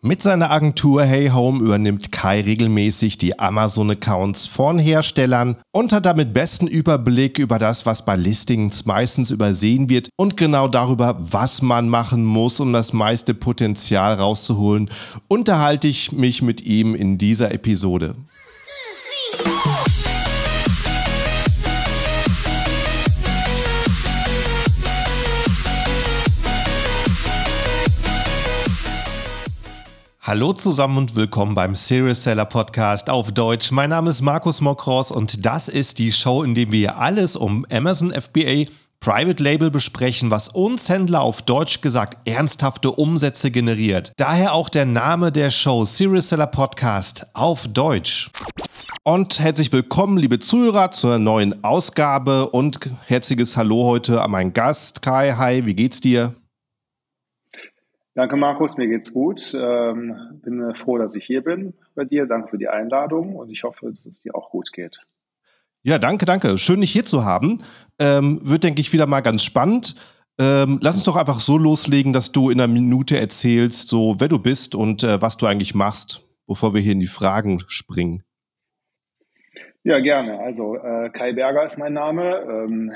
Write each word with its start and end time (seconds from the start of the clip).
Mit 0.00 0.22
seiner 0.22 0.52
Agentur 0.52 1.02
Hey 1.02 1.26
Home 1.30 1.58
übernimmt 1.58 2.12
Kai 2.12 2.42
regelmäßig 2.42 3.18
die 3.18 3.36
Amazon-Accounts 3.40 4.46
von 4.46 4.78
Herstellern 4.78 5.56
und 5.72 5.92
hat 5.92 6.06
damit 6.06 6.32
besten 6.32 6.68
Überblick 6.68 7.36
über 7.40 7.58
das, 7.58 7.84
was 7.84 8.04
bei 8.04 8.14
Listings 8.14 8.86
meistens 8.86 9.32
übersehen 9.32 9.88
wird 9.88 10.08
und 10.16 10.36
genau 10.36 10.68
darüber, 10.68 11.16
was 11.18 11.62
man 11.62 11.88
machen 11.88 12.24
muss, 12.24 12.60
um 12.60 12.72
das 12.72 12.92
meiste 12.92 13.34
Potenzial 13.34 14.14
rauszuholen, 14.14 14.88
unterhalte 15.26 15.88
ich 15.88 16.12
mich 16.12 16.42
mit 16.42 16.64
ihm 16.64 16.94
in 16.94 17.18
dieser 17.18 17.50
Episode. 17.52 18.14
Hallo 30.28 30.52
zusammen 30.52 30.98
und 30.98 31.16
willkommen 31.16 31.54
beim 31.54 31.74
Serious 31.74 32.24
Seller 32.24 32.44
Podcast 32.44 33.08
auf 33.08 33.32
Deutsch. 33.32 33.70
Mein 33.70 33.88
Name 33.88 34.10
ist 34.10 34.20
Markus 34.20 34.60
Mokros 34.60 35.10
und 35.10 35.46
das 35.46 35.68
ist 35.68 35.98
die 35.98 36.12
Show, 36.12 36.42
in 36.42 36.54
der 36.54 36.70
wir 36.70 36.98
alles 36.98 37.34
um 37.34 37.64
Amazon 37.70 38.12
FBA 38.12 38.66
Private 39.00 39.42
Label 39.42 39.70
besprechen, 39.70 40.30
was 40.30 40.50
uns 40.50 40.90
Händler 40.90 41.22
auf 41.22 41.40
Deutsch 41.40 41.80
gesagt 41.80 42.18
ernsthafte 42.28 42.92
Umsätze 42.92 43.50
generiert. 43.50 44.12
Daher 44.18 44.52
auch 44.52 44.68
der 44.68 44.84
Name 44.84 45.32
der 45.32 45.50
Show 45.50 45.86
Serious 45.86 46.28
Seller 46.28 46.46
Podcast 46.46 47.26
auf 47.32 47.66
Deutsch. 47.66 48.30
Und 49.04 49.40
herzlich 49.40 49.72
willkommen, 49.72 50.18
liebe 50.18 50.40
Zuhörer, 50.40 50.90
zu 50.90 51.06
einer 51.06 51.18
neuen 51.18 51.64
Ausgabe 51.64 52.50
und 52.50 52.80
herzliches 53.06 53.56
Hallo 53.56 53.84
heute 53.84 54.20
an 54.20 54.32
meinen 54.32 54.52
Gast 54.52 55.00
Kai. 55.00 55.32
Hi, 55.38 55.64
wie 55.64 55.74
geht's 55.74 56.02
dir? 56.02 56.34
Danke, 58.18 58.34
Markus. 58.34 58.76
Mir 58.76 58.88
geht's 58.88 59.12
gut. 59.12 59.54
Ähm, 59.54 60.40
bin 60.42 60.74
froh, 60.74 60.98
dass 60.98 61.14
ich 61.14 61.24
hier 61.24 61.44
bin 61.44 61.74
bei 61.94 62.04
dir. 62.04 62.26
Danke 62.26 62.48
für 62.48 62.58
die 62.58 62.66
Einladung 62.66 63.36
und 63.36 63.48
ich 63.48 63.62
hoffe, 63.62 63.92
dass 63.92 64.06
es 64.06 64.22
dir 64.22 64.34
auch 64.34 64.50
gut 64.50 64.72
geht. 64.72 65.06
Ja, 65.84 66.00
danke, 66.00 66.26
danke. 66.26 66.58
Schön, 66.58 66.80
dich 66.80 66.90
hier 66.90 67.04
zu 67.04 67.24
haben. 67.24 67.62
Ähm, 68.00 68.40
wird, 68.42 68.64
denke 68.64 68.80
ich, 68.80 68.92
wieder 68.92 69.06
mal 69.06 69.20
ganz 69.20 69.44
spannend. 69.44 69.94
Ähm, 70.36 70.80
lass 70.82 70.96
uns 70.96 71.04
doch 71.04 71.14
einfach 71.14 71.38
so 71.38 71.58
loslegen, 71.58 72.12
dass 72.12 72.32
du 72.32 72.50
in 72.50 72.60
einer 72.60 72.66
Minute 72.66 73.16
erzählst, 73.16 73.88
so 73.88 74.16
wer 74.18 74.26
du 74.26 74.40
bist 74.40 74.74
und 74.74 75.04
äh, 75.04 75.22
was 75.22 75.36
du 75.36 75.46
eigentlich 75.46 75.76
machst, 75.76 76.28
bevor 76.48 76.74
wir 76.74 76.80
hier 76.80 76.94
in 76.94 77.00
die 77.00 77.06
Fragen 77.06 77.60
springen. 77.68 78.24
Ja, 79.84 80.00
gerne. 80.00 80.40
Also 80.40 80.76
äh, 80.76 81.08
Kai 81.10 81.34
Berger 81.34 81.64
ist 81.64 81.78
mein 81.78 81.92
Name, 81.92 82.40
ähm, 82.40 82.92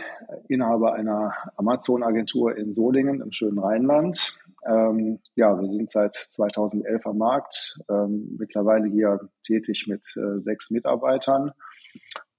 Inhaber 0.48 0.94
einer 0.94 1.32
Amazon-Agentur 1.56 2.56
in 2.56 2.74
Solingen 2.74 3.20
im 3.20 3.30
schönen 3.30 3.60
Rheinland. 3.60 4.36
Ähm, 4.66 5.20
ja, 5.34 5.60
wir 5.60 5.68
sind 5.68 5.90
seit 5.90 6.14
2011 6.14 7.06
am 7.06 7.18
Markt, 7.18 7.78
ähm, 7.90 8.36
mittlerweile 8.38 8.88
hier 8.88 9.18
tätig 9.44 9.86
mit 9.88 10.06
äh, 10.16 10.38
sechs 10.40 10.70
Mitarbeitern 10.70 11.52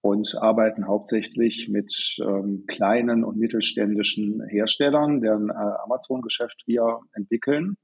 und 0.01 0.35
arbeiten 0.39 0.87
hauptsächlich 0.87 1.69
mit 1.69 2.17
ähm, 2.21 2.65
kleinen 2.67 3.23
und 3.23 3.37
mittelständischen 3.37 4.43
Herstellern, 4.47 5.21
deren 5.21 5.49
äh, 5.49 5.53
Amazon-Geschäft 5.53 6.63
wir 6.65 6.99
entwickeln. 7.13 7.77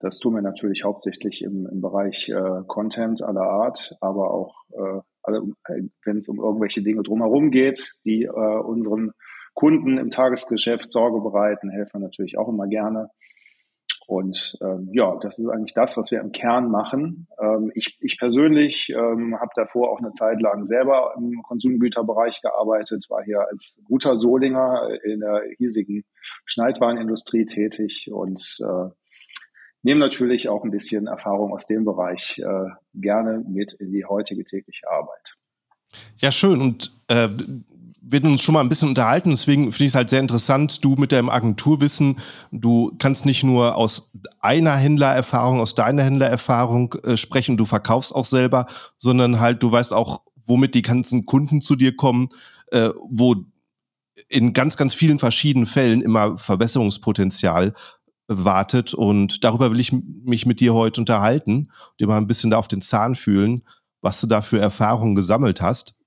Das 0.00 0.18
tun 0.18 0.34
wir 0.34 0.42
natürlich 0.42 0.84
hauptsächlich 0.84 1.42
im, 1.42 1.66
im 1.66 1.80
Bereich 1.80 2.28
äh, 2.28 2.62
Content 2.66 3.22
aller 3.22 3.42
Art, 3.42 3.96
aber 4.00 4.32
auch 4.32 4.54
äh, 4.70 5.00
äh, 5.28 5.82
wenn 6.04 6.18
es 6.18 6.28
um 6.28 6.38
irgendwelche 6.38 6.82
Dinge 6.82 7.02
drumherum 7.02 7.50
geht, 7.50 7.94
die 8.04 8.24
äh, 8.24 8.30
unseren 8.30 9.12
Kunden 9.54 9.98
im 9.98 10.10
Tagesgeschäft 10.10 10.92
Sorge 10.92 11.20
bereiten, 11.20 11.70
helfen 11.70 12.00
wir 12.00 12.06
natürlich 12.06 12.38
auch 12.38 12.48
immer 12.48 12.66
gerne. 12.66 13.10
Und 14.08 14.56
ähm, 14.62 14.88
ja, 14.94 15.18
das 15.20 15.38
ist 15.38 15.46
eigentlich 15.48 15.74
das, 15.74 15.98
was 15.98 16.10
wir 16.10 16.20
im 16.20 16.32
Kern 16.32 16.70
machen. 16.70 17.28
Ähm, 17.38 17.70
ich, 17.74 17.98
ich 18.00 18.18
persönlich 18.18 18.88
ähm, 18.88 19.38
habe 19.38 19.50
davor 19.54 19.92
auch 19.92 19.98
eine 19.98 20.14
Zeit 20.14 20.40
lang 20.40 20.66
selber 20.66 21.12
im 21.18 21.42
Konsumgüterbereich 21.42 22.40
gearbeitet, 22.40 23.04
war 23.10 23.22
hier 23.22 23.46
als 23.50 23.78
guter 23.84 24.16
Solinger 24.16 24.88
in 25.04 25.20
der 25.20 25.42
hiesigen 25.58 26.04
Schneidwarenindustrie 26.46 27.44
tätig 27.44 28.08
und 28.10 28.56
äh, 28.60 28.88
nehme 29.82 30.00
natürlich 30.00 30.48
auch 30.48 30.64
ein 30.64 30.70
bisschen 30.70 31.06
Erfahrung 31.06 31.52
aus 31.52 31.66
dem 31.66 31.84
Bereich 31.84 32.38
äh, 32.38 32.70
gerne 32.94 33.44
mit 33.46 33.74
in 33.74 33.92
die 33.92 34.06
heutige 34.06 34.42
tägliche 34.42 34.88
Arbeit. 34.88 35.36
Ja, 36.16 36.32
schön. 36.32 36.62
Und 36.62 36.92
äh, 37.08 37.28
wir 38.10 38.24
uns 38.24 38.42
schon 38.42 38.54
mal 38.54 38.60
ein 38.60 38.68
bisschen 38.68 38.88
unterhalten, 38.88 39.30
deswegen 39.30 39.64
finde 39.72 39.84
ich 39.84 39.90
es 39.90 39.94
halt 39.94 40.10
sehr 40.10 40.20
interessant, 40.20 40.84
du 40.84 40.96
mit 40.96 41.12
deinem 41.12 41.28
Agenturwissen, 41.28 42.18
du 42.50 42.92
kannst 42.98 43.26
nicht 43.26 43.44
nur 43.44 43.76
aus 43.76 44.10
einer 44.40 44.76
Händlererfahrung, 44.76 45.60
aus 45.60 45.74
deiner 45.74 46.02
Händlererfahrung 46.02 46.94
äh, 47.04 47.16
sprechen, 47.16 47.56
du 47.56 47.66
verkaufst 47.66 48.14
auch 48.14 48.24
selber, 48.24 48.66
sondern 48.96 49.40
halt 49.40 49.62
du 49.62 49.70
weißt 49.70 49.92
auch, 49.92 50.22
womit 50.44 50.74
die 50.74 50.82
ganzen 50.82 51.26
Kunden 51.26 51.60
zu 51.60 51.76
dir 51.76 51.94
kommen, 51.94 52.28
äh, 52.70 52.90
wo 53.10 53.36
in 54.28 54.52
ganz, 54.52 54.76
ganz 54.76 54.94
vielen 54.94 55.18
verschiedenen 55.18 55.66
Fällen 55.66 56.00
immer 56.00 56.36
Verbesserungspotenzial 56.38 57.74
wartet 58.26 58.94
und 58.94 59.42
darüber 59.44 59.70
will 59.70 59.80
ich 59.80 59.92
mich 59.92 60.44
mit 60.44 60.60
dir 60.60 60.74
heute 60.74 61.00
unterhalten, 61.00 61.70
dir 61.98 62.06
mal 62.06 62.18
ein 62.18 62.26
bisschen 62.26 62.50
da 62.50 62.58
auf 62.58 62.68
den 62.68 62.82
Zahn 62.82 63.14
fühlen, 63.14 63.62
was 64.00 64.20
du 64.20 64.26
da 64.26 64.42
für 64.42 64.60
Erfahrungen 64.60 65.14
gesammelt 65.14 65.60
hast. 65.60 65.97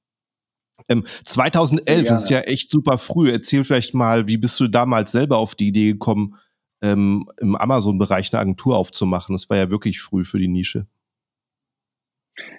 Ähm, 0.87 1.05
2011 1.25 2.09
ist 2.09 2.29
ja 2.29 2.39
echt 2.41 2.69
super 2.69 2.97
früh. 2.97 3.31
Erzähl 3.31 3.63
vielleicht 3.63 3.93
mal, 3.93 4.27
wie 4.27 4.37
bist 4.37 4.59
du 4.59 4.67
damals 4.67 5.11
selber 5.11 5.37
auf 5.37 5.55
die 5.55 5.67
Idee 5.67 5.93
gekommen, 5.93 6.35
ähm, 6.81 7.29
im 7.37 7.55
Amazon-Bereich 7.55 8.33
eine 8.33 8.41
Agentur 8.41 8.77
aufzumachen? 8.77 9.33
Das 9.33 9.49
war 9.49 9.57
ja 9.57 9.71
wirklich 9.71 10.01
früh 10.01 10.23
für 10.23 10.39
die 10.39 10.47
Nische. 10.47 10.87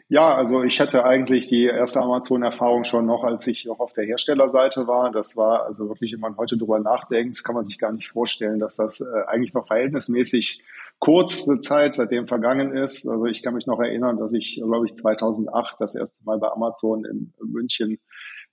Ja, 0.09 0.35
also 0.35 0.63
ich 0.63 0.79
hatte 0.79 1.05
eigentlich 1.05 1.47
die 1.47 1.65
erste 1.65 2.01
Amazon-Erfahrung 2.03 2.85
schon 2.85 3.07
noch, 3.07 3.25
als 3.25 3.47
ich 3.47 3.65
noch 3.65 3.81
auf 3.81 3.95
der 3.95 4.05
Herstellerseite 4.05 4.87
war. 4.87 5.11
Das 5.11 5.37
war 5.37 5.65
also 5.65 5.89
wirklich, 5.89 6.13
wenn 6.13 6.21
man 6.21 6.37
heute 6.37 6.59
drüber 6.59 6.79
nachdenkt, 6.79 7.43
kann 7.43 7.55
man 7.55 7.65
sich 7.65 7.79
gar 7.79 7.93
nicht 7.93 8.11
vorstellen, 8.11 8.59
dass 8.59 8.77
das 8.77 9.01
äh, 9.01 9.07
eigentlich 9.27 9.55
noch 9.55 9.67
verhältnismäßig 9.67 10.61
kurze 11.03 11.59
Zeit 11.59 11.97
seitdem 11.97 12.29
vergangen 12.29 12.77
ist. 12.77 13.09
Also 13.09 13.27
ich 13.27 13.43
kann 13.43 13.55
mich 13.55 13.67
noch 13.67 13.81
erinnern, 13.81 14.19
dass 14.19 14.33
ich, 14.35 14.61
glaube 14.63 14.87
ich, 14.87 14.95
2008 14.95 15.75
das 15.81 15.97
erste 15.97 16.25
Mal 16.25 16.39
bei 16.39 16.47
Amazon 16.47 17.05
in 17.05 17.33
München 17.45 17.99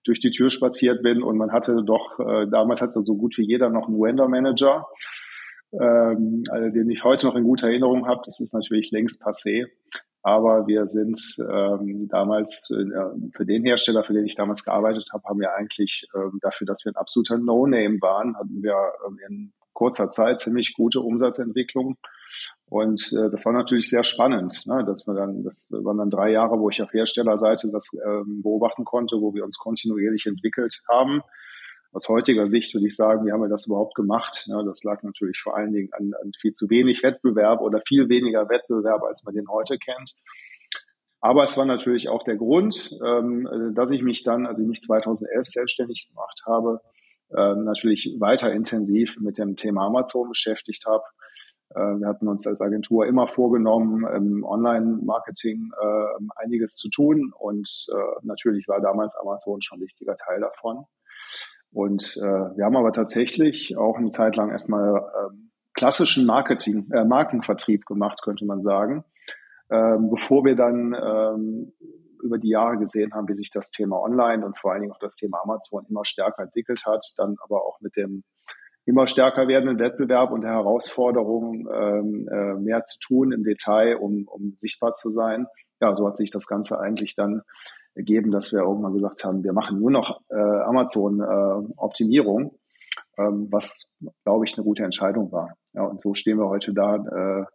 durch 0.04 0.20
die 0.20 0.32
Tür 0.32 0.50
spaziert 0.50 1.04
bin 1.04 1.22
und 1.22 1.38
man 1.38 1.52
hatte 1.52 1.84
doch, 1.86 2.20
äh, 2.20 2.48
damals 2.50 2.82
hatte 2.82 3.04
so 3.04 3.16
gut 3.16 3.38
wie 3.38 3.46
jeder 3.46 3.70
noch 3.70 3.88
einen 3.88 4.00
Vendor 4.00 4.30
Manager, 4.30 4.88
ähm, 5.74 6.42
also 6.50 6.70
den 6.72 6.90
ich 6.90 7.04
heute 7.04 7.28
noch 7.28 7.36
in 7.36 7.44
guter 7.44 7.68
Erinnerung 7.68 8.08
habe. 8.08 8.22
Das 8.26 8.40
ist 8.40 8.56
natürlich 8.56 8.90
längst 8.90 9.22
passé. 9.22 9.68
Aber 10.24 10.66
wir 10.66 10.88
sind 10.88 11.22
ähm, 11.40 12.08
damals 12.10 12.72
äh, 12.72 13.30
für 13.32 13.46
den 13.46 13.64
Hersteller, 13.64 14.04
für 14.04 14.14
den 14.14 14.26
ich 14.26 14.34
damals 14.34 14.66
gearbeitet 14.66 15.10
habe, 15.14 15.24
haben 15.26 15.40
wir 15.40 15.54
eigentlich 15.54 16.08
ähm, 16.16 16.40
dafür, 16.42 16.66
dass 16.66 16.84
wir 16.84 16.94
ein 16.94 16.96
absoluter 16.96 17.38
No-Name 17.38 18.02
waren, 18.02 18.36
hatten 18.36 18.64
wir 18.64 18.76
ähm, 19.08 19.20
in 19.28 19.54
kurzer 19.74 20.10
Zeit 20.10 20.40
ziemlich 20.40 20.74
gute 20.74 21.02
Umsatzentwicklung 21.02 21.98
und 22.70 23.12
äh, 23.14 23.32
das 23.32 23.46
war 23.46 23.54
natürlich 23.54 23.90
sehr 23.90 24.04
spannend, 24.04 24.66
ne, 24.68 24.84
dass 24.86 25.08
wir 25.08 25.16
dann, 25.16 25.44
das 25.44 25.70
waren 25.72 25.98
dann 25.98 26.12
drei 26.12 26.32
Jahre, 26.32 26.60
wo 26.60 26.70
ich 26.70 26.82
auf 26.84 26.94
Herstellerseite 26.94 27.72
das 27.72 27.98
ähm, 28.06 28.44
beobachten 28.44 28.86
konnte, 28.86 29.20
wo 29.20 29.34
wir 29.34 29.44
uns 29.44 29.58
kontinuierlich 29.58 30.28
entwickelt 30.28 30.82
haben. 30.88 31.22
Aus 31.92 32.08
heutiger 32.08 32.46
Sicht 32.46 32.76
würde 32.76 32.86
ich 32.86 32.96
sagen, 32.96 33.26
wie 33.26 33.32
haben 33.32 33.42
wir 33.42 33.50
das 33.50 33.66
überhaupt 33.66 33.96
gemacht? 33.96 34.46
Ja, 34.48 34.62
das 34.62 34.84
lag 34.84 35.02
natürlich 35.02 35.40
vor 35.40 35.58
allen 35.58 35.74
Dingen 35.74 35.90
an, 35.94 36.14
an 36.22 36.32
viel 36.40 36.54
zu 36.54 36.70
wenig 36.70 37.02
Wettbewerb 37.02 37.62
oder 37.62 37.82
viel 37.88 38.08
weniger 38.08 38.48
Wettbewerb, 38.50 39.02
als 39.02 39.24
man 39.24 39.34
den 39.34 39.50
heute 39.50 39.80
kennt. 39.80 40.14
Aber 41.22 41.44
es 41.44 41.58
war 41.58 41.66
natürlich 41.66 42.08
auch 42.08 42.22
der 42.22 42.36
Grund, 42.36 42.96
ähm, 43.04 43.74
dass 43.74 43.90
ich 43.90 44.04
mich 44.04 44.24
dann, 44.24 44.46
als 44.46 44.60
ich 44.60 44.68
mich 44.68 44.82
2011 44.84 45.48
selbstständig 45.48 46.08
gemacht 46.10 46.44
habe, 46.46 46.82
äh, 47.32 47.56
natürlich 47.56 48.16
weiter 48.20 48.54
intensiv 48.54 49.18
mit 49.20 49.40
dem 49.40 49.56
Thema 49.56 49.88
Amazon 49.88 50.30
beschäftigt 50.30 50.86
habe 50.86 51.04
wir 51.76 52.08
hatten 52.08 52.28
uns 52.28 52.48
als 52.48 52.62
Agentur 52.62 53.06
immer 53.06 53.28
vorgenommen, 53.28 54.04
im 54.08 54.44
Online-Marketing 54.44 55.72
äh, 55.80 56.42
einiges 56.44 56.76
zu 56.76 56.90
tun 56.90 57.32
und 57.38 57.86
äh, 57.94 58.26
natürlich 58.26 58.68
war 58.68 58.82
damals 58.82 59.16
Amazon 59.16 59.62
schon 59.62 59.78
ein 59.80 59.84
wichtiger 59.84 60.16
Teil 60.16 60.40
davon. 60.40 60.86
Und 61.72 62.18
äh, 62.18 62.26
wir 62.58 62.66
haben 62.66 62.76
aber 62.76 62.92
tatsächlich 62.92 63.78
auch 63.78 63.98
eine 63.98 64.12
Zeit 64.12 64.36
lang 64.36 64.50
erstmal 64.50 64.98
äh, 64.98 65.36
klassischen 65.74 66.26
Marketing, 66.26 66.90
äh, 66.92 67.06
Markenvertrieb 67.06 67.86
gemacht, 67.86 68.22
könnte 68.24 68.46
man 68.46 68.64
sagen, 68.64 69.04
äh, 69.70 69.98
bevor 70.00 70.44
wir 70.44 70.56
dann 70.56 70.94
äh, 70.94 72.24
über 72.24 72.38
die 72.38 72.50
Jahre 72.50 72.78
gesehen 72.78 73.14
haben, 73.14 73.28
wie 73.28 73.36
sich 73.36 73.52
das 73.52 73.72
Thema 73.72 74.02
Online 74.02 74.46
und 74.46 74.58
vor 74.58 74.72
allen 74.72 74.82
Dingen 74.82 74.94
auch 74.94 75.00
das 75.00 75.16
Thema 75.16 75.42
Amazon 75.44 75.86
immer 75.90 76.06
stärker 76.06 76.44
entwickelt 76.44 76.86
hat, 76.86 77.06
dann 77.18 77.36
aber 77.44 77.66
auch 77.66 77.80
mit 77.82 77.96
dem 77.96 78.24
immer 78.90 79.08
stärker 79.08 79.48
werdenden 79.48 79.80
Wettbewerb 79.80 80.32
und 80.32 80.42
der 80.42 80.52
Herausforderung, 80.52 81.70
ähm, 81.72 82.28
äh, 82.28 82.56
mehr 82.56 82.84
zu 82.86 82.98
tun 83.00 83.32
im 83.32 83.44
Detail, 83.44 83.96
um, 83.96 84.28
um 84.28 84.56
sichtbar 84.58 84.96
zu 84.96 85.12
sein. 85.12 85.46
Ja, 85.80 85.96
so 85.96 86.08
hat 86.08 86.18
sich 86.18 86.32
das 86.32 86.48
Ganze 86.48 86.80
eigentlich 86.80 87.14
dann 87.16 87.44
ergeben, 87.94 88.32
dass 88.32 88.52
wir 88.52 88.62
irgendwann 88.62 88.94
gesagt 88.94 89.24
haben, 89.24 89.44
wir 89.44 89.54
machen 89.54 89.80
nur 89.80 89.92
noch 89.92 90.22
äh, 90.30 90.36
Amazon-Optimierung, 90.36 92.58
äh, 93.18 93.24
ähm, 93.24 93.48
was, 93.52 93.86
glaube 94.24 94.46
ich, 94.46 94.58
eine 94.58 94.64
gute 94.64 94.84
Entscheidung 94.84 95.32
war. 95.32 95.54
Ja, 95.74 95.84
und 95.84 96.02
so 96.02 96.16
stehen 96.16 96.40
wir 96.40 96.50
heute 96.50 96.74
da 96.74 96.96
äh, 96.96 97.46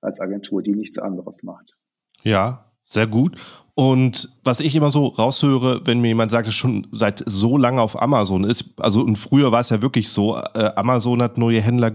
als 0.00 0.18
Agentur, 0.20 0.62
die 0.62 0.74
nichts 0.74 0.98
anderes 0.98 1.44
macht. 1.44 1.76
Ja, 2.22 2.72
sehr 2.84 3.06
gut. 3.06 3.36
Und 3.74 4.28
was 4.44 4.60
ich 4.60 4.76
immer 4.76 4.92
so 4.92 5.06
raushöre, 5.08 5.80
wenn 5.84 6.00
mir 6.00 6.08
jemand 6.08 6.30
sagt, 6.30 6.46
dass 6.46 6.54
schon 6.54 6.86
seit 6.92 7.22
so 7.26 7.56
lange 7.56 7.82
auf 7.82 8.00
Amazon 8.00 8.44
ist, 8.44 8.74
also 8.78 9.00
und 9.00 9.16
früher 9.16 9.50
war 9.50 9.60
es 9.60 9.70
ja 9.70 9.82
wirklich 9.82 10.10
so, 10.10 10.36
äh, 10.36 10.70
Amazon 10.76 11.20
hat 11.20 11.38
neue 11.38 11.60
Händler 11.60 11.92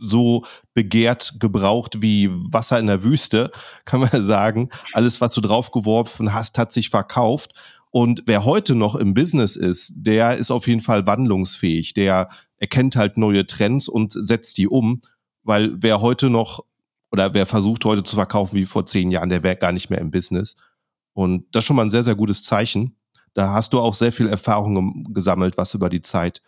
so 0.00 0.44
begehrt 0.74 1.36
gebraucht 1.38 2.02
wie 2.02 2.30
Wasser 2.32 2.80
in 2.80 2.86
der 2.86 3.04
Wüste, 3.04 3.52
kann 3.84 4.00
man 4.00 4.24
sagen. 4.24 4.70
Alles, 4.92 5.20
was 5.20 5.34
du 5.34 5.40
draufgeworfen 5.40 6.34
hast, 6.34 6.58
hat 6.58 6.72
sich 6.72 6.90
verkauft. 6.90 7.52
Und 7.90 8.24
wer 8.26 8.44
heute 8.44 8.74
noch 8.74 8.96
im 8.96 9.14
Business 9.14 9.54
ist, 9.54 9.92
der 9.94 10.36
ist 10.36 10.50
auf 10.50 10.66
jeden 10.66 10.80
Fall 10.80 11.06
wandlungsfähig. 11.06 11.94
Der 11.94 12.28
erkennt 12.56 12.96
halt 12.96 13.18
neue 13.18 13.46
Trends 13.46 13.88
und 13.88 14.14
setzt 14.14 14.58
die 14.58 14.66
um. 14.66 15.00
Weil 15.44 15.76
wer 15.80 16.00
heute 16.00 16.28
noch 16.28 16.64
oder 17.14 17.32
wer 17.32 17.46
versucht 17.46 17.84
heute 17.84 18.02
zu 18.02 18.16
verkaufen 18.16 18.56
wie 18.56 18.66
vor 18.66 18.86
zehn 18.86 19.12
Jahren, 19.12 19.28
der 19.28 19.44
wäre 19.44 19.54
gar 19.54 19.70
nicht 19.70 19.88
mehr 19.88 20.00
im 20.00 20.10
Business. 20.10 20.56
Und 21.12 21.46
das 21.54 21.62
ist 21.62 21.68
schon 21.68 21.76
mal 21.76 21.84
ein 21.84 21.90
sehr, 21.92 22.02
sehr 22.02 22.16
gutes 22.16 22.42
Zeichen. 22.42 22.96
Da 23.34 23.52
hast 23.52 23.72
du 23.72 23.78
auch 23.78 23.94
sehr 23.94 24.10
viel 24.10 24.26
Erfahrung 24.26 25.04
gesammelt, 25.14 25.56
was 25.56 25.74
über 25.74 25.88
die 25.88 26.02
Zeit 26.02 26.42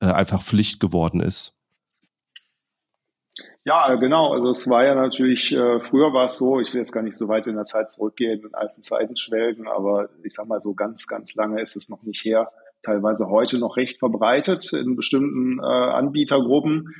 äh, 0.00 0.06
einfach 0.06 0.42
Pflicht 0.42 0.80
geworden 0.80 1.20
ist. 1.20 1.58
Ja, 3.64 3.94
genau. 3.96 4.32
Also 4.32 4.52
es 4.52 4.66
war 4.70 4.86
ja 4.86 4.94
natürlich, 4.94 5.52
äh, 5.52 5.80
früher 5.80 6.14
war 6.14 6.24
es 6.24 6.38
so, 6.38 6.60
ich 6.60 6.72
will 6.72 6.80
jetzt 6.80 6.92
gar 6.92 7.02
nicht 7.02 7.18
so 7.18 7.28
weit 7.28 7.46
in 7.46 7.56
der 7.56 7.66
Zeit 7.66 7.90
zurückgehen, 7.90 8.40
in 8.40 8.54
alten 8.54 8.82
Zeiten 8.82 9.18
schwelgen, 9.18 9.68
aber 9.68 10.08
ich 10.24 10.32
sag 10.32 10.46
mal 10.46 10.62
so 10.62 10.72
ganz, 10.72 11.06
ganz 11.08 11.34
lange 11.34 11.60
ist 11.60 11.76
es 11.76 11.90
noch 11.90 12.02
nicht 12.04 12.24
her. 12.24 12.50
Teilweise 12.82 13.28
heute 13.28 13.58
noch 13.58 13.76
recht 13.76 13.98
verbreitet 13.98 14.72
in 14.72 14.96
bestimmten 14.96 15.58
äh, 15.58 15.66
Anbietergruppen 15.66 16.94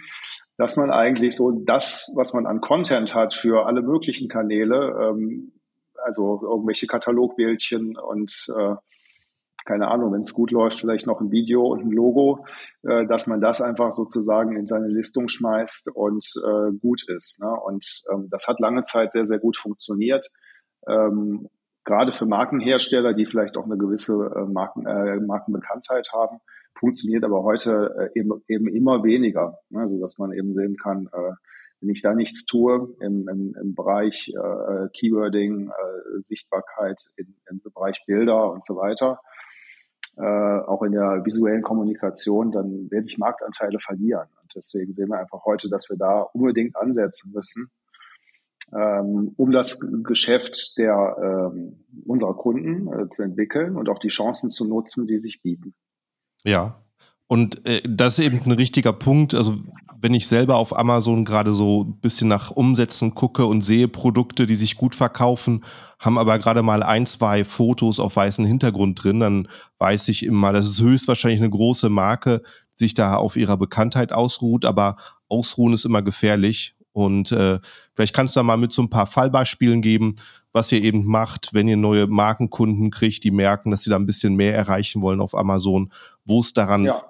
dass 0.57 0.77
man 0.77 0.91
eigentlich 0.91 1.37
so 1.37 1.51
das, 1.51 2.13
was 2.15 2.33
man 2.33 2.47
an 2.47 2.61
Content 2.61 3.15
hat 3.15 3.35
für 3.35 3.67
alle 3.67 3.83
möglichen 3.83 4.29
Kanäle, 4.29 5.11
ähm, 5.11 5.53
also 6.05 6.41
irgendwelche 6.43 6.87
Katalogbildchen 6.87 7.97
und 7.97 8.47
äh, 8.57 8.77
keine 9.67 9.89
Ahnung, 9.89 10.13
wenn 10.13 10.21
es 10.21 10.33
gut 10.33 10.53
läuft, 10.53 10.81
vielleicht 10.81 11.07
noch 11.07 11.21
ein 11.21 11.33
Video 11.33 11.67
und 11.67 11.81
ein 11.81 11.91
Logo, 11.91 12.47
äh, 12.85 13.05
dass 13.07 13.27
man 13.27 13.41
das 13.41 13.61
einfach 13.61 13.91
sozusagen 13.91 14.57
in 14.57 14.67
seine 14.67 14.87
Listung 14.87 15.29
schmeißt 15.29 15.91
und 15.93 16.25
äh, 16.37 16.73
gut 16.81 17.03
ist. 17.09 17.41
Ne? 17.41 17.51
Und 17.51 18.05
ähm, 18.13 18.29
das 18.31 18.47
hat 18.47 18.61
lange 18.61 18.85
Zeit 18.85 19.13
sehr, 19.13 19.27
sehr 19.27 19.41
gut 19.41 19.57
funktioniert. 19.57 20.31
Ähm, 20.89 21.49
gerade 21.85 22.13
für 22.13 22.27
Markenhersteller, 22.27 23.13
die 23.13 23.27
vielleicht 23.27 23.57
auch 23.57 23.65
eine 23.65 23.77
gewisse 23.77 24.15
äh, 24.15 24.51
Marken, 24.51 24.87
äh, 24.87 25.17
Markenbekanntheit 25.17 26.11
haben, 26.13 26.39
funktioniert 26.79 27.25
aber 27.25 27.43
heute 27.43 28.11
äh, 28.15 28.19
eben, 28.19 28.43
eben 28.49 28.69
immer 28.69 29.03
weniger. 29.03 29.59
Ne? 29.71 29.81
Also 29.81 30.01
dass 30.01 30.19
man 30.19 30.33
eben 30.33 30.55
sehen 30.55 30.77
kann, 30.77 31.09
äh, 31.13 31.33
wenn 31.81 31.91
ich 31.91 32.03
da 32.03 32.15
nichts 32.15 32.47
tue 32.47 32.95
im, 33.01 33.29
im, 33.29 33.55
im 33.61 33.75
Bereich 33.75 34.29
äh, 34.29 34.89
Keywording, 34.99 35.69
äh, 35.69 36.23
Sichtbarkeit, 36.23 37.01
in, 37.17 37.37
im 37.51 37.61
Bereich 37.61 38.03
Bilder 38.07 38.51
und 38.51 38.65
so 38.65 38.77
weiter, 38.77 39.21
äh, 40.17 40.23
auch 40.23 40.83
in 40.83 40.93
der 40.93 41.25
visuellen 41.25 41.63
Kommunikation, 41.63 42.51
dann 42.51 42.91
werde 42.91 43.07
ich 43.07 43.19
Marktanteile 43.19 43.79
verlieren. 43.79 44.29
Und 44.43 44.53
deswegen 44.55 44.95
sehen 44.95 45.09
wir 45.09 45.19
einfach 45.19 45.45
heute, 45.45 45.69
dass 45.69 45.91
wir 45.91 45.97
da 45.97 46.23
unbedingt 46.23 46.77
ansetzen 46.77 47.33
müssen, 47.35 47.71
ähm, 48.75 49.35
um 49.37 49.53
das 49.53 49.79
Geschäft 50.03 50.79
der 50.79 51.53
ähm, 51.53 51.85
unserer 52.07 52.35
Kunden 52.35 52.91
äh, 52.91 53.09
zu 53.11 53.23
entwickeln 53.23 53.77
und 53.77 53.91
auch 53.91 53.99
die 53.99 54.09
Chancen 54.09 54.51
zu 54.51 54.67
nutzen, 54.67 55.07
die 55.07 55.19
sich 55.19 55.43
bieten. 55.43 55.75
Ja. 56.45 56.83
Und 57.27 57.67
äh, 57.67 57.83
das 57.85 58.19
ist 58.19 58.25
eben 58.25 58.41
ein 58.45 58.53
richtiger 58.53 58.93
Punkt. 58.93 59.35
Also 59.35 59.59
wenn 60.01 60.15
ich 60.15 60.27
selber 60.27 60.57
auf 60.57 60.77
Amazon 60.77 61.25
gerade 61.25 61.53
so 61.53 61.85
ein 61.85 61.99
bisschen 62.01 62.29
nach 62.29 62.51
Umsätzen 62.51 63.15
gucke 63.15 63.47
und 63.47 63.63
sehe 63.63 63.89
Produkte, 63.89 64.47
die 64.47 64.55
sich 64.55 64.77
gut 64.77 64.95
verkaufen, 64.95 65.65
haben 65.99 66.19
aber 66.19 66.39
gerade 66.39 66.63
mal 66.63 66.83
ein, 66.83 67.07
zwei 67.07 67.45
Fotos 67.45 67.99
auf 67.99 68.17
weißem 68.17 68.45
Hintergrund 68.45 69.03
drin, 69.03 69.21
dann 69.21 69.49
weiß 69.79 70.09
ich 70.09 70.25
immer, 70.25 70.53
das 70.53 70.69
ist 70.69 70.81
höchstwahrscheinlich 70.81 71.41
eine 71.41 71.51
große 71.51 71.89
Marke, 71.89 72.43
die 72.79 72.85
sich 72.85 72.95
da 72.95 73.15
auf 73.15 73.37
ihrer 73.37 73.57
Bekanntheit 73.57 74.13
ausruht, 74.13 74.65
aber 74.65 74.97
ausruhen 75.29 75.73
ist 75.73 75.85
immer 75.85 76.03
gefährlich. 76.03 76.75
Und 76.93 77.33
äh, 77.33 77.59
vielleicht 77.95 78.15
kannst 78.15 78.37
du 78.37 78.41
da 78.41 78.45
mal 78.45 78.57
mit 78.57 78.73
so 78.73 78.83
ein 78.83 78.91
paar 78.91 79.07
Fallbeispielen 79.07 79.83
geben, 79.83 80.17
was 80.57 80.73
ihr 80.73 80.83
eben 80.83 81.05
macht, 81.05 81.53
wenn 81.53 81.69
ihr 81.69 81.77
neue 81.77 82.07
Markenkunden 82.07 82.91
kriegt, 82.91 83.25
die 83.25 83.31
merken, 83.31 83.71
dass 83.71 83.83
sie 83.83 83.91
da 83.91 83.97
ein 83.97 84.07
bisschen 84.07 84.37
mehr 84.37 84.55
erreichen 84.55 85.03
wollen 85.03 85.21
auf 85.21 85.37
Amazon, 85.37 85.93
wo 86.25 86.41
es 86.41 86.55
daran 86.55 86.85
ja. 86.85 87.05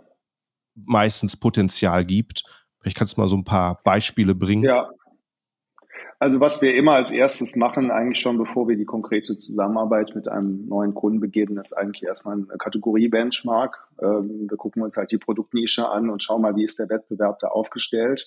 meistens 0.74 1.36
Potenzial 1.36 2.04
gibt. 2.04 2.42
Vielleicht 2.80 2.96
kannst 2.96 3.16
du 3.16 3.20
mal 3.20 3.28
so 3.28 3.36
ein 3.36 3.44
paar 3.44 3.78
Beispiele 3.84 4.34
bringen. 4.34 4.64
Ja. 4.64 4.90
Also 6.18 6.40
was 6.40 6.60
wir 6.60 6.74
immer 6.74 6.92
als 6.92 7.12
erstes 7.12 7.54
machen, 7.54 7.92
eigentlich 7.92 8.18
schon 8.18 8.36
bevor 8.36 8.66
wir 8.66 8.76
die 8.76 8.84
konkrete 8.84 9.38
Zusammenarbeit 9.38 10.16
mit 10.16 10.28
einem 10.28 10.66
neuen 10.66 10.94
Kunden 10.94 11.20
beginnen, 11.20 11.58
ist 11.58 11.72
eigentlich 11.72 12.02
erstmal 12.02 12.34
eine 12.34 12.46
Kategorie-Benchmark. 12.58 13.78
Ähm, 14.02 14.48
wir 14.50 14.56
gucken 14.56 14.82
uns 14.82 14.96
halt 14.96 15.12
die 15.12 15.18
Produktnische 15.18 15.88
an 15.88 16.10
und 16.10 16.20
schauen 16.20 16.42
mal, 16.42 16.56
wie 16.56 16.64
ist 16.64 16.80
der 16.80 16.88
Wettbewerb 16.88 17.38
da 17.38 17.48
aufgestellt 17.48 18.26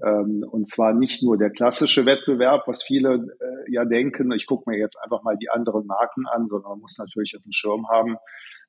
und 0.00 0.68
zwar 0.68 0.92
nicht 0.92 1.22
nur 1.22 1.38
der 1.38 1.50
klassische 1.50 2.04
Wettbewerb, 2.04 2.64
was 2.66 2.82
viele 2.82 3.36
äh, 3.40 3.72
ja 3.72 3.84
denken, 3.84 4.32
ich 4.32 4.46
gucke 4.46 4.68
mir 4.68 4.78
jetzt 4.78 4.96
einfach 4.96 5.22
mal 5.22 5.36
die 5.36 5.50
anderen 5.50 5.86
Marken 5.86 6.26
an, 6.26 6.48
sondern 6.48 6.72
man 6.72 6.80
muss 6.80 6.98
natürlich 6.98 7.36
auf 7.36 7.42
dem 7.42 7.52
Schirm 7.52 7.88
haben, 7.88 8.16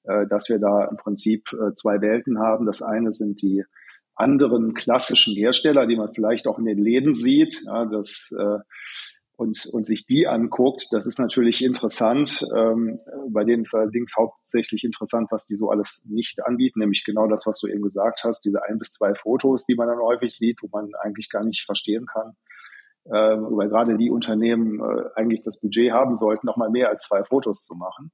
äh, 0.04 0.28
dass 0.28 0.50
wir 0.50 0.60
da 0.60 0.86
im 0.86 0.98
Prinzip 0.98 1.52
äh, 1.54 1.74
zwei 1.74 2.00
Welten 2.02 2.40
haben. 2.40 2.66
Das 2.66 2.82
eine 2.82 3.12
sind 3.12 3.42
die 3.42 3.64
anderen 4.16 4.74
klassischen 4.74 5.36
Hersteller, 5.36 5.88
die 5.88 5.98
man 5.98 6.14
vielleicht 6.14 6.48
auch 6.48 6.60
in 6.60 6.66
den 6.66 6.78
Läden 6.78 7.14
sieht. 7.14 7.64
Ja, 7.66 7.86
das 7.86 8.34
äh, 8.38 8.60
und, 9.38 9.66
und 9.72 9.86
sich 9.86 10.06
die 10.06 10.28
anguckt, 10.28 10.88
das 10.92 11.06
ist 11.06 11.20
natürlich 11.20 11.64
interessant. 11.64 12.42
Ähm, 12.56 12.98
bei 13.30 13.44
denen 13.44 13.64
ist 13.64 13.74
allerdings 13.74 14.14
hauptsächlich 14.18 14.84
interessant, 14.84 15.28
was 15.32 15.46
die 15.46 15.56
so 15.56 15.70
alles 15.70 16.02
nicht 16.06 16.46
anbieten, 16.46 16.80
nämlich 16.80 17.04
genau 17.06 17.28
das, 17.28 17.46
was 17.46 17.60
du 17.60 17.68
eben 17.68 17.82
gesagt 17.82 18.24
hast, 18.24 18.46
diese 18.46 18.64
ein 18.64 18.78
bis 18.78 18.92
zwei 18.92 19.14
Fotos, 19.14 19.66
die 19.66 19.76
man 19.76 19.88
dann 19.88 20.00
häufig 20.00 20.36
sieht, 20.36 20.62
wo 20.62 20.70
man 20.72 20.92
eigentlich 21.02 21.30
gar 21.30 21.44
nicht 21.44 21.64
verstehen 21.66 22.06
kann. 22.06 22.34
Äh, 23.06 23.12
weil 23.12 23.70
gerade 23.70 23.98
die 23.98 24.10
Unternehmen 24.10 24.80
äh, 24.80 25.04
eigentlich 25.16 25.44
das 25.44 25.60
Budget 25.60 25.92
haben 25.92 26.16
sollten, 26.16 26.48
noch 26.48 26.58
mal 26.58 26.70
mehr 26.70 26.90
als 26.90 27.04
zwei 27.04 27.24
Fotos 27.24 27.64
zu 27.64 27.76
machen. 27.76 28.12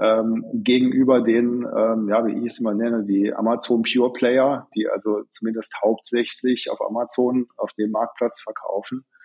Ähm, 0.00 0.44
gegenüber 0.54 1.20
den, 1.20 1.66
ähm, 1.76 2.06
ja, 2.08 2.26
wie 2.26 2.38
ich 2.38 2.52
es 2.52 2.60
immer 2.60 2.74
nenne, 2.74 3.04
die 3.04 3.32
Amazon 3.32 3.82
Pure 3.82 4.12
Player, 4.12 4.68
die 4.74 4.88
also 4.88 5.22
zumindest 5.30 5.74
hauptsächlich 5.82 6.70
auf 6.70 6.80
Amazon 6.80 7.46
auf 7.58 7.72
dem 7.74 7.90
Marktplatz 7.90 8.40
verkaufen 8.40 9.04
ähm, 9.04 9.20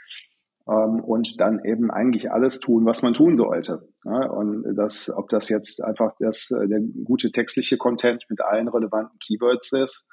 und 0.68 1.40
dann 1.40 1.64
eben 1.64 1.90
eigentlich 1.92 2.32
alles 2.32 2.60
tun, 2.60 2.86
was 2.86 3.02
man 3.02 3.14
tun 3.14 3.36
sollte. 3.36 3.88
Ja, 4.04 4.30
und 4.30 4.76
das, 4.76 5.10
ob 5.16 5.30
das 5.30 5.50
jetzt 5.50 5.84
einfach 5.84 6.14
das, 6.20 6.52
äh, 6.52 6.68
der 6.68 6.82
gute 7.06 7.32
textliche 7.32 7.78
Content 7.78 8.26
mit 8.30 8.42
allen 8.42 8.68
relevanten 8.68 9.18
Keywords 9.20 9.72
ist, 9.72 10.08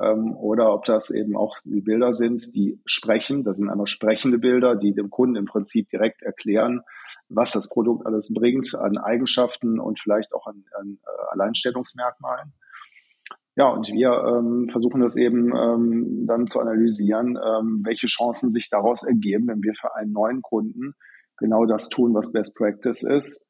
ähm, 0.00 0.36
oder 0.36 0.72
ob 0.72 0.84
das 0.84 1.10
eben 1.10 1.36
auch 1.36 1.56
die 1.64 1.80
Bilder 1.80 2.12
sind, 2.12 2.54
die 2.54 2.80
sprechen. 2.84 3.44
Das 3.44 3.56
sind 3.56 3.68
einmal 3.68 3.86
sprechende 3.86 4.38
Bilder, 4.38 4.76
die 4.76 4.94
dem 4.94 5.10
Kunden 5.10 5.36
im 5.36 5.46
Prinzip 5.46 5.88
direkt 5.90 6.22
erklären, 6.22 6.82
was 7.28 7.52
das 7.52 7.68
Produkt 7.68 8.06
alles 8.06 8.32
bringt 8.32 8.74
an 8.74 8.98
Eigenschaften 8.98 9.80
und 9.80 9.98
vielleicht 9.98 10.34
auch 10.34 10.46
an, 10.46 10.64
an 10.78 10.98
äh, 11.02 11.32
Alleinstellungsmerkmalen. 11.32 12.52
Ja, 13.56 13.68
und 13.68 13.88
wir 13.88 14.10
ähm, 14.10 14.68
versuchen 14.70 15.00
das 15.00 15.16
eben 15.16 15.50
ähm, 15.56 16.26
dann 16.26 16.46
zu 16.46 16.60
analysieren, 16.60 17.38
ähm, 17.42 17.80
welche 17.84 18.06
Chancen 18.06 18.52
sich 18.52 18.68
daraus 18.68 19.02
ergeben, 19.02 19.48
wenn 19.48 19.62
wir 19.62 19.72
für 19.74 19.96
einen 19.96 20.12
neuen 20.12 20.42
Kunden 20.42 20.92
genau 21.38 21.64
das 21.64 21.88
tun, 21.88 22.12
was 22.12 22.32
Best 22.32 22.54
Practice 22.54 23.02
ist. 23.02 23.46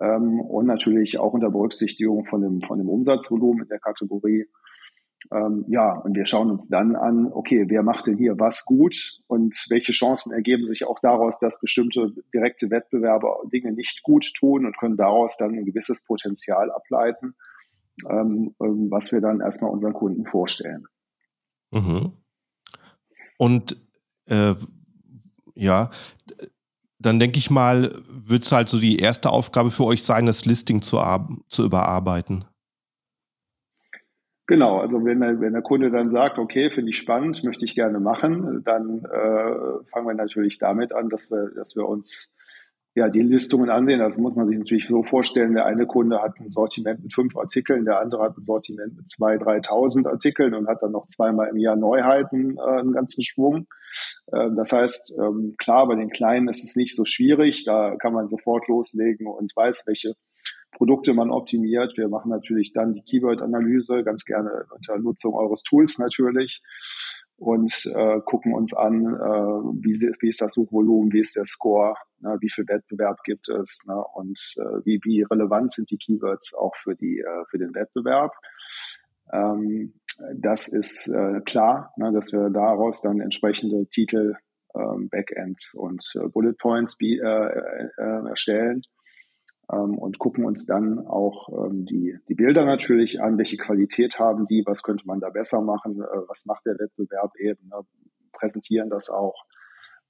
Ähm, 0.00 0.40
und 0.40 0.64
natürlich 0.64 1.18
auch 1.18 1.34
unter 1.34 1.50
Berücksichtigung 1.50 2.24
von 2.24 2.40
dem, 2.40 2.62
von 2.62 2.78
dem 2.78 2.88
Umsatzvolumen 2.88 3.64
in 3.64 3.68
der 3.68 3.80
Kategorie. 3.80 4.46
Ähm, 5.30 5.66
ja, 5.68 5.92
und 5.92 6.16
wir 6.16 6.24
schauen 6.24 6.50
uns 6.50 6.68
dann 6.68 6.96
an, 6.96 7.30
okay, 7.30 7.66
wer 7.68 7.82
macht 7.82 8.06
denn 8.06 8.16
hier 8.16 8.38
was 8.38 8.64
gut 8.64 9.20
und 9.26 9.54
welche 9.68 9.92
Chancen 9.92 10.32
ergeben 10.32 10.66
sich 10.66 10.86
auch 10.86 11.00
daraus, 11.00 11.38
dass 11.38 11.60
bestimmte 11.60 12.14
direkte 12.32 12.70
Wettbewerber 12.70 13.42
Dinge 13.52 13.72
nicht 13.72 14.02
gut 14.02 14.32
tun 14.34 14.64
und 14.64 14.78
können 14.78 14.96
daraus 14.96 15.36
dann 15.36 15.50
ein 15.50 15.66
gewisses 15.66 16.02
Potenzial 16.02 16.70
ableiten 16.70 17.34
ähm, 18.08 18.54
ähm, 18.60 18.90
was 18.90 19.12
wir 19.12 19.20
dann 19.20 19.40
erstmal 19.40 19.70
unseren 19.70 19.92
Kunden 19.92 20.26
vorstellen. 20.26 20.86
Mhm. 21.70 22.12
Und 23.38 23.80
äh, 24.26 24.54
ja, 25.54 25.90
dann 26.98 27.18
denke 27.18 27.38
ich 27.38 27.50
mal, 27.50 27.92
wird 28.08 28.44
es 28.44 28.52
halt 28.52 28.68
so 28.68 28.78
die 28.78 28.98
erste 28.98 29.30
Aufgabe 29.30 29.70
für 29.70 29.84
euch 29.84 30.02
sein, 30.04 30.26
das 30.26 30.44
Listing 30.44 30.82
zu, 30.82 30.98
zu 31.48 31.64
überarbeiten. 31.64 32.44
Genau, 34.46 34.78
also 34.78 35.04
wenn 35.04 35.20
der, 35.20 35.40
wenn 35.40 35.52
der 35.52 35.62
Kunde 35.62 35.92
dann 35.92 36.08
sagt, 36.08 36.38
okay, 36.38 36.70
finde 36.70 36.90
ich 36.90 36.98
spannend, 36.98 37.44
möchte 37.44 37.64
ich 37.64 37.76
gerne 37.76 38.00
machen, 38.00 38.62
dann 38.64 39.04
äh, 39.04 39.84
fangen 39.92 40.08
wir 40.08 40.14
natürlich 40.14 40.58
damit 40.58 40.92
an, 40.92 41.08
dass 41.08 41.30
wir, 41.30 41.52
dass 41.54 41.76
wir 41.76 41.86
uns 41.86 42.32
ja, 42.94 43.08
die 43.08 43.22
Listungen 43.22 43.70
ansehen. 43.70 44.00
Das 44.00 44.18
muss 44.18 44.34
man 44.34 44.48
sich 44.48 44.58
natürlich 44.58 44.86
so 44.86 45.02
vorstellen. 45.02 45.54
Der 45.54 45.66
eine 45.66 45.86
Kunde 45.86 46.20
hat 46.20 46.38
ein 46.40 46.50
Sortiment 46.50 47.02
mit 47.02 47.14
fünf 47.14 47.36
Artikeln, 47.36 47.84
der 47.84 48.00
andere 48.00 48.24
hat 48.24 48.36
ein 48.36 48.44
Sortiment 48.44 48.96
mit 48.96 49.08
zwei, 49.08 49.36
3.000 49.36 50.08
Artikeln 50.08 50.54
und 50.54 50.66
hat 50.66 50.82
dann 50.82 50.92
noch 50.92 51.06
zweimal 51.06 51.48
im 51.48 51.56
Jahr 51.56 51.76
Neuheiten, 51.76 52.56
äh, 52.56 52.80
einen 52.80 52.92
ganzen 52.92 53.22
Schwung. 53.22 53.66
Äh, 54.32 54.50
das 54.56 54.72
heißt, 54.72 55.14
ähm, 55.18 55.54
klar, 55.56 55.86
bei 55.86 55.94
den 55.94 56.10
Kleinen 56.10 56.48
ist 56.48 56.64
es 56.64 56.74
nicht 56.74 56.96
so 56.96 57.04
schwierig. 57.04 57.64
Da 57.64 57.96
kann 57.96 58.12
man 58.12 58.28
sofort 58.28 58.66
loslegen 58.66 59.26
und 59.28 59.52
weiß, 59.54 59.84
welche 59.86 60.14
Produkte 60.72 61.14
man 61.14 61.30
optimiert. 61.30 61.96
Wir 61.96 62.08
machen 62.08 62.30
natürlich 62.30 62.72
dann 62.72 62.92
die 62.92 63.02
Keyword-Analyse, 63.02 64.02
ganz 64.02 64.24
gerne 64.24 64.64
unter 64.74 64.98
Nutzung 64.98 65.34
eures 65.34 65.62
Tools 65.62 65.98
natürlich 65.98 66.62
und 67.40 67.72
äh, 67.94 68.20
gucken 68.20 68.52
uns 68.52 68.74
an, 68.74 69.02
äh, 69.02 69.82
wie, 69.82 69.94
wie 70.20 70.28
ist 70.28 70.42
das 70.42 70.52
Suchvolumen, 70.52 71.10
wie 71.10 71.20
ist 71.20 71.36
der 71.36 71.46
Score, 71.46 71.94
ne, 72.18 72.36
wie 72.40 72.50
viel 72.50 72.68
Wettbewerb 72.68 73.22
gibt 73.24 73.48
es 73.48 73.82
ne, 73.86 73.96
und 74.14 74.38
äh, 74.58 74.84
wie, 74.84 75.00
wie 75.04 75.22
relevant 75.22 75.72
sind 75.72 75.90
die 75.90 75.96
Keywords 75.96 76.52
auch 76.54 76.76
für, 76.82 76.94
die, 76.94 77.20
äh, 77.20 77.44
für 77.50 77.56
den 77.56 77.74
Wettbewerb. 77.74 78.32
Ähm, 79.32 79.94
das 80.34 80.68
ist 80.68 81.08
äh, 81.08 81.40
klar, 81.40 81.94
ne, 81.96 82.12
dass 82.12 82.30
wir 82.30 82.50
daraus 82.50 83.00
dann 83.00 83.20
entsprechende 83.20 83.86
Titel, 83.86 84.34
ähm, 84.74 85.08
Backends 85.08 85.72
und 85.74 86.04
äh, 86.16 86.28
Bullet 86.28 86.52
Points 86.58 86.94
äh, 87.00 87.16
äh, 87.16 88.28
erstellen 88.28 88.82
ähm, 89.72 89.98
und 89.98 90.18
gucken 90.18 90.44
uns 90.44 90.66
dann 90.66 91.06
auch 91.06 91.48
ähm, 91.48 91.84
die, 91.84 92.18
die 92.28 92.34
Bilder 92.34 92.64
natürlich 92.64 93.22
an, 93.22 93.38
welche 93.38 93.56
Qualität 93.56 94.18
haben 94.18 94.46
die, 94.46 94.62
was 94.66 94.82
könnte 94.82 95.06
man 95.06 95.20
da 95.20 95.30
besser 95.30 95.60
machen, 95.60 96.00
äh, 96.00 96.28
was 96.28 96.46
macht 96.46 96.66
der 96.66 96.78
Wettbewerb 96.78 97.32
eben, 97.38 97.68
ne? 97.68 97.80
präsentieren 98.32 98.90
das 98.90 99.10
auch. 99.10 99.44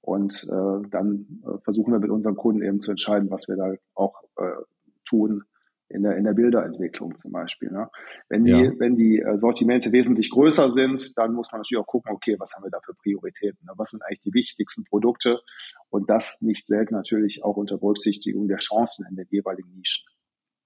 Und 0.01 0.47
äh, 0.49 0.89
dann 0.89 1.41
äh, 1.45 1.59
versuchen 1.63 1.93
wir 1.93 1.99
mit 1.99 2.09
unseren 2.09 2.35
Kunden 2.35 2.63
eben 2.63 2.81
zu 2.81 2.91
entscheiden, 2.91 3.29
was 3.29 3.47
wir 3.47 3.55
da 3.55 3.73
auch 3.93 4.23
äh, 4.37 4.63
tun, 5.05 5.43
in 5.93 6.03
der, 6.03 6.17
in 6.17 6.23
der 6.23 6.33
Bilderentwicklung 6.33 7.17
zum 7.17 7.31
Beispiel. 7.31 7.71
Ne? 7.71 7.89
Wenn 8.29 8.45
die, 8.45 8.51
ja. 8.51 8.71
wenn 8.79 8.95
die 8.95 9.19
äh, 9.19 9.37
Sortimente 9.37 9.91
wesentlich 9.91 10.29
größer 10.29 10.71
sind, 10.71 11.17
dann 11.17 11.33
muss 11.33 11.51
man 11.51 11.61
natürlich 11.61 11.81
auch 11.81 11.87
gucken, 11.87 12.11
okay, 12.11 12.35
was 12.39 12.53
haben 12.55 12.63
wir 12.63 12.71
da 12.71 12.79
für 12.83 12.93
Prioritäten? 12.93 13.65
Ne? 13.65 13.73
Was 13.77 13.91
sind 13.91 14.03
eigentlich 14.03 14.21
die 14.21 14.33
wichtigsten 14.33 14.83
Produkte? 14.85 15.39
Und 15.89 16.09
das 16.09 16.41
nicht 16.41 16.67
selten 16.67 16.95
natürlich 16.95 17.43
auch 17.43 17.57
unter 17.57 17.77
Berücksichtigung 17.77 18.47
der 18.47 18.57
Chancen 18.57 19.05
in 19.09 19.15
den 19.15 19.27
jeweiligen 19.29 19.73
Nischen. 19.75 20.07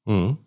Mhm. 0.05 0.38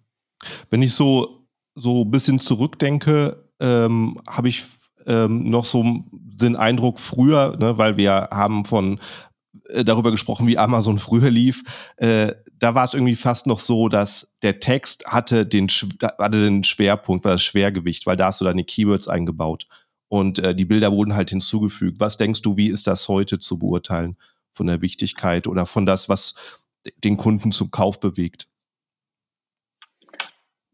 Wenn 0.70 0.82
ich 0.82 0.94
so, 0.94 1.46
so 1.74 2.04
ein 2.04 2.10
bisschen 2.10 2.38
zurückdenke, 2.38 3.48
ähm, 3.60 4.20
habe 4.26 4.48
ich 4.48 4.64
ähm, 5.06 5.50
noch 5.50 5.64
so 5.64 5.84
den 6.12 6.54
Eindruck 6.54 7.00
früher, 7.00 7.56
ne, 7.58 7.78
weil 7.78 7.96
wir 7.96 8.28
haben 8.30 8.64
von 8.64 9.00
äh, 9.68 9.84
darüber 9.84 10.10
gesprochen, 10.10 10.46
wie 10.46 10.58
Amazon 10.58 10.98
früher 10.98 11.30
lief. 11.30 11.62
Äh, 11.96 12.34
da 12.58 12.74
war 12.74 12.84
es 12.84 12.94
irgendwie 12.94 13.14
fast 13.14 13.46
noch 13.46 13.60
so, 13.60 13.88
dass 13.88 14.34
der 14.42 14.60
Text 14.60 15.06
hatte 15.06 15.46
den, 15.46 15.68
hatte 15.68 16.44
den 16.44 16.64
Schwerpunkt, 16.64 17.24
war 17.24 17.32
das 17.32 17.42
Schwergewicht, 17.42 18.06
weil 18.06 18.16
da 18.16 18.26
hast 18.26 18.40
du 18.40 18.44
deine 18.44 18.64
Keywords 18.64 19.08
eingebaut 19.08 19.66
und 20.08 20.38
äh, 20.38 20.54
die 20.54 20.64
Bilder 20.64 20.92
wurden 20.92 21.14
halt 21.14 21.30
hinzugefügt. 21.30 22.00
Was 22.00 22.16
denkst 22.16 22.42
du, 22.42 22.56
wie 22.56 22.68
ist 22.68 22.86
das 22.86 23.08
heute 23.08 23.38
zu 23.38 23.58
beurteilen 23.58 24.16
von 24.52 24.66
der 24.66 24.80
Wichtigkeit 24.80 25.46
oder 25.46 25.66
von 25.66 25.86
das, 25.86 26.08
was 26.08 26.34
den 27.04 27.16
Kunden 27.16 27.52
zum 27.52 27.70
Kauf 27.70 28.00
bewegt? 28.00 28.47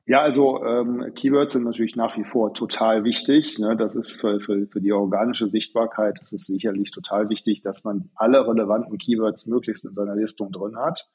Ja, 0.06 0.20
also 0.20 0.62
ähm, 0.62 1.14
Keywords 1.14 1.54
sind 1.54 1.64
natürlich 1.64 1.96
nach 1.96 2.16
wie 2.18 2.25
vor 2.25 2.52
total 2.52 3.04
wichtig. 3.04 3.58
Ne? 3.58 3.75
Das 3.75 3.96
ist 3.96 4.20
für, 4.20 4.38
für, 4.38 4.66
für 4.66 4.80
die 4.80 4.92
organische 4.92 5.49
Sichtbarkeit, 5.49 6.20
ist 6.20 6.46
sicherlich 6.46 6.90
total 6.90 7.30
wichtig, 7.30 7.62
dass 7.62 7.84
man 7.84 8.11
alle 8.14 8.46
relevanten 8.46 8.99
Keywords 8.99 9.46
möglichst 9.46 9.87
in 9.87 9.94
seiner 9.94 10.14
Listung 10.14 10.52
drin 10.52 10.76
hat. 10.76 11.08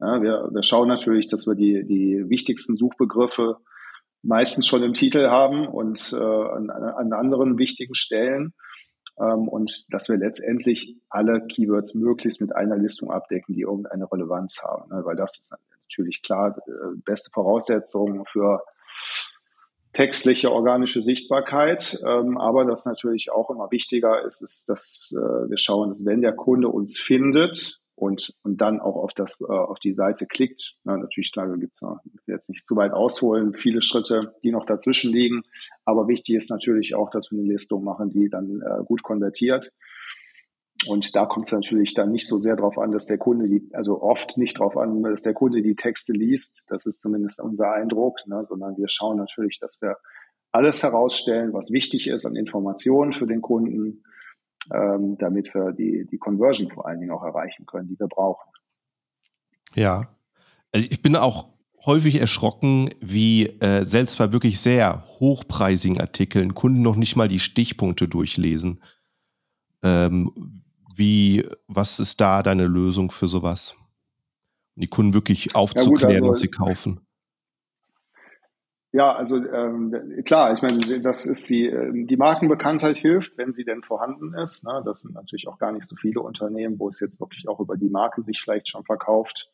Ja, 0.00 0.22
wir, 0.22 0.50
wir 0.52 0.62
schauen 0.62 0.86
natürlich, 0.86 1.26
dass 1.26 1.48
wir 1.48 1.56
die, 1.56 1.84
die 1.84 2.24
wichtigsten 2.28 2.76
Suchbegriffe 2.76 3.56
meistens 4.22 4.68
schon 4.68 4.84
im 4.84 4.92
Titel 4.92 5.26
haben 5.26 5.66
und 5.66 6.12
äh, 6.12 6.16
an, 6.16 6.70
an 6.70 7.12
anderen 7.12 7.58
wichtigen 7.58 7.94
Stellen. 7.94 8.54
Ähm, 9.18 9.48
und 9.48 9.92
dass 9.92 10.08
wir 10.08 10.16
letztendlich 10.16 10.96
alle 11.08 11.44
Keywords 11.48 11.94
möglichst 11.94 12.40
mit 12.40 12.54
einer 12.54 12.76
Listung 12.76 13.10
abdecken, 13.10 13.54
die 13.54 13.62
irgendeine 13.62 14.10
Relevanz 14.10 14.62
haben. 14.62 14.88
Ne? 14.90 15.04
Weil 15.04 15.16
das 15.16 15.40
ist 15.40 15.52
natürlich 15.88 16.22
klar 16.22 16.56
äh, 16.66 16.72
beste 17.04 17.30
Voraussetzung 17.32 18.24
für 18.26 18.62
textliche 19.92 20.52
organische 20.52 21.00
Sichtbarkeit. 21.02 21.98
Ähm, 22.06 22.38
aber 22.38 22.64
das 22.64 22.84
natürlich 22.84 23.32
auch 23.32 23.50
immer 23.50 23.70
wichtiger 23.70 24.24
ist, 24.24 24.42
ist, 24.42 24.68
dass 24.68 25.12
äh, 25.12 25.50
wir 25.50 25.56
schauen, 25.56 25.88
dass 25.88 26.04
wenn 26.04 26.20
der 26.20 26.34
Kunde 26.34 26.68
uns 26.68 26.98
findet 26.98 27.80
und, 27.94 28.34
und 28.42 28.60
dann 28.60 28.80
auch 28.80 28.96
auf 28.96 29.12
das, 29.14 29.40
äh, 29.40 29.44
auf 29.46 29.78
die 29.80 29.94
Seite 29.94 30.26
klickt, 30.26 30.76
na, 30.84 30.96
natürlich 30.96 31.32
gibt's 31.58 31.82
noch, 31.82 31.98
jetzt 32.26 32.48
nicht 32.48 32.66
zu 32.66 32.76
weit 32.76 32.92
ausholen, 32.92 33.54
viele 33.54 33.82
Schritte, 33.82 34.32
die 34.42 34.52
noch 34.52 34.66
dazwischen 34.66 35.12
liegen. 35.12 35.42
Aber 35.84 36.06
wichtig 36.06 36.36
ist 36.36 36.50
natürlich 36.50 36.94
auch, 36.94 37.10
dass 37.10 37.30
wir 37.30 37.38
eine 37.38 37.48
Listung 37.48 37.82
machen, 37.82 38.10
die 38.10 38.28
dann 38.28 38.60
äh, 38.60 38.84
gut 38.84 39.02
konvertiert 39.02 39.72
und 40.86 41.16
da 41.16 41.26
kommt 41.26 41.46
es 41.46 41.52
natürlich 41.52 41.94
dann 41.94 42.12
nicht 42.12 42.28
so 42.28 42.40
sehr 42.40 42.54
darauf 42.54 42.78
an, 42.78 42.92
dass 42.92 43.06
der 43.06 43.18
Kunde 43.18 43.48
die, 43.48 43.68
also 43.72 44.00
oft 44.00 44.38
nicht 44.38 44.60
darauf 44.60 44.76
an, 44.76 45.02
dass 45.02 45.22
der 45.22 45.34
Kunde 45.34 45.60
die 45.60 45.74
Texte 45.74 46.12
liest. 46.12 46.66
Das 46.68 46.86
ist 46.86 47.00
zumindest 47.00 47.40
unser 47.40 47.72
Eindruck, 47.72 48.18
ne? 48.26 48.46
sondern 48.48 48.76
wir 48.76 48.88
schauen 48.88 49.16
natürlich, 49.16 49.58
dass 49.58 49.80
wir 49.82 49.96
alles 50.52 50.82
herausstellen, 50.82 51.52
was 51.52 51.72
wichtig 51.72 52.06
ist 52.06 52.24
an 52.24 52.36
Informationen 52.36 53.12
für 53.12 53.26
den 53.26 53.42
Kunden, 53.42 54.04
ähm, 54.72 55.16
damit 55.18 55.52
wir 55.52 55.72
die, 55.72 56.06
die 56.10 56.18
Conversion 56.18 56.70
vor 56.70 56.86
allen 56.86 57.00
Dingen 57.00 57.12
auch 57.12 57.24
erreichen 57.24 57.66
können, 57.66 57.88
die 57.88 57.98
wir 57.98 58.06
brauchen. 58.06 58.48
Ja, 59.74 60.08
also 60.72 60.86
ich 60.90 61.02
bin 61.02 61.16
auch 61.16 61.48
häufig 61.86 62.20
erschrocken, 62.20 62.90
wie 63.00 63.46
äh, 63.46 63.84
selbst 63.84 64.18
bei 64.18 64.32
wirklich 64.32 64.60
sehr 64.60 65.04
hochpreisigen 65.18 66.00
Artikeln 66.00 66.54
Kunden 66.54 66.82
noch 66.82 66.96
nicht 66.96 67.16
mal 67.16 67.28
die 67.28 67.40
Stichpunkte 67.40 68.08
durchlesen. 68.08 68.80
Ähm, 69.82 70.62
wie, 70.98 71.46
was 71.66 72.00
ist 72.00 72.20
da 72.20 72.42
deine 72.42 72.66
Lösung 72.66 73.10
für 73.10 73.28
sowas? 73.28 73.76
Die 74.76 74.88
Kunden 74.88 75.14
wirklich 75.14 75.54
aufzuklären, 75.54 76.12
ja 76.12 76.20
gut, 76.20 76.28
also, 76.28 76.30
was 76.30 76.40
sie 76.40 76.50
kaufen. 76.50 77.00
Ja, 78.92 79.14
also 79.14 79.36
ähm, 79.36 80.22
klar, 80.24 80.52
ich 80.54 80.62
meine, 80.62 80.78
das 81.02 81.26
ist 81.26 81.48
die, 81.50 81.70
die 82.06 82.16
Markenbekanntheit 82.16 82.96
hilft, 82.96 83.36
wenn 83.36 83.52
sie 83.52 83.64
denn 83.64 83.82
vorhanden 83.82 84.34
ist. 84.34 84.64
Ne? 84.64 84.82
Das 84.84 85.02
sind 85.02 85.14
natürlich 85.14 85.46
auch 85.46 85.58
gar 85.58 85.72
nicht 85.72 85.86
so 85.86 85.94
viele 85.94 86.20
Unternehmen, 86.20 86.78
wo 86.78 86.88
es 86.88 86.98
jetzt 87.00 87.20
wirklich 87.20 87.48
auch 87.48 87.60
über 87.60 87.76
die 87.76 87.90
Marke 87.90 88.22
sich 88.22 88.40
vielleicht 88.40 88.68
schon 88.68 88.84
verkauft. 88.84 89.50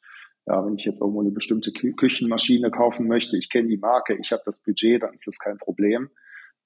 Ja, 0.46 0.64
wenn 0.64 0.76
ich 0.76 0.84
jetzt 0.84 1.00
irgendwo 1.00 1.20
eine 1.20 1.30
bestimmte 1.30 1.72
Kü 1.72 1.94
Küchenmaschine 1.94 2.70
kaufen 2.70 3.08
möchte, 3.08 3.36
ich 3.36 3.50
kenne 3.50 3.68
die 3.68 3.78
Marke, 3.78 4.14
ich 4.14 4.30
habe 4.30 4.42
das 4.44 4.60
Budget, 4.60 5.02
dann 5.02 5.14
ist 5.14 5.26
das 5.26 5.38
kein 5.38 5.58
Problem. 5.58 6.10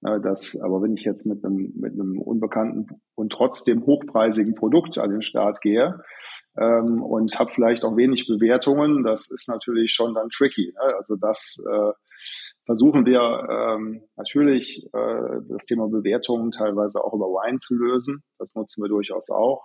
Das, 0.00 0.56
aber 0.60 0.80
wenn 0.80 0.94
ich 0.94 1.04
jetzt 1.04 1.26
mit 1.26 1.44
einem, 1.44 1.72
mit 1.74 1.92
einem 1.94 2.20
unbekannten 2.20 2.86
und 3.16 3.32
trotzdem 3.32 3.84
hochpreisigen 3.84 4.54
Produkt 4.54 4.96
an 4.96 5.10
den 5.10 5.22
Start 5.22 5.60
gehe 5.60 6.00
ähm, 6.56 7.02
und 7.02 7.36
habe 7.36 7.50
vielleicht 7.52 7.84
auch 7.84 7.96
wenig 7.96 8.28
Bewertungen, 8.28 9.02
das 9.02 9.28
ist 9.28 9.48
natürlich 9.48 9.92
schon 9.92 10.14
dann 10.14 10.28
tricky. 10.28 10.72
Ne? 10.72 10.94
Also 10.96 11.16
das 11.16 11.56
äh, 11.68 11.92
versuchen 12.64 13.06
wir 13.06 13.20
ähm, 13.50 14.04
natürlich 14.14 14.86
äh, 14.92 15.40
das 15.48 15.64
Thema 15.64 15.88
Bewertungen 15.88 16.52
teilweise 16.52 17.02
auch 17.02 17.14
über 17.14 17.26
Wine 17.26 17.58
zu 17.58 17.74
lösen. 17.74 18.22
Das 18.38 18.54
nutzen 18.54 18.84
wir 18.84 18.88
durchaus 18.88 19.30
auch, 19.30 19.64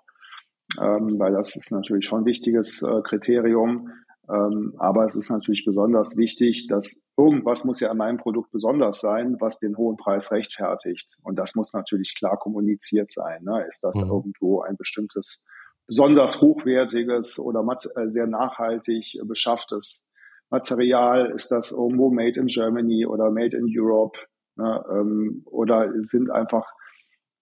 ähm, 0.81 1.19
weil 1.19 1.33
das 1.33 1.55
ist 1.55 1.71
natürlich 1.71 2.05
schon 2.05 2.21
ein 2.21 2.25
wichtiges 2.25 2.81
äh, 2.81 3.01
Kriterium. 3.03 3.91
Ähm, 4.29 4.73
aber 4.77 5.05
es 5.05 5.15
ist 5.15 5.29
natürlich 5.29 5.65
besonders 5.65 6.15
wichtig, 6.15 6.67
dass 6.67 7.01
irgendwas 7.17 7.65
muss 7.65 7.81
ja 7.81 7.91
an 7.91 7.97
meinem 7.97 8.17
Produkt 8.17 8.51
besonders 8.51 9.01
sein, 9.01 9.35
was 9.39 9.59
den 9.59 9.75
hohen 9.75 9.97
Preis 9.97 10.31
rechtfertigt. 10.31 11.17
Und 11.23 11.37
das 11.37 11.55
muss 11.55 11.73
natürlich 11.73 12.15
klar 12.15 12.37
kommuniziert 12.37 13.11
sein. 13.11 13.43
Ne? 13.43 13.65
Ist 13.67 13.83
das 13.83 13.97
mhm. 13.97 14.09
irgendwo 14.09 14.61
ein 14.61 14.77
bestimmtes, 14.77 15.43
besonders 15.87 16.39
hochwertiges 16.39 17.37
oder 17.37 17.65
äh, 17.95 18.09
sehr 18.09 18.27
nachhaltig 18.27 19.19
beschafftes 19.25 20.05
Material? 20.49 21.31
Ist 21.31 21.51
das 21.51 21.73
irgendwo 21.73 22.09
made 22.09 22.39
in 22.39 22.47
Germany 22.47 23.05
oder 23.05 23.29
made 23.29 23.57
in 23.57 23.65
Europe? 23.67 24.19
Ne? 24.55 24.85
Ähm, 24.89 25.41
oder 25.47 25.91
sind 26.01 26.31
einfach 26.31 26.71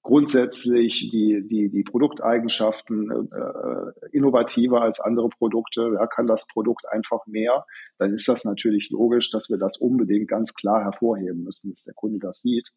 grundsätzlich 0.04 1.10
die, 1.12 1.46
die, 1.48 1.70
die 1.70 1.84
Produkteigenschaften 1.84 3.30
äh, 3.32 4.08
innovativer 4.12 4.82
als 4.82 5.00
andere 5.00 5.30
Produkte, 5.30 5.92
ja, 5.94 6.08
kann 6.08 6.28
das 6.28 6.48
Produkt 6.48 6.86
einfach 6.92 7.28
mehr, 7.28 7.66
dann 7.98 8.14
ist 8.14 8.28
das 8.28 8.44
natürlich 8.44 8.90
logisch, 8.90 9.32
dass 9.32 9.50
wir 9.50 9.58
das 9.58 9.78
unbedingt 9.78 10.28
ganz 10.28 10.54
klar 10.54 10.84
hervorheben 10.84 11.44
müssen, 11.44 11.72
dass 11.72 11.84
der 11.84 11.94
Kunde 11.94 12.20
das 12.20 12.42
sieht. 12.42 12.72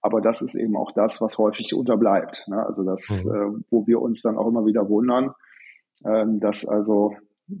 Aber 0.00 0.20
das 0.20 0.42
ist 0.42 0.54
eben 0.54 0.76
auch 0.76 0.92
das, 0.92 1.20
was 1.20 1.38
häufig 1.38 1.74
unterbleibt. 1.74 2.46
Ne? 2.48 2.64
Also 2.64 2.84
das, 2.84 3.24
mhm. 3.24 3.30
äh, 3.30 3.64
wo 3.70 3.86
wir 3.86 4.00
uns 4.00 4.22
dann 4.22 4.38
auch 4.38 4.46
immer 4.46 4.64
wieder 4.64 4.88
wundern, 4.88 5.32
ähm, 6.04 6.36
dass 6.36 6.66
also 6.66 7.14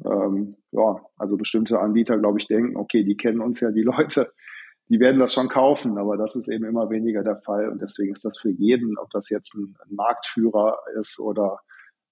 ähm, 0.04 0.56
ja, 0.70 1.00
also 1.16 1.36
bestimmte 1.36 1.78
Anbieter, 1.80 2.18
glaube 2.18 2.38
ich, 2.38 2.46
denken, 2.46 2.76
okay, 2.76 3.04
die 3.04 3.16
kennen 3.16 3.40
uns 3.40 3.60
ja 3.60 3.70
die 3.70 3.82
Leute, 3.82 4.32
die 4.88 5.00
werden 5.00 5.20
das 5.20 5.34
schon 5.34 5.48
kaufen, 5.48 5.98
aber 5.98 6.16
das 6.16 6.34
ist 6.34 6.48
eben 6.48 6.64
immer 6.64 6.88
weniger 6.90 7.22
der 7.22 7.36
Fall. 7.36 7.68
Und 7.68 7.82
deswegen 7.82 8.12
ist 8.12 8.24
das 8.24 8.38
für 8.38 8.50
jeden, 8.50 8.96
ob 8.98 9.10
das 9.10 9.28
jetzt 9.28 9.54
ein, 9.54 9.76
Marktführer 9.90 10.78
ist 10.98 11.18
oder, 11.20 11.60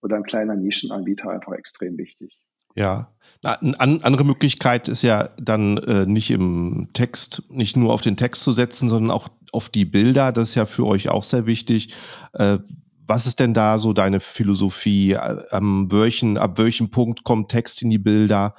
oder 0.03 0.17
ein 0.17 0.25
kleiner 0.25 0.57
Nischenanbieter, 0.57 1.31
einfach 1.31 1.53
extrem 1.53 1.97
wichtig. 1.97 2.39
Ja, 2.75 3.15
eine 3.43 3.79
andere 3.81 4.25
Möglichkeit 4.25 4.89
ist 4.89 5.01
ja 5.01 5.31
dann 5.41 5.79
äh, 5.79 6.05
nicht 6.05 6.31
im 6.31 6.91
Text, 6.93 7.45
nicht 7.51 7.75
nur 7.75 7.95
auf 7.95 8.03
den 8.03 8.19
Text 8.19 8.43
zu 8.43 8.53
setzen, 8.53 8.91
sondern 8.91 9.11
auch 9.11 9.29
auf 9.53 9.71
die 9.71 9.87
Bilder. 9.87 10.31
Das 10.31 10.51
ist 10.51 10.55
ja 10.57 10.67
für 10.67 10.87
euch 10.87 11.09
auch 11.09 11.25
sehr 11.25 11.47
wichtig. 11.47 11.95
Äh, 12.35 12.59
was 13.07 13.27
ist 13.27 13.41
denn 13.41 13.55
da 13.55 13.79
so 13.79 13.95
deine 13.95 14.21
Philosophie? 14.21 15.13
Äh, 15.13 15.47
am 15.51 15.91
welchen, 15.91 16.37
ab 16.37 16.59
welchem 16.59 16.91
Punkt 16.91 17.25
kommt 17.25 17.51
Text 17.51 17.81
in 17.81 17.89
die 17.89 17.99
Bilder? 17.99 18.55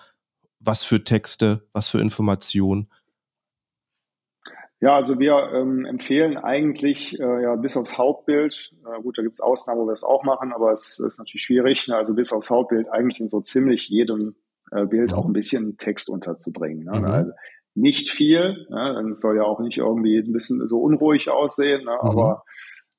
Was 0.60 0.84
für 0.84 1.04
Texte? 1.04 1.68
Was 1.74 1.90
für 1.90 2.00
Informationen? 2.00 2.88
Ja, 4.80 4.96
also 4.96 5.18
wir 5.18 5.52
ähm, 5.54 5.86
empfehlen 5.86 6.38
eigentlich 6.38 7.20
äh, 7.20 7.44
ja 7.44 7.56
bis 7.56 7.76
aufs 7.76 7.98
Hauptbild, 7.98 8.72
äh, 8.86 9.02
gut, 9.02 9.18
da 9.18 9.24
gibt's 9.24 9.42
Ausnahmen, 9.42 9.82
wo 9.82 9.86
wir 9.88 9.94
es 9.94 10.04
auch 10.04 10.24
machen, 10.24 10.54
aber 10.54 10.72
es 10.72 11.00
ist 11.00 11.18
natürlich 11.18 11.42
schwierig, 11.42 11.88
ne? 11.88 11.96
also 11.96 12.14
bis 12.14 12.32
aufs 12.32 12.52
Hauptbild 12.52 12.88
eigentlich 12.90 13.20
in 13.20 13.30
so 13.30 13.42
ziemlich 13.42 13.88
jedem 13.88 14.36
äh, 14.72 14.86
Bild 14.86 15.14
auch 15.14 15.26
ein 15.26 15.34
bisschen 15.34 15.78
Text 15.78 16.10
unterzubringen. 16.10 16.84
Ne? 16.84 17.00
Mhm. 17.00 17.06
Also 17.06 17.32
nicht 17.74 18.12
viel, 18.12 18.68
ne? 18.70 18.94
dann 18.94 19.16
soll 19.16 19.38
ja 19.38 19.44
auch 19.44 19.60
nicht 19.60 19.80
irgendwie 19.80 20.20
ein 20.20 20.32
bisschen 20.32 20.68
so 20.68 20.80
unruhig 20.80 21.30
aussehen, 21.30 21.86
ne? 21.86 21.98
Mhm. 22.00 22.10
aber 22.10 22.44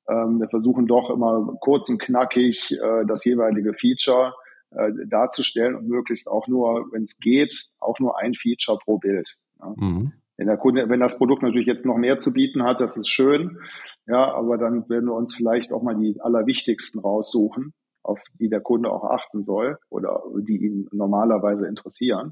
ähm, 0.09 0.37
wir 0.39 0.49
versuchen 0.49 0.85
doch 0.85 1.09
immer 1.09 1.55
kurz 1.61 1.87
und 1.89 2.01
knackig 2.01 2.71
äh, 2.73 3.05
das 3.05 3.23
jeweilige 3.23 3.73
Feature 3.73 4.33
äh, 4.71 4.91
darzustellen 5.07 5.75
und 5.75 5.87
möglichst 5.87 6.27
auch 6.27 6.47
nur, 6.47 6.87
wenn 6.91 7.03
es 7.03 7.19
geht, 7.19 7.69
auch 7.79 7.99
nur 7.99 8.19
ein 8.19 8.33
Feature 8.33 8.79
pro 8.83 8.97
Bild. 8.97 9.37
Ne? 9.59 9.75
Mhm. 9.77 10.13
Wenn 10.39 10.47
der 10.47 10.55
Kunde, 10.55 10.87
wenn 10.87 11.01
das 11.01 11.17
Produkt 11.17 11.43
natürlich 11.43 11.67
jetzt 11.67 11.85
noch 11.85 11.97
mehr 11.97 12.17
zu 12.17 12.31
bieten 12.31 12.63
hat, 12.63 12.79
das 12.79 12.95
ist 12.95 13.09
schön. 13.09 13.59
Ja, 14.07 14.33
aber 14.33 14.57
dann 14.57 14.87
werden 14.87 15.07
wir 15.07 15.13
uns 15.13 15.35
vielleicht 15.35 15.73
auch 15.73 15.83
mal 15.83 15.95
die 15.95 16.15
allerwichtigsten 16.21 17.01
raussuchen, 17.01 17.73
auf 18.03 18.21
die 18.39 18.47
der 18.47 18.61
Kunde 18.61 18.89
auch 18.89 19.03
achten 19.03 19.43
soll 19.43 19.77
oder 19.89 20.23
die 20.37 20.65
ihn 20.65 20.87
normalerweise 20.93 21.67
interessieren. 21.67 22.31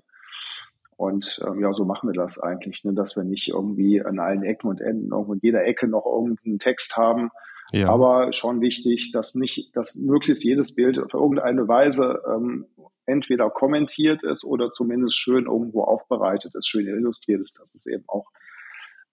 Und 0.96 1.38
ähm, 1.46 1.60
ja, 1.60 1.74
so 1.74 1.84
machen 1.84 2.08
wir 2.08 2.14
das 2.14 2.40
eigentlich, 2.40 2.86
ne, 2.86 2.94
dass 2.94 3.18
wir 3.18 3.26
nicht 3.26 3.50
irgendwie 3.50 4.02
an 4.02 4.20
allen 4.20 4.44
Ecken 4.44 4.70
und 4.70 4.80
Enden, 4.80 5.12
in 5.12 5.40
jeder 5.42 5.66
Ecke 5.66 5.90
noch 5.90 6.06
irgendeinen 6.06 6.60
Text 6.60 6.96
haben. 6.96 7.30
Ja. 7.72 7.90
Aber 7.90 8.32
schon 8.34 8.62
wichtig, 8.62 9.12
dass 9.12 9.36
nicht, 9.36 9.76
dass 9.76 9.96
möglichst 9.96 10.44
jedes 10.44 10.74
Bild 10.74 10.98
auf 11.00 11.14
irgendeine 11.14 11.68
Weise 11.68 12.22
ähm, 12.28 12.66
entweder 13.06 13.50
kommentiert 13.50 14.24
ist 14.24 14.44
oder 14.44 14.72
zumindest 14.72 15.18
schön 15.18 15.46
irgendwo 15.46 15.84
aufbereitet 15.84 16.56
ist, 16.56 16.68
schön 16.68 16.88
illustriert 16.88 17.42
ist, 17.42 17.60
dass 17.60 17.74
es 17.74 17.86
eben 17.86 18.04
auch, 18.08 18.32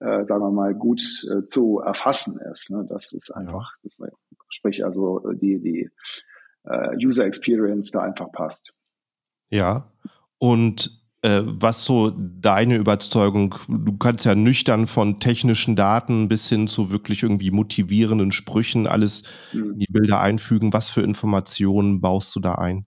äh, 0.00 0.24
sagen 0.24 0.42
wir 0.42 0.50
mal, 0.50 0.74
gut 0.74 1.02
äh, 1.30 1.46
zu 1.46 1.80
erfassen 1.80 2.38
ist. 2.52 2.70
Ne? 2.70 2.86
Das 2.88 3.12
ist 3.12 3.30
einfach, 3.30 3.72
das, 3.82 3.96
sprich 4.48 4.84
also 4.84 5.20
die, 5.32 5.60
die 5.60 5.90
äh, 6.64 6.96
User 6.96 7.24
Experience 7.24 7.90
da 7.90 8.00
einfach 8.00 8.30
passt. 8.32 8.72
Ja, 9.50 9.92
und 10.38 11.03
was 11.44 11.84
so 11.84 12.10
deine 12.10 12.76
Überzeugung, 12.76 13.54
du 13.66 13.96
kannst 13.96 14.26
ja 14.26 14.34
nüchtern 14.34 14.86
von 14.86 15.20
technischen 15.20 15.74
Daten 15.74 16.28
bis 16.28 16.48
hin 16.48 16.68
zu 16.68 16.90
wirklich 16.90 17.22
irgendwie 17.22 17.50
motivierenden 17.50 18.30
Sprüchen 18.30 18.86
alles 18.86 19.22
mhm. 19.52 19.72
in 19.72 19.78
die 19.78 19.92
Bilder 19.92 20.20
einfügen. 20.20 20.72
Was 20.72 20.90
für 20.90 21.00
Informationen 21.00 22.00
baust 22.00 22.36
du 22.36 22.40
da 22.40 22.56
ein? 22.56 22.86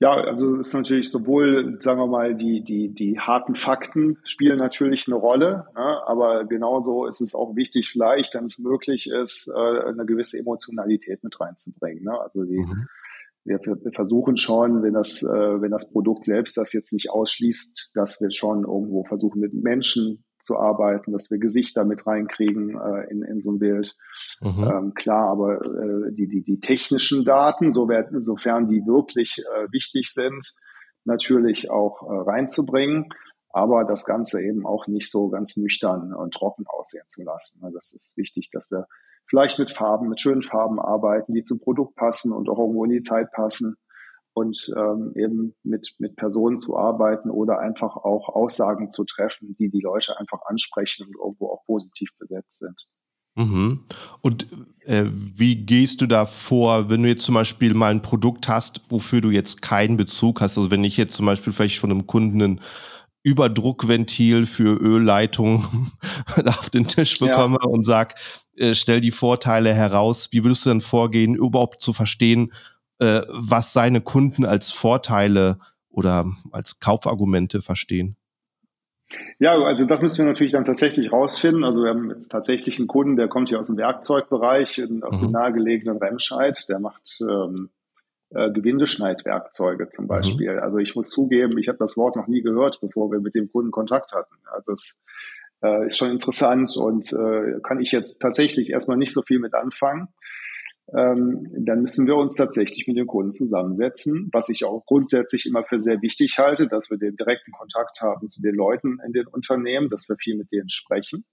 Ja, 0.00 0.14
also 0.14 0.56
es 0.56 0.68
ist 0.68 0.74
natürlich 0.74 1.12
sowohl, 1.12 1.80
sagen 1.80 2.00
wir 2.00 2.08
mal, 2.08 2.34
die, 2.34 2.64
die, 2.64 2.92
die 2.92 3.20
harten 3.20 3.54
Fakten 3.54 4.18
spielen 4.24 4.58
natürlich 4.58 5.06
eine 5.06 5.14
Rolle, 5.14 5.66
ne? 5.76 6.00
aber 6.08 6.44
genauso 6.44 7.06
ist 7.06 7.20
es 7.20 7.36
auch 7.36 7.54
wichtig, 7.54 7.88
vielleicht, 7.88 8.34
wenn 8.34 8.46
es 8.46 8.58
möglich 8.58 9.08
ist, 9.08 9.46
äh, 9.46 9.88
eine 9.90 10.04
gewisse 10.04 10.40
Emotionalität 10.40 11.22
mit 11.22 11.40
reinzubringen. 11.40 12.02
Ne? 12.02 12.20
Also 12.20 12.42
die, 12.42 12.58
mhm. 12.58 12.88
Wir, 13.44 13.58
wir, 13.60 13.92
versuchen 13.92 14.36
schon, 14.36 14.82
wenn 14.82 14.94
das, 14.94 15.22
äh, 15.22 15.60
wenn 15.60 15.70
das 15.70 15.90
Produkt 15.90 16.24
selbst 16.24 16.56
das 16.56 16.72
jetzt 16.72 16.92
nicht 16.92 17.10
ausschließt, 17.10 17.90
dass 17.94 18.20
wir 18.20 18.30
schon 18.30 18.64
irgendwo 18.64 19.04
versuchen, 19.04 19.40
mit 19.40 19.52
Menschen 19.54 20.24
zu 20.42 20.58
arbeiten, 20.58 21.12
dass 21.12 21.30
wir 21.30 21.38
Gesichter 21.38 21.84
mit 21.84 22.06
reinkriegen 22.06 22.78
äh, 22.78 23.10
in, 23.10 23.22
in 23.22 23.40
so 23.40 23.52
ein 23.52 23.58
Bild. 23.58 23.96
Mhm. 24.40 24.70
Ähm, 24.70 24.94
klar, 24.94 25.30
aber 25.30 25.60
äh, 25.64 26.12
die, 26.12 26.28
die, 26.28 26.42
die 26.42 26.60
technischen 26.60 27.24
Daten, 27.24 27.72
so 27.72 27.88
sofern 28.18 28.68
die 28.68 28.84
wirklich 28.86 29.38
äh, 29.38 29.72
wichtig 29.72 30.12
sind, 30.12 30.54
natürlich 31.04 31.70
auch 31.70 32.02
äh, 32.02 32.30
reinzubringen, 32.30 33.08
aber 33.50 33.84
das 33.84 34.04
Ganze 34.04 34.42
eben 34.42 34.66
auch 34.66 34.86
nicht 34.86 35.10
so 35.10 35.28
ganz 35.28 35.56
nüchtern 35.56 36.12
und 36.14 36.34
trocken 36.34 36.64
aussehen 36.66 37.04
zu 37.08 37.22
lassen. 37.22 37.60
Das 37.72 37.92
ist 37.92 38.16
wichtig, 38.16 38.50
dass 38.50 38.70
wir 38.70 38.86
vielleicht 39.32 39.58
mit 39.58 39.70
Farben, 39.70 40.10
mit 40.10 40.20
schönen 40.20 40.42
Farben 40.42 40.78
arbeiten, 40.78 41.32
die 41.32 41.42
zum 41.42 41.58
Produkt 41.58 41.96
passen 41.96 42.32
und 42.32 42.50
auch 42.50 42.58
irgendwo 42.58 42.84
in 42.84 42.90
die 42.90 43.00
Zeit 43.00 43.32
passen 43.32 43.76
und 44.34 44.70
ähm, 44.76 45.12
eben 45.16 45.54
mit, 45.62 45.94
mit 45.98 46.16
Personen 46.16 46.58
zu 46.58 46.76
arbeiten 46.76 47.30
oder 47.30 47.58
einfach 47.58 47.96
auch 47.96 48.28
Aussagen 48.28 48.90
zu 48.90 49.04
treffen, 49.04 49.56
die 49.58 49.70
die 49.70 49.80
Leute 49.80 50.18
einfach 50.18 50.40
ansprechen 50.44 51.06
und 51.06 51.16
irgendwo 51.16 51.48
auch 51.48 51.64
positiv 51.64 52.10
besetzt 52.18 52.58
sind. 52.58 52.86
Mhm. 53.34 53.86
Und 54.20 54.48
äh, 54.80 55.06
wie 55.10 55.64
gehst 55.64 56.02
du 56.02 56.06
da 56.06 56.26
vor, 56.26 56.90
wenn 56.90 57.02
du 57.02 57.08
jetzt 57.08 57.24
zum 57.24 57.34
Beispiel 57.34 57.72
mal 57.72 57.90
ein 57.90 58.02
Produkt 58.02 58.48
hast, 58.48 58.82
wofür 58.90 59.22
du 59.22 59.30
jetzt 59.30 59.62
keinen 59.62 59.96
Bezug 59.96 60.42
hast? 60.42 60.58
Also 60.58 60.70
wenn 60.70 60.84
ich 60.84 60.98
jetzt 60.98 61.14
zum 61.14 61.24
Beispiel 61.24 61.54
vielleicht 61.54 61.78
von 61.78 61.90
einem 61.90 62.06
Kunden 62.06 62.42
ein 62.42 62.60
Überdruckventil 63.22 64.44
für 64.44 64.76
Ölleitung 64.76 65.90
auf 66.46 66.68
den 66.68 66.86
Tisch 66.86 67.18
bekomme 67.18 67.56
ja. 67.62 67.68
und 67.68 67.84
sag, 67.84 68.16
äh, 68.56 68.74
stell 68.74 69.00
die 69.00 69.10
Vorteile 69.10 69.72
heraus, 69.72 70.28
wie 70.32 70.44
würdest 70.44 70.66
du 70.66 70.70
dann 70.70 70.80
vorgehen, 70.80 71.34
überhaupt 71.34 71.80
zu 71.80 71.92
verstehen, 71.92 72.52
äh, 72.98 73.22
was 73.28 73.72
seine 73.72 74.00
Kunden 74.00 74.44
als 74.44 74.72
Vorteile 74.72 75.58
oder 75.88 76.26
als 76.50 76.80
Kaufargumente 76.80 77.62
verstehen? 77.62 78.16
Ja, 79.38 79.58
also 79.58 79.84
das 79.84 80.00
müssen 80.00 80.18
wir 80.18 80.26
natürlich 80.26 80.52
dann 80.52 80.64
tatsächlich 80.64 81.12
rausfinden. 81.12 81.64
Also 81.64 81.82
wir 81.82 81.90
haben 81.90 82.10
jetzt 82.10 82.30
tatsächlich 82.30 82.78
einen 82.78 82.88
Kunden, 82.88 83.16
der 83.16 83.28
kommt 83.28 83.48
hier 83.50 83.60
aus 83.60 83.66
dem 83.66 83.76
Werkzeugbereich, 83.76 84.82
aus 85.02 85.20
mhm. 85.20 85.26
dem 85.26 85.32
nahegelegenen 85.32 85.98
Remscheid, 85.98 86.66
der 86.68 86.78
macht 86.78 87.18
ähm, 87.20 87.70
äh, 88.30 88.50
Gewindeschneidwerkzeuge 88.50 89.90
zum 89.90 90.04
mhm. 90.04 90.08
Beispiel. 90.08 90.54
Mhm. 90.54 90.60
Also 90.60 90.78
ich 90.78 90.94
muss 90.94 91.10
zugeben, 91.10 91.58
ich 91.58 91.68
habe 91.68 91.78
das 91.78 91.96
Wort 91.96 92.16
noch 92.16 92.26
nie 92.26 92.42
gehört, 92.42 92.80
bevor 92.80 93.10
wir 93.10 93.20
mit 93.20 93.34
dem 93.34 93.50
Kunden 93.50 93.70
Kontakt 93.70 94.12
hatten. 94.12 94.36
Also 94.50 94.72
das 94.72 95.02
äh, 95.62 95.86
ist 95.86 95.96
schon 95.96 96.10
interessant 96.10 96.76
und 96.76 97.12
äh, 97.12 97.60
kann 97.62 97.80
ich 97.80 97.92
jetzt 97.92 98.20
tatsächlich 98.20 98.70
erstmal 98.70 98.96
nicht 98.96 99.12
so 99.12 99.22
viel 99.22 99.38
mit 99.38 99.54
anfangen 99.54 100.08
ähm, 100.94 101.48
dann 101.58 101.80
müssen 101.80 102.06
wir 102.06 102.16
uns 102.16 102.36
tatsächlich 102.36 102.86
mit 102.86 102.96
dem 102.96 103.06
Kunden 103.06 103.30
zusammensetzen, 103.30 104.28
was 104.32 104.48
ich 104.48 104.64
auch 104.64 104.84
grundsätzlich 104.84 105.46
immer 105.46 105.64
für 105.64 105.80
sehr 105.80 106.02
wichtig 106.02 106.36
halte, 106.38 106.68
dass 106.68 106.90
wir 106.90 106.98
den 106.98 107.16
direkten 107.16 107.52
Kontakt 107.52 108.00
haben 108.02 108.28
zu 108.28 108.42
den 108.42 108.54
Leuten 108.54 108.98
in 109.06 109.12
den 109.12 109.26
Unternehmen, 109.26 109.88
dass 109.88 110.08
wir 110.08 110.16
viel 110.16 110.36
mit 110.36 110.52
denen 110.52 110.68
sprechen. 110.68 111.24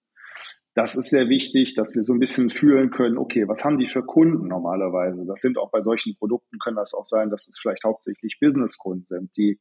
Das 0.75 0.95
ist 0.95 1.09
sehr 1.09 1.27
wichtig, 1.27 1.73
dass 1.73 1.93
wir 1.93 2.03
so 2.03 2.13
ein 2.13 2.19
bisschen 2.19 2.49
fühlen 2.49 2.91
können, 2.91 3.17
okay, 3.17 3.47
was 3.47 3.65
haben 3.65 3.79
die 3.79 3.89
für 3.89 4.03
Kunden 4.03 4.47
normalerweise? 4.47 5.25
Das 5.25 5.41
sind 5.41 5.57
auch 5.57 5.71
bei 5.71 5.81
solchen 5.81 6.15
Produkten, 6.15 6.59
können 6.59 6.77
das 6.77 6.93
auch 6.93 7.05
sein, 7.05 7.29
dass 7.29 7.47
es 7.49 7.59
vielleicht 7.59 7.83
hauptsächlich 7.83 8.37
Businesskunden 8.39 9.05
sind, 9.05 9.35
die 9.35 9.59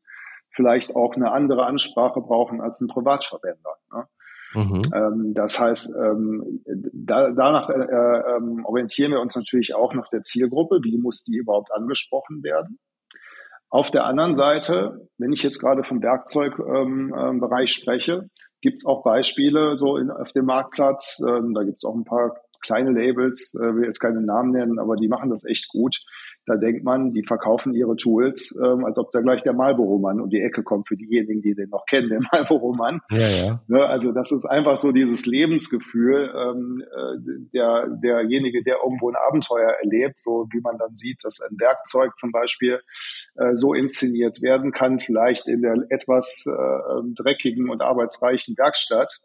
vielleicht 0.50 0.94
auch 0.94 1.16
eine 1.16 1.32
andere 1.32 1.66
Ansprache 1.66 2.20
brauchen 2.20 2.60
als 2.60 2.80
ein 2.80 2.88
Privatverwender. 2.88 3.76
Ne? 3.92 4.06
Mhm. 4.54 4.82
Ähm, 4.94 5.34
das 5.34 5.60
heißt, 5.60 5.94
ähm, 5.94 6.62
da, 6.92 7.32
danach 7.32 7.68
äh, 7.68 7.74
äh, 7.74 8.36
ähm, 8.36 8.64
orientieren 8.64 9.12
wir 9.12 9.20
uns 9.20 9.36
natürlich 9.36 9.74
auch 9.74 9.94
nach 9.94 10.08
der 10.08 10.22
Zielgruppe. 10.22 10.80
Wie 10.82 10.98
muss 10.98 11.24
die 11.24 11.36
überhaupt 11.36 11.72
angesprochen 11.72 12.42
werden? 12.42 12.78
Auf 13.70 13.90
der 13.90 14.06
anderen 14.06 14.34
Seite, 14.34 15.08
wenn 15.18 15.32
ich 15.32 15.42
jetzt 15.42 15.58
gerade 15.58 15.84
vom 15.84 16.02
Werkzeugbereich 16.02 17.70
spreche, 17.70 18.30
gibt 18.62 18.78
es 18.78 18.86
auch 18.86 19.02
Beispiele 19.02 19.76
so 19.76 19.98
auf 19.98 20.32
dem 20.32 20.46
Marktplatz. 20.46 21.18
Da 21.18 21.62
gibt 21.64 21.76
es 21.76 21.84
auch 21.84 21.94
ein 21.94 22.04
paar 22.04 22.34
kleine 22.60 22.90
Labels, 22.90 23.54
äh, 23.54 23.74
will 23.74 23.84
jetzt 23.84 24.00
keine 24.00 24.20
Namen 24.20 24.50
nennen, 24.50 24.78
aber 24.78 24.96
die 24.96 25.08
machen 25.08 25.30
das 25.30 25.44
echt 25.44 25.68
gut. 25.68 25.96
Da 26.48 26.56
denkt 26.56 26.82
man, 26.82 27.12
die 27.12 27.24
verkaufen 27.24 27.74
ihre 27.74 27.96
Tools, 27.96 28.58
ähm, 28.64 28.84
als 28.84 28.98
ob 28.98 29.10
da 29.10 29.20
gleich 29.20 29.42
der 29.42 29.52
Marlboro-Mann 29.52 30.20
um 30.20 30.30
die 30.30 30.40
Ecke 30.40 30.62
kommt 30.62 30.88
für 30.88 30.96
diejenigen, 30.96 31.42
die 31.42 31.54
den 31.54 31.68
noch 31.68 31.84
kennen, 31.84 32.08
den 32.08 32.26
Marlboro-Mann. 32.32 33.00
Ja, 33.10 33.28
ja. 33.28 33.62
Ne, 33.68 33.84
also 33.84 34.12
das 34.12 34.32
ist 34.32 34.46
einfach 34.46 34.78
so 34.78 34.92
dieses 34.92 35.26
Lebensgefühl, 35.26 36.32
ähm, 36.34 36.82
äh, 36.90 37.48
der, 37.52 37.88
derjenige, 38.02 38.62
der 38.62 38.78
irgendwo 38.82 39.10
ein 39.10 39.16
Abenteuer 39.16 39.74
erlebt, 39.80 40.18
so 40.18 40.46
wie 40.50 40.60
man 40.60 40.78
dann 40.78 40.96
sieht, 40.96 41.22
dass 41.22 41.40
ein 41.40 41.56
Werkzeug 41.58 42.16
zum 42.16 42.32
Beispiel 42.32 42.80
äh, 43.36 43.54
so 43.54 43.74
inszeniert 43.74 44.40
werden 44.40 44.72
kann, 44.72 44.98
vielleicht 44.98 45.46
in 45.46 45.60
der 45.60 45.76
etwas 45.90 46.46
äh, 46.46 47.12
dreckigen 47.14 47.68
und 47.68 47.82
arbeitsreichen 47.82 48.56
Werkstatt 48.56 49.20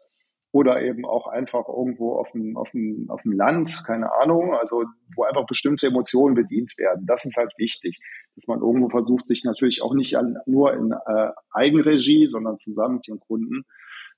oder 0.54 0.80
eben 0.82 1.04
auch 1.04 1.26
einfach 1.26 1.66
irgendwo 1.68 2.12
auf 2.12 2.30
dem, 2.30 2.56
auf 2.56 2.70
dem, 2.70 3.10
auf 3.10 3.22
dem 3.22 3.32
Land, 3.32 3.82
keine 3.84 4.12
Ahnung, 4.22 4.54
also 4.54 4.84
wo 5.16 5.24
einfach 5.24 5.46
bestimmte 5.46 5.88
Emotionen 5.88 6.36
bedient 6.36 6.78
werden. 6.78 7.06
Das 7.06 7.24
ist 7.24 7.36
halt 7.36 7.52
wichtig, 7.58 7.98
dass 8.36 8.46
man 8.46 8.60
irgendwo 8.60 8.88
versucht, 8.88 9.26
sich 9.26 9.42
natürlich 9.42 9.82
auch 9.82 9.94
nicht 9.94 10.16
an, 10.16 10.36
nur 10.46 10.72
in 10.74 10.92
äh, 10.92 11.30
Eigenregie, 11.50 12.28
sondern 12.28 12.58
zusammen 12.58 12.96
mit 12.96 13.08
dem 13.08 13.18
Kunden 13.18 13.64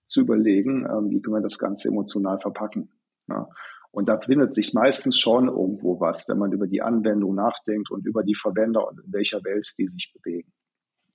zu 0.09 0.21
überlegen, 0.21 0.85
ähm, 0.85 1.09
wie 1.09 1.23
können 1.23 1.37
wir 1.37 1.41
das 1.41 1.59
Ganze 1.59 1.89
emotional 1.89 2.39
verpacken. 2.39 2.91
Ja. 3.29 3.49
Und 3.91 4.11
da 4.11 4.21
findet 4.21 4.55
sich 4.55 4.75
meistens 4.75 5.19
schon 5.19 5.49
irgendwo 5.49 6.01
was, 6.01 6.29
wenn 6.29 6.37
man 6.37 6.53
über 6.53 6.67
die 6.67 6.83
Anwendung 6.83 7.35
nachdenkt 7.35 7.91
und 7.91 8.07
über 8.07 8.23
die 8.23 8.35
Verwender 8.35 8.87
und 8.87 9.01
in 9.01 9.11
welcher 9.11 9.43
Welt 9.43 9.73
die 9.79 9.89
sich 9.89 10.13
bewegen. 10.13 10.53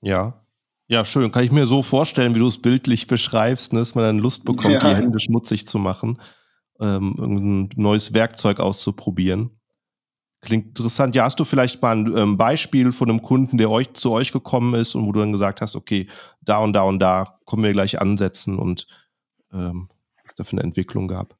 Ja. 0.01 0.43
Ja, 0.91 1.05
schön. 1.05 1.31
Kann 1.31 1.45
ich 1.45 1.53
mir 1.53 1.65
so 1.65 1.83
vorstellen, 1.83 2.35
wie 2.35 2.39
du 2.39 2.47
es 2.47 2.61
bildlich 2.61 3.07
beschreibst, 3.07 3.71
ne, 3.71 3.79
dass 3.79 3.95
man 3.95 4.03
dann 4.03 4.19
Lust 4.19 4.43
bekommt, 4.43 4.73
ja. 4.73 4.89
die 4.89 4.95
Hände 4.95 5.21
schmutzig 5.21 5.65
zu 5.65 5.79
machen, 5.79 6.19
ähm, 6.81 7.15
ein 7.17 7.69
neues 7.77 8.13
Werkzeug 8.13 8.59
auszuprobieren. 8.59 9.51
Klingt 10.41 10.67
interessant. 10.67 11.15
Ja, 11.15 11.23
hast 11.23 11.39
du 11.39 11.45
vielleicht 11.45 11.81
mal 11.81 11.95
ein 11.95 12.17
ähm, 12.17 12.35
Beispiel 12.35 12.91
von 12.91 13.09
einem 13.09 13.21
Kunden, 13.21 13.57
der 13.57 13.71
euch 13.71 13.93
zu 13.93 14.11
euch 14.11 14.33
gekommen 14.33 14.73
ist 14.73 14.93
und 14.95 15.07
wo 15.07 15.13
du 15.13 15.21
dann 15.21 15.31
gesagt 15.31 15.61
hast, 15.61 15.77
okay, 15.77 16.07
da 16.41 16.57
und 16.57 16.73
da 16.73 16.81
und 16.81 16.99
da 16.99 17.39
kommen 17.45 17.63
wir 17.63 17.71
gleich 17.71 18.01
ansetzen 18.01 18.59
und 18.59 18.85
ähm, 19.53 19.87
was 20.25 20.35
da 20.35 20.43
für 20.43 20.57
eine 20.57 20.63
Entwicklung 20.63 21.07
gab? 21.07 21.35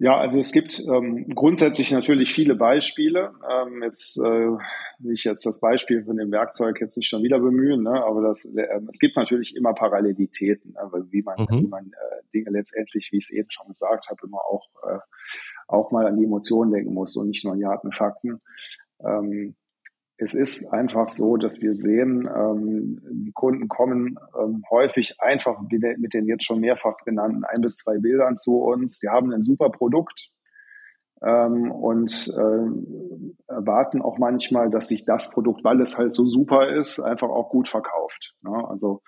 Ja, 0.00 0.16
also 0.16 0.38
es 0.38 0.52
gibt 0.52 0.78
ähm, 0.78 1.26
grundsätzlich 1.34 1.90
natürlich 1.90 2.32
viele 2.32 2.54
Beispiele. 2.54 3.32
Ähm, 3.50 3.82
jetzt 3.82 4.16
äh, 4.16 4.22
will 5.00 5.12
ich 5.12 5.24
jetzt 5.24 5.44
das 5.44 5.58
Beispiel 5.58 6.04
von 6.04 6.16
dem 6.16 6.30
Werkzeug 6.30 6.80
jetzt 6.80 6.96
nicht 6.96 7.08
schon 7.08 7.24
wieder 7.24 7.40
bemühen, 7.40 7.82
ne? 7.82 8.04
aber 8.04 8.22
das, 8.22 8.44
äh, 8.44 8.80
es 8.88 9.00
gibt 9.00 9.16
natürlich 9.16 9.56
immer 9.56 9.74
Parallelitäten, 9.74 10.72
ne? 10.74 11.06
wie 11.10 11.22
man, 11.22 11.36
mhm. 11.40 11.62
wie 11.62 11.66
man 11.66 11.86
äh, 11.86 12.22
Dinge 12.32 12.50
letztendlich, 12.50 13.10
wie 13.10 13.18
ich 13.18 13.24
es 13.24 13.30
eben 13.30 13.50
schon 13.50 13.68
gesagt 13.68 14.08
habe, 14.08 14.20
immer 14.24 14.38
auch 14.38 14.68
äh, 14.88 14.98
auch 15.68 15.90
mal 15.90 16.06
an 16.06 16.16
die 16.16 16.24
Emotionen 16.24 16.72
denken 16.72 16.94
muss 16.94 17.16
und 17.16 17.28
nicht 17.28 17.44
nur 17.44 17.52
an 17.52 17.60
die 17.60 17.66
harten 17.66 17.92
Fakten. 17.92 18.40
Ähm, 19.00 19.54
es 20.18 20.34
ist 20.34 20.66
einfach 20.72 21.08
so, 21.08 21.36
dass 21.36 21.60
wir 21.62 21.74
sehen, 21.74 22.28
ähm, 22.28 23.00
die 23.10 23.32
Kunden 23.32 23.68
kommen 23.68 24.18
ähm, 24.38 24.64
häufig 24.68 25.14
einfach 25.20 25.60
mit 25.60 26.12
den 26.12 26.26
jetzt 26.26 26.44
schon 26.44 26.60
mehrfach 26.60 26.96
genannten 27.04 27.44
ein 27.44 27.60
bis 27.60 27.76
zwei 27.76 27.98
Bildern 27.98 28.36
zu 28.36 28.56
uns. 28.58 28.98
Sie 28.98 29.08
haben 29.08 29.32
ein 29.32 29.44
super 29.44 29.70
Produkt 29.70 30.28
ähm, 31.22 31.70
und 31.70 32.32
äh, 32.36 33.52
erwarten 33.52 34.02
auch 34.02 34.18
manchmal, 34.18 34.70
dass 34.70 34.88
sich 34.88 35.04
das 35.04 35.30
Produkt, 35.30 35.62
weil 35.62 35.80
es 35.80 35.96
halt 35.96 36.14
so 36.14 36.26
super 36.26 36.68
ist, 36.68 36.98
einfach 36.98 37.28
auch 37.28 37.48
gut 37.48 37.68
verkauft. 37.68 38.34
Ja, 38.44 38.64
also 38.68 39.02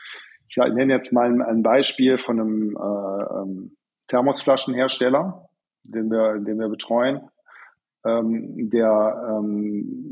ich 0.49 0.57
nenne 0.57 0.92
jetzt 0.92 1.12
mal 1.12 1.42
ein 1.42 1.62
Beispiel 1.62 2.18
von 2.18 2.40
einem 2.40 2.77
äh, 2.77 3.40
ähm, 3.40 3.77
Thermosflaschenhersteller, 4.09 5.49
den 5.85 6.09
wir, 6.11 6.38
den 6.38 6.59
wir 6.59 6.68
betreuen, 6.68 7.20
ähm, 8.05 8.70
der 8.70 9.38
ähm, 9.38 10.10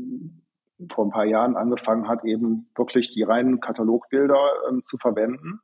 vor 0.91 1.05
ein 1.05 1.11
paar 1.11 1.25
Jahren 1.25 1.55
angefangen 1.55 2.07
hat, 2.07 2.23
eben 2.25 2.69
wirklich 2.75 3.13
die 3.13 3.23
reinen 3.23 3.59
Katalogbilder 3.59 4.39
ähm, 4.69 4.83
zu 4.85 4.97
verwenden. 4.97 5.59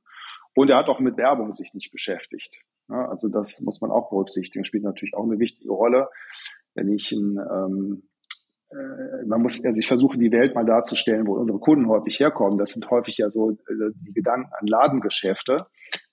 Und 0.55 0.69
er 0.69 0.77
hat 0.77 0.87
auch 0.87 0.99
mit 0.99 1.17
Werbung 1.17 1.51
sich 1.51 1.73
nicht 1.73 1.91
beschäftigt. 1.91 2.61
Ja, 2.89 3.07
also 3.09 3.29
das 3.29 3.61
muss 3.61 3.81
man 3.81 3.91
auch 3.91 4.09
berücksichtigen, 4.09 4.65
spielt 4.65 4.83
natürlich 4.83 5.15
auch 5.15 5.23
eine 5.23 5.39
wichtige 5.39 5.71
Rolle. 5.71 6.09
Wenn 6.75 6.89
ich 6.89 7.11
ein, 7.11 7.37
ähm, 7.37 8.03
äh, 8.69 9.25
man 9.25 9.41
muss 9.41 9.63
also 9.63 9.79
ich 9.79 9.87
versuche 9.87 10.17
die 10.17 10.31
Welt 10.31 10.55
mal 10.55 10.65
darzustellen, 10.65 11.27
wo 11.27 11.35
unsere 11.35 11.59
Kunden 11.59 11.89
häufig 11.89 12.19
herkommen. 12.19 12.57
Das 12.57 12.73
sind 12.73 12.89
häufig 12.89 13.17
ja 13.17 13.29
so 13.31 13.51
äh, 13.51 13.91
die 13.95 14.13
Gedanken 14.13 14.51
an 14.59 14.67
Ladengeschäfte 14.67 15.67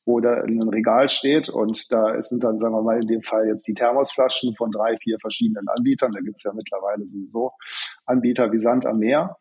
wo 0.05 0.21
da 0.21 0.43
ein 0.43 0.69
Regal 0.69 1.09
steht 1.09 1.49
und 1.49 1.93
da 1.93 2.21
sind 2.23 2.43
dann, 2.43 2.59
sagen 2.59 2.75
wir 2.75 2.83
mal, 2.83 3.01
in 3.01 3.07
dem 3.07 3.23
Fall 3.23 3.47
jetzt 3.47 3.67
die 3.69 3.75
Thermosflaschen 3.75 4.55
von 4.57 4.71
drei, 4.71 4.97
vier 4.99 5.19
verschiedenen 5.21 5.69
Anbietern. 5.69 6.13
Da 6.13 6.21
gibt's 6.21 6.43
ja 6.43 6.53
mittlerweile 6.53 7.07
sowieso 7.07 7.53
Anbieter 8.05 8.51
wie 8.53 8.59
Sand 8.59 8.87
am 8.87 8.99
Meer. 8.99 9.37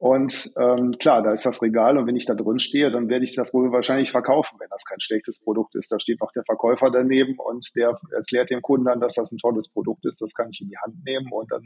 Und 0.00 0.52
ähm, 0.56 0.92
klar, 1.00 1.24
da 1.24 1.32
ist 1.32 1.44
das 1.44 1.60
Regal 1.60 1.98
und 1.98 2.06
wenn 2.06 2.14
ich 2.14 2.24
da 2.24 2.34
drin 2.34 2.60
stehe, 2.60 2.92
dann 2.92 3.08
werde 3.08 3.24
ich 3.24 3.34
das 3.34 3.52
wohl 3.52 3.72
wahrscheinlich 3.72 4.12
verkaufen, 4.12 4.56
wenn 4.60 4.68
das 4.70 4.84
kein 4.84 5.00
schlechtes 5.00 5.40
Produkt 5.40 5.74
ist. 5.74 5.90
Da 5.90 5.98
steht 5.98 6.20
noch 6.20 6.30
der 6.30 6.44
Verkäufer 6.44 6.92
daneben 6.92 7.36
und 7.36 7.74
der 7.74 7.98
erklärt 8.12 8.50
dem 8.50 8.62
Kunden 8.62 8.86
dann, 8.86 9.00
dass 9.00 9.14
das 9.14 9.32
ein 9.32 9.38
tolles 9.38 9.68
Produkt 9.68 10.06
ist. 10.06 10.22
Das 10.22 10.34
kann 10.34 10.50
ich 10.50 10.60
in 10.60 10.68
die 10.68 10.78
Hand 10.78 11.04
nehmen 11.04 11.32
und 11.32 11.50
dann, 11.50 11.62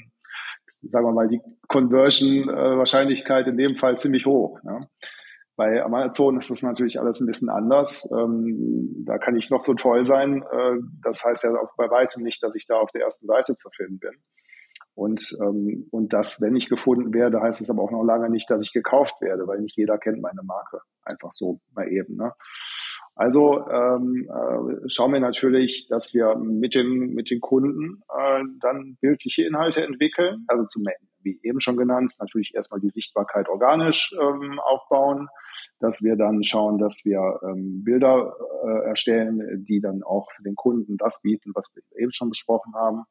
sagen 0.88 1.06
wir 1.06 1.12
mal, 1.12 1.28
die 1.28 1.42
Conversion-Wahrscheinlichkeit 1.68 3.48
in 3.48 3.58
dem 3.58 3.76
Fall 3.76 3.98
ziemlich 3.98 4.24
hoch. 4.24 4.62
Ne? 4.62 4.80
Bei 5.56 5.82
Amazon 5.84 6.38
ist 6.38 6.50
das 6.50 6.62
natürlich 6.62 6.98
alles 6.98 7.20
ein 7.20 7.26
bisschen 7.26 7.50
anders. 7.50 8.10
Ähm, 8.10 9.04
da 9.06 9.18
kann 9.18 9.36
ich 9.36 9.50
noch 9.50 9.62
so 9.62 9.74
toll 9.74 10.04
sein. 10.04 10.42
Äh, 10.42 10.78
das 11.02 11.24
heißt 11.24 11.44
ja 11.44 11.50
auch 11.50 11.76
bei 11.76 11.90
weitem 11.90 12.22
nicht, 12.22 12.42
dass 12.42 12.56
ich 12.56 12.66
da 12.66 12.76
auf 12.76 12.90
der 12.92 13.02
ersten 13.02 13.26
Seite 13.26 13.54
zu 13.54 13.68
finden 13.70 13.98
bin. 13.98 14.12
Und, 14.94 15.36
ähm, 15.42 15.88
und 15.90 16.12
das, 16.12 16.40
wenn 16.40 16.56
ich 16.56 16.68
gefunden 16.68 17.14
werde, 17.14 17.40
heißt 17.40 17.60
es 17.60 17.70
aber 17.70 17.82
auch 17.82 17.90
noch 17.90 18.04
lange 18.04 18.28
nicht, 18.28 18.50
dass 18.50 18.64
ich 18.64 18.72
gekauft 18.72 19.20
werde, 19.20 19.46
weil 19.46 19.60
nicht 19.60 19.76
jeder 19.76 19.98
kennt 19.98 20.20
meine 20.20 20.42
Marke. 20.42 20.80
Einfach 21.04 21.32
so 21.32 21.60
mal 21.74 21.88
eben. 21.88 22.16
Ne? 22.16 22.32
Also 23.14 23.66
ähm, 23.68 24.28
äh, 24.28 24.88
schauen 24.88 25.12
wir 25.12 25.20
natürlich, 25.20 25.86
dass 25.88 26.14
wir 26.14 26.36
mit 26.36 26.74
den, 26.74 27.14
mit 27.14 27.30
den 27.30 27.40
Kunden 27.40 28.02
äh, 28.08 28.42
dann 28.60 28.96
bildliche 29.00 29.44
Inhalte 29.44 29.84
entwickeln. 29.84 30.44
Also 30.48 30.66
zum 30.66 30.82
wie 31.22 31.40
eben 31.42 31.60
schon 31.60 31.76
genannt, 31.76 32.14
natürlich 32.18 32.52
erstmal 32.54 32.80
die 32.80 32.90
Sichtbarkeit 32.90 33.48
organisch 33.48 34.14
ähm, 34.20 34.58
aufbauen, 34.60 35.28
dass 35.78 36.02
wir 36.02 36.16
dann 36.16 36.42
schauen, 36.42 36.78
dass 36.78 37.04
wir 37.04 37.40
ähm, 37.42 37.82
Bilder 37.84 38.34
äh, 38.64 38.88
erstellen, 38.88 39.64
die 39.68 39.80
dann 39.80 40.02
auch 40.02 40.30
für 40.32 40.42
den 40.42 40.54
Kunden 40.54 40.96
das 40.96 41.20
bieten, 41.20 41.52
was 41.54 41.68
wir 41.74 41.82
eben 42.00 42.12
schon 42.12 42.28
besprochen 42.28 42.74
haben, 42.74 43.02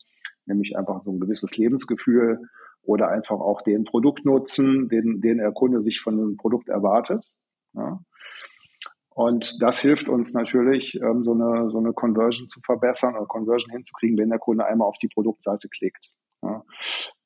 nämlich 0.46 0.78
einfach 0.78 1.02
so 1.04 1.12
ein 1.12 1.20
gewisses 1.20 1.58
Lebensgefühl 1.58 2.40
oder 2.84 3.10
einfach 3.10 3.40
auch 3.40 3.62
den 3.62 3.84
Produktnutzen, 3.84 4.90
den, 4.90 5.22
den 5.22 5.38
der 5.38 5.52
Kunde 5.52 5.84
sich 5.84 6.02
von 6.02 6.18
dem 6.18 6.38
Produkt 6.38 6.70
erwartet. 6.70 7.26
Ja. 7.74 8.00
Und 9.14 9.62
das 9.62 9.80
hilft 9.82 10.08
uns 10.08 10.34
natürlich, 10.34 10.96
ähm, 10.96 11.24
so, 11.24 11.34
eine, 11.34 11.70
so 11.70 11.78
eine 11.78 11.92
Conversion 11.92 12.48
zu 12.48 12.62
verbessern 12.62 13.16
oder 13.16 13.26
Conversion 13.26 13.72
hinzukriegen, 13.72 14.18
wenn 14.18 14.30
der 14.30 14.40
Kunde 14.40 14.66
einmal 14.66 14.88
auf 14.88 14.98
die 15.00 15.10
Produktseite 15.10 15.68
klickt. 15.68 16.12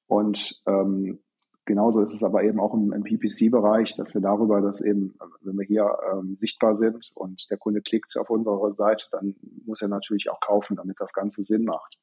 Und 0.08 0.62
ähm, 0.68 1.20
genauso 1.66 2.02
ist 2.02 2.14
es 2.14 2.24
aber 2.24 2.44
eben 2.44 2.60
auch 2.60 2.74
im, 2.74 2.94
im 2.94 3.04
PPC-Bereich, 3.04 3.96
dass 3.96 4.14
wir 4.14 4.22
darüber, 4.22 4.62
dass 4.62 4.82
eben, 4.82 5.18
wenn 5.42 5.58
wir 5.58 5.66
hier 5.66 5.98
ähm, 6.12 6.38
sichtbar 6.40 6.78
sind 6.78 7.12
und 7.16 7.50
der 7.50 7.58
Kunde 7.58 7.82
klickt 7.82 8.16
auf 8.18 8.30
unsere 8.30 8.74
Seite, 8.74 9.08
dann 9.12 9.36
muss 9.66 9.82
er 9.82 9.88
natürlich 9.88 10.30
auch 10.30 10.40
kaufen, 10.40 10.76
damit 10.78 10.98
das 11.00 11.14
Ganze 11.14 11.44
Sinn 11.44 11.66
macht. 11.66 11.98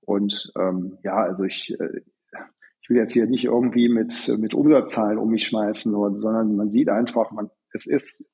Und 0.00 0.50
ähm, 0.58 0.98
ja, 1.02 1.16
also 1.16 1.44
ich, 1.44 1.76
äh, 1.78 2.00
ich 2.82 2.88
will 2.88 2.96
jetzt 2.96 3.12
hier 3.12 3.26
nicht 3.26 3.44
irgendwie 3.44 3.88
mit, 3.88 4.34
mit 4.38 4.54
Umsatzzahlen 4.54 5.18
um 5.18 5.28
mich 5.28 5.44
schmeißen, 5.44 5.92
sondern 5.92 6.56
man 6.56 6.70
sieht 6.70 6.88
einfach, 6.88 7.30
man, 7.30 7.50
es 7.72 7.86
ist 7.86 8.24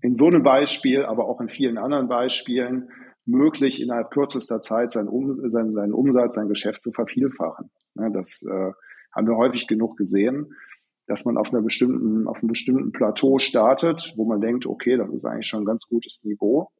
in 0.00 0.16
so 0.16 0.26
einem 0.26 0.42
Beispiel, 0.42 1.04
aber 1.04 1.26
auch 1.26 1.40
in 1.40 1.48
vielen 1.48 1.78
anderen 1.78 2.08
Beispielen 2.08 2.90
möglich, 3.26 3.82
innerhalb 3.82 4.10
kürzester 4.10 4.62
Zeit 4.62 4.92
seinen, 4.92 5.08
um, 5.08 5.48
seinen, 5.50 5.70
seinen 5.70 5.92
Umsatz, 5.92 6.36
sein 6.36 6.48
Geschäft 6.48 6.82
zu 6.82 6.92
vervielfachen. 6.92 7.70
Ja, 7.94 8.08
das 8.10 8.42
äh, 8.42 8.72
haben 9.12 9.26
wir 9.26 9.36
häufig 9.36 9.66
genug 9.66 9.96
gesehen, 9.96 10.54
dass 11.06 11.24
man 11.24 11.36
auf 11.36 11.52
einer 11.52 11.62
bestimmten, 11.62 12.26
auf 12.26 12.38
einem 12.38 12.48
bestimmten 12.48 12.92
Plateau 12.92 13.38
startet, 13.38 14.12
wo 14.16 14.24
man 14.24 14.40
denkt, 14.40 14.66
okay, 14.66 14.96
das 14.96 15.10
ist 15.10 15.24
eigentlich 15.24 15.46
schon 15.46 15.62
ein 15.62 15.66
ganz 15.66 15.86
gutes 15.88 16.24
Niveau. 16.24 16.70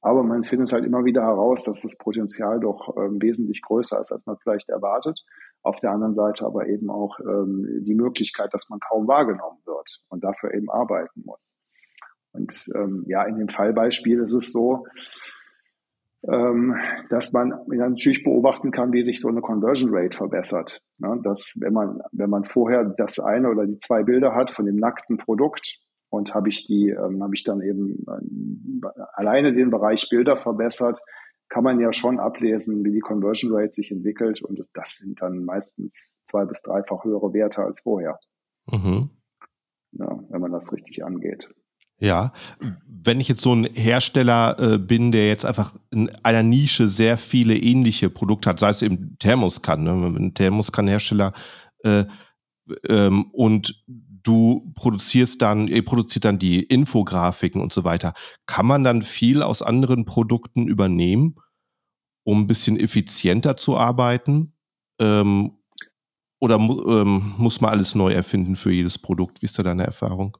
Aber 0.00 0.24
man 0.24 0.42
findet 0.42 0.72
halt 0.72 0.84
immer 0.84 1.04
wieder 1.04 1.22
heraus, 1.22 1.62
dass 1.62 1.82
das 1.82 1.96
Potenzial 1.96 2.58
doch 2.58 2.96
ähm, 2.96 3.22
wesentlich 3.22 3.62
größer 3.62 4.00
ist, 4.00 4.10
als 4.10 4.26
man 4.26 4.36
vielleicht 4.36 4.68
erwartet. 4.68 5.24
Auf 5.62 5.78
der 5.78 5.92
anderen 5.92 6.12
Seite 6.12 6.44
aber 6.44 6.66
eben 6.66 6.90
auch 6.90 7.20
ähm, 7.20 7.84
die 7.84 7.94
Möglichkeit, 7.94 8.52
dass 8.52 8.68
man 8.68 8.80
kaum 8.80 9.06
wahrgenommen 9.06 9.60
wird 9.64 10.02
und 10.08 10.24
dafür 10.24 10.52
eben 10.54 10.68
arbeiten 10.70 11.22
muss. 11.24 11.54
Und 12.32 12.68
ähm, 12.74 13.04
ja, 13.06 13.22
in 13.24 13.36
dem 13.36 13.48
Fallbeispiel 13.48 14.20
ist 14.20 14.32
es 14.32 14.50
so, 14.50 14.86
dass 16.22 17.32
man 17.32 17.52
natürlich 17.66 18.22
beobachten 18.22 18.70
kann, 18.70 18.92
wie 18.92 19.02
sich 19.02 19.20
so 19.20 19.28
eine 19.28 19.40
Conversion 19.40 19.90
Rate 19.92 20.16
verbessert. 20.16 20.80
Ne? 21.00 21.20
Dass 21.24 21.58
wenn 21.60 21.72
man, 21.72 22.00
wenn 22.12 22.30
man 22.30 22.44
vorher 22.44 22.84
das 22.84 23.18
eine 23.18 23.50
oder 23.50 23.66
die 23.66 23.78
zwei 23.78 24.04
Bilder 24.04 24.32
hat 24.32 24.52
von 24.52 24.66
dem 24.66 24.76
nackten 24.76 25.16
Produkt 25.16 25.80
und 26.10 26.32
habe 26.32 26.48
ich 26.48 26.64
die, 26.66 26.90
ähm, 26.90 27.22
habe 27.22 27.34
ich 27.34 27.42
dann 27.42 27.60
eben 27.60 28.04
äh, 28.06 28.88
alleine 29.14 29.52
den 29.52 29.70
Bereich 29.70 30.08
Bilder 30.10 30.36
verbessert, 30.36 31.00
kann 31.48 31.64
man 31.64 31.80
ja 31.80 31.92
schon 31.92 32.20
ablesen, 32.20 32.84
wie 32.84 32.92
die 32.92 33.00
Conversion 33.00 33.52
Rate 33.52 33.72
sich 33.72 33.90
entwickelt 33.90 34.42
und 34.42 34.60
das 34.74 34.98
sind 34.98 35.20
dann 35.20 35.44
meistens 35.44 36.20
zwei 36.24 36.44
bis 36.44 36.62
dreifach 36.62 37.04
höhere 37.04 37.34
Werte 37.34 37.62
als 37.62 37.80
vorher. 37.80 38.18
Mhm. 38.70 39.10
Ja, 39.92 40.18
wenn 40.30 40.40
man 40.40 40.52
das 40.52 40.72
richtig 40.72 41.04
angeht. 41.04 41.52
Ja, 42.02 42.32
wenn 43.04 43.20
ich 43.20 43.28
jetzt 43.28 43.42
so 43.42 43.54
ein 43.54 43.64
Hersteller 43.64 44.58
äh, 44.58 44.78
bin, 44.78 45.12
der 45.12 45.28
jetzt 45.28 45.44
einfach 45.44 45.76
in 45.92 46.10
einer 46.24 46.42
Nische 46.42 46.88
sehr 46.88 47.16
viele 47.16 47.56
ähnliche 47.56 48.10
Produkte 48.10 48.50
hat, 48.50 48.58
sei 48.58 48.70
es 48.70 48.82
eben 48.82 49.16
Thermoskan, 49.20 49.84
ne? 49.84 49.92
ein 49.92 50.34
Thermoskannhersteller 50.34 51.32
äh, 51.84 52.04
ähm, 52.88 53.26
und 53.32 53.84
du 53.86 54.72
produzierst 54.74 55.42
dann, 55.42 55.68
ihr 55.68 55.84
produziert 55.84 56.24
dann 56.24 56.40
die 56.40 56.64
Infografiken 56.64 57.60
und 57.60 57.72
so 57.72 57.84
weiter. 57.84 58.14
Kann 58.46 58.66
man 58.66 58.82
dann 58.82 59.02
viel 59.02 59.40
aus 59.40 59.62
anderen 59.62 60.04
Produkten 60.04 60.66
übernehmen, 60.66 61.36
um 62.24 62.42
ein 62.42 62.46
bisschen 62.48 62.78
effizienter 62.78 63.56
zu 63.56 63.76
arbeiten? 63.76 64.54
Ähm, 65.00 65.52
oder 66.40 66.56
ähm, 66.56 67.34
muss 67.38 67.60
man 67.60 67.70
alles 67.70 67.94
neu 67.94 68.12
erfinden 68.12 68.56
für 68.56 68.72
jedes 68.72 68.98
Produkt? 68.98 69.40
Wie 69.40 69.46
ist 69.46 69.56
da 69.58 69.62
deine 69.62 69.84
Erfahrung? 69.84 70.36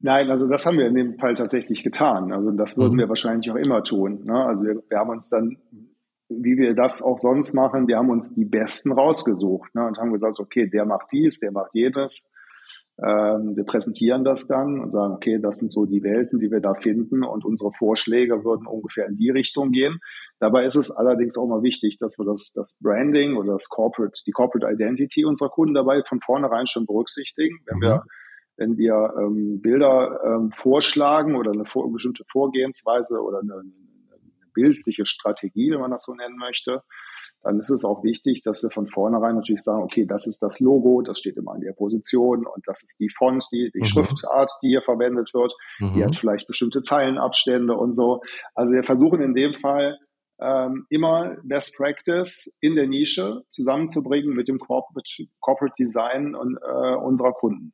Nein, 0.00 0.30
also 0.30 0.46
das 0.46 0.66
haben 0.66 0.78
wir 0.78 0.86
in 0.86 0.94
dem 0.94 1.18
Fall 1.18 1.34
tatsächlich 1.34 1.82
getan. 1.82 2.32
Also 2.32 2.50
das 2.50 2.76
würden 2.76 2.94
mhm. 2.94 2.98
wir 3.00 3.08
wahrscheinlich 3.08 3.50
auch 3.50 3.56
immer 3.56 3.82
tun. 3.82 4.24
Ne? 4.24 4.44
Also 4.44 4.66
wir, 4.66 4.82
wir, 4.88 4.98
haben 4.98 5.10
uns 5.10 5.28
dann, 5.30 5.56
wie 6.28 6.56
wir 6.58 6.74
das 6.74 7.02
auch 7.02 7.18
sonst 7.18 7.54
machen, 7.54 7.88
wir 7.88 7.96
haben 7.96 8.10
uns 8.10 8.34
die 8.34 8.44
Besten 8.44 8.92
rausgesucht 8.92 9.74
ne? 9.74 9.86
und 9.86 9.98
haben 9.98 10.12
gesagt, 10.12 10.38
okay, 10.38 10.68
der 10.68 10.84
macht 10.84 11.08
dies, 11.12 11.40
der 11.40 11.50
macht 11.50 11.70
jedes. 11.72 12.28
Ähm, 12.98 13.56
wir 13.56 13.64
präsentieren 13.64 14.24
das 14.24 14.46
dann 14.46 14.80
und 14.80 14.90
sagen, 14.90 15.14
okay, 15.14 15.38
das 15.38 15.58
sind 15.58 15.70
so 15.70 15.84
die 15.84 16.02
Welten, 16.02 16.40
die 16.40 16.50
wir 16.50 16.60
da 16.60 16.72
finden 16.72 17.24
und 17.24 17.44
unsere 17.44 17.70
Vorschläge 17.72 18.42
würden 18.42 18.66
ungefähr 18.66 19.06
in 19.06 19.16
die 19.16 19.30
Richtung 19.30 19.70
gehen. 19.70 19.98
Dabei 20.38 20.64
ist 20.64 20.76
es 20.76 20.90
allerdings 20.90 21.36
auch 21.36 21.46
mal 21.46 21.62
wichtig, 21.62 21.98
dass 21.98 22.18
wir 22.18 22.24
das, 22.24 22.52
das 22.54 22.76
Branding 22.80 23.36
oder 23.36 23.52
das 23.52 23.68
Corporate, 23.68 24.22
die 24.26 24.30
Corporate 24.30 24.72
Identity 24.72 25.26
unserer 25.26 25.50
Kunden 25.50 25.74
dabei 25.74 26.02
von 26.08 26.20
vornherein 26.20 26.66
schon 26.66 26.86
berücksichtigen. 26.86 27.58
Wenn 27.66 27.78
mhm. 27.78 27.82
wir 27.82 28.02
wenn 28.56 28.76
wir 28.76 29.14
ähm, 29.18 29.60
Bilder 29.60 30.20
ähm, 30.24 30.52
vorschlagen 30.52 31.36
oder 31.36 31.52
eine 31.52 31.64
vor, 31.64 31.90
bestimmte 31.92 32.24
Vorgehensweise 32.26 33.20
oder 33.20 33.40
eine, 33.40 33.54
eine 33.54 33.72
bildliche 34.54 35.06
Strategie, 35.06 35.70
wenn 35.70 35.80
man 35.80 35.90
das 35.90 36.04
so 36.04 36.14
nennen 36.14 36.36
möchte, 36.36 36.82
dann 37.42 37.60
ist 37.60 37.70
es 37.70 37.84
auch 37.84 38.02
wichtig, 38.02 38.42
dass 38.42 38.62
wir 38.62 38.70
von 38.70 38.88
vornherein 38.88 39.36
natürlich 39.36 39.62
sagen, 39.62 39.82
okay, 39.82 40.04
das 40.04 40.26
ist 40.26 40.42
das 40.42 40.58
Logo, 40.58 41.02
das 41.02 41.18
steht 41.20 41.36
immer 41.36 41.54
in 41.54 41.60
der 41.60 41.74
Position 41.74 42.44
und 42.46 42.66
das 42.66 42.82
ist 42.82 42.98
die 42.98 43.08
Font, 43.08 43.46
die, 43.52 43.70
die 43.72 43.80
mhm. 43.80 43.84
Schriftart, 43.84 44.50
die 44.62 44.68
hier 44.68 44.82
verwendet 44.82 45.32
wird. 45.32 45.54
Mhm. 45.78 45.94
Die 45.94 46.04
hat 46.04 46.16
vielleicht 46.16 46.48
bestimmte 46.48 46.82
Zeilenabstände 46.82 47.74
und 47.74 47.94
so. 47.94 48.20
Also 48.54 48.74
wir 48.74 48.82
versuchen 48.82 49.20
in 49.20 49.34
dem 49.34 49.54
Fall 49.54 49.98
ähm, 50.40 50.86
immer 50.90 51.36
Best 51.44 51.76
Practice 51.76 52.52
in 52.60 52.74
der 52.74 52.88
Nische 52.88 53.42
zusammenzubringen 53.50 54.34
mit 54.34 54.48
dem 54.48 54.58
Corporate, 54.58 55.08
Corporate 55.40 55.74
Design 55.78 56.34
und, 56.34 56.56
äh, 56.56 56.94
unserer 56.96 57.32
Kunden 57.32 57.72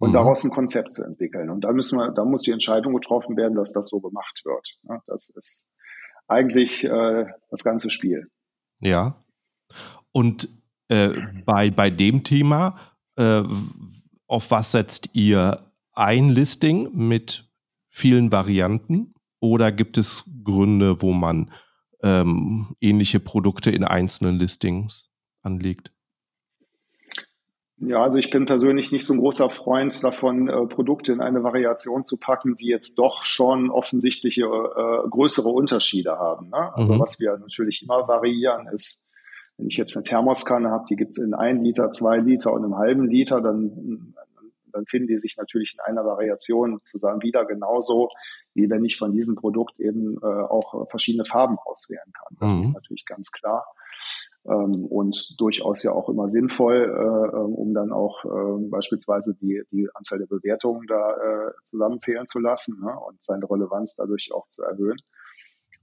und 0.00 0.10
mhm. 0.10 0.14
daraus 0.14 0.42
ein 0.42 0.50
Konzept 0.50 0.94
zu 0.94 1.04
entwickeln. 1.04 1.50
Und 1.50 1.60
da 1.62 1.72
müssen 1.72 1.98
wir, 1.98 2.10
da 2.10 2.24
muss 2.24 2.42
die 2.42 2.50
Entscheidung 2.50 2.94
getroffen 2.94 3.36
werden, 3.36 3.54
dass 3.54 3.72
das 3.72 3.88
so 3.88 4.00
gemacht 4.00 4.40
wird. 4.44 4.78
Ja, 4.88 5.02
das 5.06 5.28
ist 5.28 5.68
eigentlich 6.26 6.84
äh, 6.84 7.26
das 7.50 7.62
ganze 7.62 7.90
Spiel. 7.90 8.28
Ja. 8.80 9.22
Und 10.12 10.48
äh, 10.88 11.10
bei, 11.44 11.70
bei 11.70 11.90
dem 11.90 12.24
Thema, 12.24 12.76
äh, 13.16 13.42
auf 14.26 14.50
was 14.50 14.72
setzt 14.72 15.10
ihr 15.14 15.70
ein 15.92 16.30
Listing 16.30 16.90
mit 16.94 17.50
vielen 17.88 18.32
Varianten? 18.32 19.14
Oder 19.38 19.70
gibt 19.70 19.98
es 19.98 20.24
Gründe, 20.42 21.02
wo 21.02 21.12
man 21.12 21.50
ähm, 22.02 22.74
ähnliche 22.80 23.20
Produkte 23.20 23.70
in 23.70 23.84
einzelnen 23.84 24.36
Listings 24.36 25.10
anlegt? 25.42 25.92
Ja, 27.82 28.02
also 28.02 28.18
ich 28.18 28.28
bin 28.28 28.44
persönlich 28.44 28.92
nicht 28.92 29.06
so 29.06 29.14
ein 29.14 29.20
großer 29.20 29.48
Freund 29.48 30.04
davon, 30.04 30.48
äh, 30.48 30.66
Produkte 30.66 31.12
in 31.12 31.22
eine 31.22 31.42
Variation 31.42 32.04
zu 32.04 32.18
packen, 32.18 32.54
die 32.54 32.66
jetzt 32.66 32.98
doch 32.98 33.24
schon 33.24 33.70
offensichtliche 33.70 34.42
äh, 34.42 35.08
größere 35.08 35.48
Unterschiede 35.48 36.18
haben. 36.18 36.50
Ne? 36.50 36.74
Also 36.74 36.94
mhm. 36.94 37.00
was 37.00 37.18
wir 37.18 37.38
natürlich 37.38 37.82
immer 37.82 38.06
variieren 38.06 38.66
ist, 38.66 39.02
wenn 39.56 39.66
ich 39.66 39.78
jetzt 39.78 39.96
eine 39.96 40.02
Thermoskanne 40.02 40.70
habe, 40.70 40.84
die 40.90 40.96
gibt's 40.96 41.16
in 41.16 41.32
ein 41.32 41.64
Liter, 41.64 41.90
zwei 41.90 42.18
Liter 42.18 42.52
und 42.52 42.64
einem 42.64 42.76
halben 42.76 43.08
Liter, 43.08 43.40
dann, 43.40 44.14
dann 44.72 44.84
finden 44.84 45.08
die 45.08 45.18
sich 45.18 45.38
natürlich 45.38 45.74
in 45.74 45.80
einer 45.80 46.04
Variation 46.04 46.80
zusammen 46.84 47.22
wieder 47.22 47.46
genauso, 47.46 48.10
wie 48.52 48.68
wenn 48.68 48.84
ich 48.84 48.98
von 48.98 49.12
diesem 49.12 49.36
Produkt 49.36 49.80
eben 49.80 50.18
äh, 50.22 50.26
auch 50.26 50.86
verschiedene 50.90 51.24
Farben 51.24 51.56
auswählen 51.64 52.12
kann. 52.12 52.36
Das 52.40 52.54
mhm. 52.54 52.60
ist 52.60 52.74
natürlich 52.74 53.06
ganz 53.06 53.32
klar 53.32 53.64
ähm, 54.46 54.86
und 54.86 55.38
durchaus 55.38 55.82
ja 55.82 55.92
auch 55.92 56.08
immer 56.08 56.28
sinnvoll, 56.28 56.76
äh, 56.76 57.36
ähm, 57.36 57.54
um 57.54 57.74
dann 57.74 57.92
auch 57.92 58.24
äh, 58.24 58.68
beispielsweise 58.70 59.34
die, 59.34 59.62
die 59.70 59.88
Anzahl 59.94 60.18
der 60.18 60.26
Bewertungen 60.26 60.86
da 60.86 61.10
äh, 61.16 61.52
zusammenzählen 61.62 62.26
zu 62.26 62.38
lassen 62.38 62.80
ne, 62.80 62.98
und 63.06 63.22
seine 63.22 63.48
Relevanz 63.50 63.96
dadurch 63.96 64.30
auch 64.32 64.48
zu 64.48 64.62
erhöhen. 64.62 64.98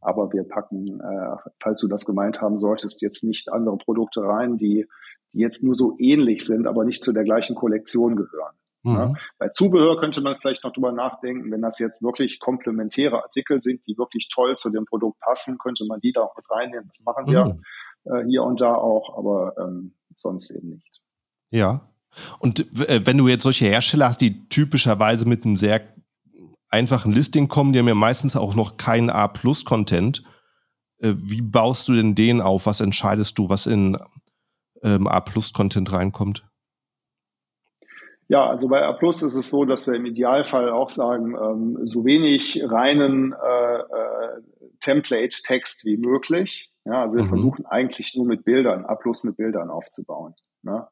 Aber 0.01 0.31
wir 0.31 0.43
packen, 0.43 0.99
äh, 0.99 1.35
falls 1.61 1.81
du 1.81 1.87
das 1.87 2.05
gemeint 2.05 2.41
haben 2.41 2.59
solltest, 2.59 3.01
jetzt 3.01 3.23
nicht 3.23 3.51
andere 3.51 3.77
Produkte 3.77 4.21
rein, 4.21 4.57
die, 4.57 4.87
die 5.33 5.39
jetzt 5.39 5.63
nur 5.63 5.75
so 5.75 5.95
ähnlich 5.99 6.45
sind, 6.45 6.67
aber 6.67 6.83
nicht 6.83 7.03
zu 7.03 7.13
der 7.13 7.23
gleichen 7.23 7.55
Kollektion 7.55 8.15
gehören. 8.15 8.55
Mhm. 8.83 8.93
Ja. 8.93 9.13
Bei 9.37 9.49
Zubehör 9.49 9.99
könnte 9.99 10.21
man 10.21 10.37
vielleicht 10.39 10.63
noch 10.63 10.71
drüber 10.71 10.91
nachdenken, 10.91 11.51
wenn 11.51 11.61
das 11.61 11.77
jetzt 11.77 12.01
wirklich 12.01 12.39
komplementäre 12.39 13.21
Artikel 13.21 13.61
sind, 13.61 13.85
die 13.87 13.97
wirklich 13.97 14.29
toll 14.33 14.55
zu 14.55 14.69
dem 14.69 14.85
Produkt 14.85 15.19
passen, 15.19 15.57
könnte 15.57 15.85
man 15.85 15.99
die 15.99 16.11
da 16.11 16.21
auch 16.21 16.35
mit 16.35 16.49
reinnehmen. 16.49 16.87
Das 16.87 17.03
machen 17.03 17.27
wir. 17.27 17.45
Mhm 17.45 17.63
äh, 18.09 18.25
hier 18.27 18.43
und 18.43 18.61
da 18.61 18.73
auch, 18.73 19.17
aber 19.17 19.53
ähm, 19.57 19.93
sonst 20.15 20.49
eben 20.51 20.69
nicht. 20.69 21.01
Ja. 21.51 21.89
Und 22.39 22.59
äh, 22.89 23.05
wenn 23.05 23.17
du 23.17 23.27
jetzt 23.27 23.43
solche 23.43 23.65
Hersteller 23.65 24.07
hast, 24.07 24.21
die 24.21 24.47
typischerweise 24.49 25.27
mit 25.27 25.45
einem 25.45 25.55
sehr 25.55 25.81
einfachen 26.69 27.13
Listing 27.13 27.47
kommen, 27.47 27.73
die 27.73 27.79
haben 27.79 27.87
ja 27.87 27.95
meistens 27.95 28.35
auch 28.35 28.55
noch 28.55 28.77
keinen 28.77 29.09
A-Plus-Content. 29.09 30.23
Äh, 30.99 31.13
wie 31.17 31.41
baust 31.41 31.87
du 31.87 31.93
denn 31.93 32.15
den 32.15 32.41
auf? 32.41 32.65
Was 32.65 32.81
entscheidest 32.81 33.37
du, 33.37 33.49
was 33.49 33.67
in 33.67 33.97
ähm, 34.83 35.07
A-Plus-Content 35.07 35.91
reinkommt? 35.91 36.43
Ja, 38.29 38.45
also 38.49 38.67
bei 38.67 38.83
A 38.83 38.91
Plus 38.91 39.21
ist 39.21 39.35
es 39.35 39.49
so, 39.49 39.63
dass 39.63 39.87
wir 39.87 39.93
im 39.93 40.05
Idealfall 40.05 40.69
auch 40.69 40.89
sagen, 40.89 41.35
ähm, 41.35 41.87
so 41.87 42.03
wenig 42.03 42.61
reinen 42.61 43.33
äh, 43.33 43.77
äh, 43.77 44.41
Template-Text 44.81 45.85
wie 45.85 45.95
möglich. 45.95 46.69
Ja, 46.87 47.01
also 47.01 47.17
wir 47.17 47.25
mhm. 47.25 47.29
versuchen 47.29 47.65
eigentlich 47.65 48.15
nur 48.15 48.25
mit 48.25 48.45
Bildern, 48.45 48.85
A 48.85 48.95
plus 48.95 49.23
mit 49.23 49.35
Bildern 49.35 49.69
aufzubauen. 49.69 50.35
Ne? 50.61 50.87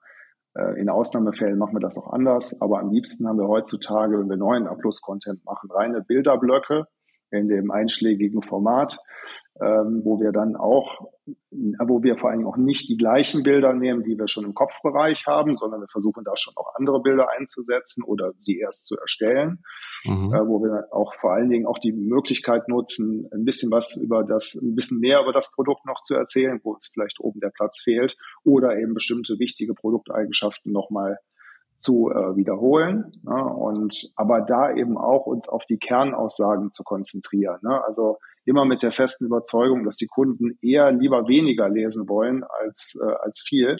Äh, 0.53 0.79
in 0.79 0.89
Ausnahmefällen 0.89 1.57
machen 1.57 1.73
wir 1.73 1.79
das 1.79 1.97
auch 1.97 2.11
anders, 2.11 2.59
aber 2.61 2.79
am 2.79 2.91
liebsten 2.91 3.27
haben 3.27 3.39
wir 3.39 3.47
heutzutage, 3.47 4.19
wenn 4.19 4.29
wir 4.29 4.35
neuen 4.35 4.67
A 4.67 4.75
plus 4.75 5.01
Content 5.01 5.45
machen, 5.45 5.71
reine 5.71 6.01
Bilderblöcke 6.01 6.85
in 7.31 7.47
dem 7.47 7.71
einschlägigen 7.71 8.41
Format 8.41 8.99
ähm, 9.61 10.01
wo 10.03 10.19
wir 10.19 10.33
dann 10.33 10.57
auch, 10.57 11.07
wo 11.51 12.03
wir 12.03 12.17
vor 12.17 12.29
allen 12.29 12.39
Dingen 12.39 12.49
auch 12.49 12.57
nicht 12.57 12.89
die 12.89 12.97
gleichen 12.97 13.41
Bilder 13.41 13.73
nehmen, 13.73 14.03
die 14.03 14.17
wir 14.17 14.27
schon 14.27 14.43
im 14.43 14.53
Kopfbereich 14.53 15.27
haben, 15.27 15.55
sondern 15.55 15.79
wir 15.79 15.87
versuchen 15.87 16.25
da 16.25 16.35
schon 16.35 16.53
auch 16.57 16.75
andere 16.75 17.01
Bilder 17.01 17.29
einzusetzen 17.31 18.03
oder 18.03 18.33
sie 18.37 18.59
erst 18.59 18.85
zu 18.85 18.97
erstellen, 18.97 19.63
mhm. 20.03 20.33
äh, 20.33 20.45
wo 20.45 20.61
wir 20.61 20.87
auch 20.91 21.13
vor 21.21 21.33
allen 21.33 21.49
Dingen 21.49 21.67
auch 21.67 21.79
die 21.79 21.93
Möglichkeit 21.93 22.67
nutzen, 22.67 23.29
ein 23.33 23.45
bisschen 23.45 23.71
was 23.71 23.95
über 23.95 24.25
das, 24.25 24.55
ein 24.55 24.75
bisschen 24.75 24.99
mehr 24.99 25.21
über 25.21 25.31
das 25.31 25.51
Produkt 25.51 25.85
noch 25.85 26.01
zu 26.01 26.15
erzählen, 26.15 26.59
wo 26.63 26.73
uns 26.73 26.89
vielleicht 26.91 27.21
oben 27.21 27.39
der 27.39 27.51
Platz 27.51 27.81
fehlt 27.81 28.17
oder 28.43 28.77
eben 28.77 28.93
bestimmte 28.93 29.39
wichtige 29.39 29.73
Produkteigenschaften 29.73 30.73
nochmal 30.73 31.19
zu 31.85 32.09
äh, 32.09 32.35
wiederholen 32.35 33.11
ne? 33.23 33.43
und 33.45 34.11
aber 34.15 34.41
da 34.41 34.73
eben 34.73 34.97
auch 34.97 35.27
uns 35.27 35.47
auf 35.47 35.65
die 35.65 35.77
Kernaussagen 35.77 36.71
zu 36.71 36.83
konzentrieren. 36.83 37.59
Ne? 37.61 37.83
Also 37.85 38.17
immer 38.43 38.65
mit 38.65 38.81
der 38.81 38.91
festen 38.91 39.25
Überzeugung, 39.25 39.83
dass 39.83 39.97
die 39.97 40.07
Kunden 40.07 40.57
eher 40.61 40.91
lieber 40.91 41.27
weniger 41.27 41.69
lesen 41.69 42.09
wollen 42.09 42.43
als, 42.43 42.99
äh, 42.99 43.13
als 43.21 43.43
viel. 43.47 43.77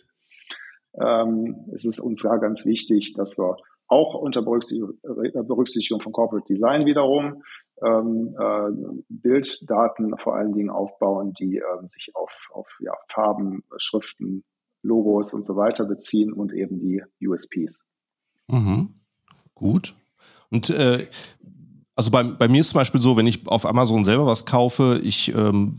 Ähm, 1.01 1.65
es 1.73 1.85
ist 1.85 1.99
uns 1.99 2.21
ja 2.21 2.37
ganz 2.37 2.65
wichtig, 2.65 3.13
dass 3.17 3.39
wir 3.39 3.57
auch 3.87 4.13
unter 4.13 4.43
Berücksichtigung, 4.43 5.99
äh, 5.99 6.03
von 6.03 6.13
Corporate 6.13 6.47
Design 6.47 6.85
wiederum 6.85 7.43
ähm, 7.83 8.35
äh, 8.39 9.01
Bilddaten 9.09 10.17
vor 10.17 10.35
allen 10.35 10.53
Dingen 10.53 10.69
aufbauen, 10.69 11.33
die 11.33 11.57
äh, 11.57 11.85
sich 11.87 12.11
auf, 12.13 12.31
auf 12.51 12.67
ja, 12.79 12.93
Farben, 13.09 13.63
Schriften, 13.77 14.43
Logos 14.83 15.33
und 15.33 15.45
so 15.45 15.55
weiter 15.55 15.85
beziehen 15.85 16.31
und 16.31 16.53
eben 16.53 16.79
die 16.79 17.03
USPs. 17.27 17.83
Mhm. 18.47 18.89
Gut. 19.53 19.95
Und 20.49 20.69
äh, 20.69 21.07
also 21.95 22.11
bei, 22.11 22.23
bei 22.23 22.47
mir 22.47 22.61
ist 22.61 22.69
zum 22.69 22.79
Beispiel 22.79 23.01
so, 23.01 23.15
wenn 23.17 23.27
ich 23.27 23.47
auf 23.47 23.65
Amazon 23.65 24.05
selber 24.05 24.25
was 24.25 24.45
kaufe, 24.45 24.99
ich 25.03 25.33
ähm, 25.33 25.75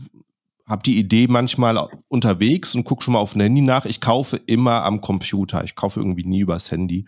habe 0.65 0.83
die 0.83 0.97
Idee 0.97 1.27
manchmal 1.27 1.87
unterwegs 2.07 2.75
und 2.75 2.83
gucke 2.83 3.03
schon 3.03 3.13
mal 3.13 3.19
auf 3.19 3.33
dem 3.33 3.41
Handy 3.41 3.61
nach. 3.61 3.85
Ich 3.85 4.01
kaufe 4.01 4.37
immer 4.45 4.83
am 4.83 5.01
Computer. 5.01 5.63
Ich 5.63 5.75
kaufe 5.75 5.99
irgendwie 5.99 6.25
nie 6.25 6.41
übers 6.41 6.71
Handy. 6.71 7.05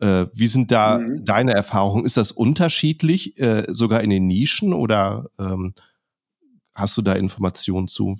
Äh, 0.00 0.26
wie 0.32 0.46
sind 0.46 0.70
da 0.70 0.98
mhm. 0.98 1.24
deine 1.24 1.52
Erfahrungen? 1.52 2.04
Ist 2.04 2.16
das 2.16 2.32
unterschiedlich, 2.32 3.38
äh, 3.38 3.64
sogar 3.68 4.00
in 4.00 4.10
den 4.10 4.26
Nischen 4.26 4.72
oder 4.72 5.26
ähm, 5.38 5.74
hast 6.74 6.96
du 6.96 7.02
da 7.02 7.12
Informationen 7.12 7.86
zu? 7.86 8.16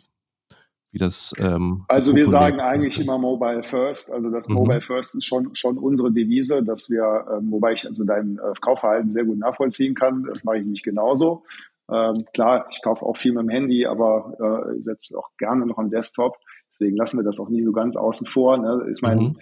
Wie 0.93 0.99
das. 0.99 1.35
Ähm, 1.39 1.85
also 1.89 2.15
wir 2.15 2.31
sagen 2.31 2.61
eigentlich 2.61 3.01
immer 3.01 3.19
Mobile 3.19 3.63
First. 3.63 4.13
Also 4.13 4.31
das 4.31 4.49
mhm. 4.49 4.57
Mobile 4.57 4.81
First 4.81 5.15
ist 5.17 5.25
schon 5.25 5.55
schon 5.55 5.79
unsere 5.79 6.13
Devise, 6.13 6.63
dass 6.63 6.91
wir, 6.91 7.27
ähm, 7.33 7.51
wobei 7.51 7.73
ich 7.73 7.87
also 7.87 8.05
dein 8.05 8.39
äh, 8.39 8.53
Kaufverhalten 8.61 9.11
sehr 9.11 9.25
gut 9.25 9.39
nachvollziehen 9.39 9.95
kann. 9.95 10.25
Das 10.25 10.45
mache 10.45 10.59
ich 10.59 10.67
nicht 10.67 10.85
genauso. 10.85 11.45
Ähm, 11.91 12.25
klar, 12.33 12.67
ich 12.71 12.81
kaufe 12.83 13.05
auch 13.05 13.17
viel 13.17 13.33
mit 13.33 13.43
dem 13.43 13.49
Handy, 13.49 13.87
aber 13.87 14.67
äh, 14.69 14.81
setze 14.81 15.19
auch 15.19 15.31
gerne 15.39 15.67
noch 15.67 15.79
am 15.79 15.91
Desktop. 15.91 16.37
Deswegen 16.71 16.97
lassen 16.97 17.19
wir 17.19 17.25
das 17.25 17.41
auch 17.41 17.49
nie 17.49 17.65
so 17.65 17.73
ganz 17.73 17.97
außen 17.97 18.27
vor. 18.27 18.57
Ne? 18.59 18.87
Ich 18.91 19.03
meine, 19.03 19.23
mhm. 19.23 19.39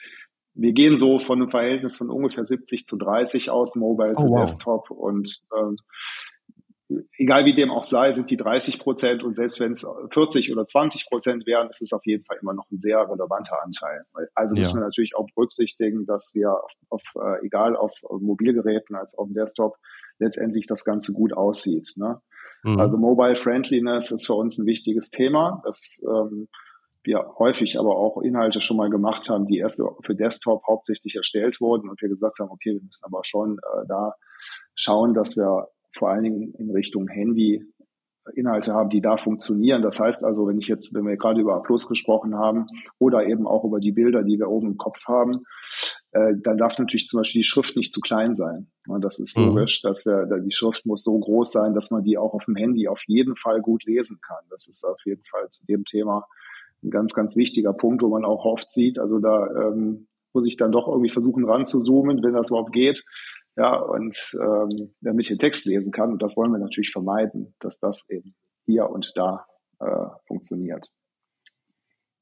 wir 0.54 0.72
gehen 0.72 0.96
so 0.96 1.18
von 1.18 1.40
einem 1.40 1.50
Verhältnis 1.50 1.96
von 1.96 2.10
ungefähr 2.10 2.44
70 2.44 2.86
zu 2.86 2.96
30 2.96 3.50
aus, 3.50 3.76
Mobile 3.76 4.14
oh, 4.16 4.20
zu 4.20 4.28
wow. 4.28 4.40
Desktop 4.40 4.90
und 4.90 5.40
ähm, 5.56 5.76
egal 7.16 7.44
wie 7.44 7.54
dem 7.54 7.70
auch 7.70 7.84
sei, 7.84 8.12
sind 8.12 8.30
die 8.30 8.36
30 8.36 8.78
Prozent 8.78 9.22
und 9.22 9.36
selbst 9.36 9.60
wenn 9.60 9.72
es 9.72 9.86
40 10.10 10.52
oder 10.52 10.66
20 10.66 11.06
Prozent 11.06 11.46
wären, 11.46 11.70
ist 11.70 11.82
es 11.82 11.92
auf 11.92 12.04
jeden 12.04 12.24
Fall 12.24 12.38
immer 12.40 12.54
noch 12.54 12.70
ein 12.70 12.78
sehr 12.78 12.98
relevanter 12.98 13.62
Anteil. 13.62 14.04
Also 14.34 14.54
müssen 14.54 14.76
ja. 14.76 14.82
wir 14.82 14.86
natürlich 14.86 15.16
auch 15.16 15.26
berücksichtigen, 15.34 16.06
dass 16.06 16.32
wir 16.34 16.52
auf, 16.52 16.72
auf 16.88 17.02
äh, 17.16 17.46
egal 17.46 17.76
auf 17.76 17.92
Mobilgeräten 18.02 18.96
als 18.96 19.16
auf 19.16 19.26
dem 19.26 19.34
Desktop 19.34 19.76
letztendlich 20.18 20.66
das 20.66 20.84
Ganze 20.84 21.12
gut 21.12 21.32
aussieht. 21.32 21.94
Ne? 21.96 22.20
Mhm. 22.62 22.78
Also 22.78 22.98
Mobile 22.98 23.36
Friendliness 23.36 24.10
ist 24.10 24.26
für 24.26 24.34
uns 24.34 24.58
ein 24.58 24.66
wichtiges 24.66 25.10
Thema, 25.10 25.62
das 25.64 26.02
ähm, 26.04 26.48
wir 27.02 27.34
häufig 27.38 27.78
aber 27.78 27.96
auch 27.96 28.20
Inhalte 28.20 28.60
schon 28.60 28.76
mal 28.76 28.90
gemacht 28.90 29.30
haben, 29.30 29.46
die 29.46 29.58
erst 29.58 29.82
für 30.02 30.14
Desktop 30.14 30.66
hauptsächlich 30.66 31.16
erstellt 31.16 31.60
wurden 31.60 31.88
und 31.88 32.00
wir 32.02 32.10
gesagt 32.10 32.38
haben, 32.40 32.50
okay, 32.50 32.74
wir 32.74 32.82
müssen 32.82 33.06
aber 33.06 33.24
schon 33.24 33.58
äh, 33.58 33.86
da 33.88 34.14
schauen, 34.74 35.14
dass 35.14 35.36
wir 35.36 35.68
vor 35.92 36.10
allen 36.10 36.24
Dingen 36.24 36.54
in 36.54 36.70
Richtung 36.70 37.08
Handy 37.08 37.64
Inhalte 38.34 38.72
haben, 38.74 38.90
die 38.90 39.00
da 39.00 39.16
funktionieren. 39.16 39.82
Das 39.82 39.98
heißt 39.98 40.24
also, 40.24 40.46
wenn 40.46 40.58
ich 40.58 40.68
jetzt, 40.68 40.94
wenn 40.94 41.06
wir 41.06 41.16
gerade 41.16 41.40
über 41.40 41.54
A 41.54 41.60
Plus 41.60 41.88
gesprochen 41.88 42.36
haben 42.36 42.66
oder 42.98 43.26
eben 43.26 43.46
auch 43.46 43.64
über 43.64 43.80
die 43.80 43.92
Bilder, 43.92 44.22
die 44.22 44.38
wir 44.38 44.48
oben 44.48 44.68
im 44.68 44.76
Kopf 44.76 44.98
haben, 45.06 45.44
äh, 46.12 46.34
dann 46.42 46.58
darf 46.58 46.78
natürlich 46.78 47.06
zum 47.06 47.18
Beispiel 47.18 47.40
die 47.40 47.46
Schrift 47.46 47.76
nicht 47.76 47.92
zu 47.92 48.00
klein 48.00 48.36
sein. 48.36 48.70
Und 48.86 49.04
das 49.04 49.18
ist 49.18 49.38
mhm. 49.38 49.46
logisch, 49.46 49.82
dass 49.82 50.04
wir, 50.04 50.26
die 50.40 50.52
Schrift 50.52 50.86
muss 50.86 51.02
so 51.02 51.18
groß 51.18 51.50
sein, 51.50 51.74
dass 51.74 51.90
man 51.90 52.02
die 52.02 52.18
auch 52.18 52.34
auf 52.34 52.44
dem 52.44 52.56
Handy 52.56 52.88
auf 52.88 53.02
jeden 53.06 53.36
Fall 53.36 53.60
gut 53.60 53.84
lesen 53.84 54.20
kann. 54.26 54.44
Das 54.50 54.68
ist 54.68 54.84
auf 54.84 55.00
jeden 55.04 55.24
Fall 55.24 55.48
zu 55.50 55.66
dem 55.66 55.84
Thema 55.84 56.26
ein 56.82 56.90
ganz, 56.90 57.14
ganz 57.14 57.36
wichtiger 57.36 57.72
Punkt, 57.72 58.02
wo 58.02 58.08
man 58.08 58.24
auch 58.24 58.44
oft 58.44 58.70
sieht. 58.70 58.98
Also 58.98 59.18
da 59.18 59.46
ähm, 59.46 60.08
muss 60.32 60.46
ich 60.46 60.56
dann 60.56 60.72
doch 60.72 60.88
irgendwie 60.88 61.10
versuchen 61.10 61.44
ranzuzoomen, 61.44 62.22
wenn 62.22 62.34
das 62.34 62.50
überhaupt 62.50 62.72
geht 62.72 63.04
ja, 63.56 63.76
und 63.76 64.16
ähm, 64.40 64.94
damit 65.00 65.22
ich 65.22 65.28
den 65.28 65.38
Text 65.38 65.66
lesen 65.66 65.92
kann. 65.92 66.12
Und 66.12 66.22
das 66.22 66.36
wollen 66.36 66.52
wir 66.52 66.58
natürlich 66.58 66.92
vermeiden, 66.92 67.54
dass 67.60 67.78
das 67.78 68.04
eben 68.08 68.34
hier 68.64 68.88
und 68.88 69.12
da 69.16 69.46
äh, 69.80 70.06
funktioniert. 70.26 70.88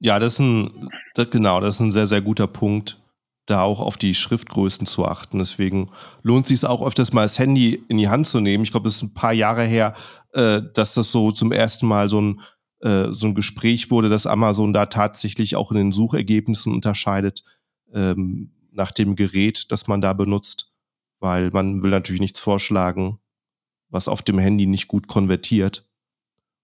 Ja, 0.01 0.19
das 0.19 0.35
ist 0.35 0.39
ein, 0.41 0.91
das, 1.15 1.31
genau, 1.31 1.61
das 1.61 1.77
ist 1.77 1.81
ein 1.81 1.93
sehr, 1.93 2.07
sehr 2.07 2.23
guter 2.23 2.47
Punkt, 2.47 3.03
da 3.47 3.63
auch 3.63 3.81
auf 3.81 3.97
die 3.97 4.15
Schriftgrößen 4.15 4.87
zu 4.87 5.05
achten. 5.05 5.39
Deswegen 5.39 5.91
lohnt 6.23 6.45
es 6.45 6.61
sich 6.61 6.69
auch 6.69 6.87
öfters 6.87 7.13
mal 7.13 7.23
das 7.23 7.39
Handy 7.39 7.83
in 7.89 7.99
die 7.99 8.09
Hand 8.09 8.27
zu 8.27 8.41
nehmen. 8.41 8.65
Ich 8.65 8.71
glaube, 8.71 8.89
es 8.89 8.97
ist 8.97 9.03
ein 9.03 9.15
paar 9.15 9.33
Jahre 9.33 9.65
her, 9.65 9.95
äh, 10.33 10.63
dass 10.75 10.95
das 10.95 11.11
so 11.11 11.33
zum 11.33 11.53
ersten 11.53 11.87
Mal 11.87 12.09
so 12.09 12.21
ein, 12.21 12.41
äh, 12.81 13.11
so 13.11 13.27
ein 13.27 13.35
Gespräch 13.35 13.91
wurde, 13.91 14.09
dass 14.09 14.27
Amazon 14.27 14.73
da 14.73 14.87
tatsächlich 14.87 15.57
auch 15.57 15.73
in 15.73 15.79
den 15.79 15.93
Suchergebnissen 15.93 16.73
unterscheidet 16.73 17.43
ähm, 17.93 18.53
nach 18.71 18.93
dem 18.93 19.17
Gerät, 19.17 19.73
das 19.73 19.89
man 19.89 20.01
da 20.01 20.13
benutzt 20.13 20.68
weil 21.21 21.51
man 21.51 21.83
will 21.83 21.91
natürlich 21.91 22.21
nichts 22.21 22.41
vorschlagen, 22.41 23.19
was 23.89 24.09
auf 24.09 24.23
dem 24.23 24.39
Handy 24.39 24.67
nicht 24.67 24.89
gut 24.89 25.09
konvertiert. 25.09 25.87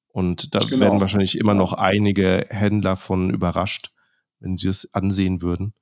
Und 0.09 0.55
da 0.55 0.61
genau. 0.61 0.81
werden 0.81 1.01
wahrscheinlich 1.01 1.38
immer 1.38 1.55
noch 1.55 1.73
einige 1.73 2.47
Händler 2.49 2.97
von 2.97 3.31
überrascht, 3.31 3.93
wenn 4.38 4.57
sie 4.57 4.69
es 4.69 4.93
ansehen 4.95 5.43
würden. 5.43 5.75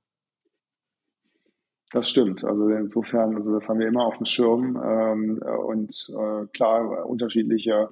Das 1.92 2.08
stimmt. 2.08 2.42
Also 2.42 2.68
insofern, 2.68 3.37
also 3.37 3.52
das 3.52 3.68
haben 3.68 3.78
wir 3.78 3.87
immer 3.87 4.06
auf 4.06 4.16
dem 4.16 4.24
Schirm 4.24 4.80
ähm, 4.82 5.42
und 5.66 6.08
äh, 6.08 6.46
klar 6.54 7.04
unterschiedliche 7.06 7.90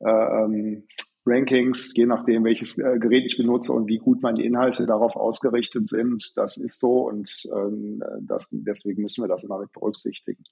äh, 0.00 0.10
ähm, 0.10 0.84
Rankings, 1.28 1.92
je 1.94 2.06
nachdem, 2.06 2.44
welches 2.44 2.78
äh, 2.78 2.98
Gerät 2.98 3.24
ich 3.26 3.36
benutze 3.36 3.72
und 3.72 3.86
wie 3.86 3.98
gut 3.98 4.22
meine 4.22 4.42
Inhalte 4.42 4.86
darauf 4.86 5.16
ausgerichtet 5.16 5.88
sind. 5.88 6.32
Das 6.36 6.56
ist 6.56 6.80
so 6.80 7.08
und 7.08 7.30
ähm, 7.54 8.02
das, 8.22 8.48
deswegen 8.50 9.02
müssen 9.02 9.22
wir 9.22 9.28
das 9.28 9.44
immer 9.44 9.58
mit 9.58 9.72
berücksichtigen, 9.72 10.44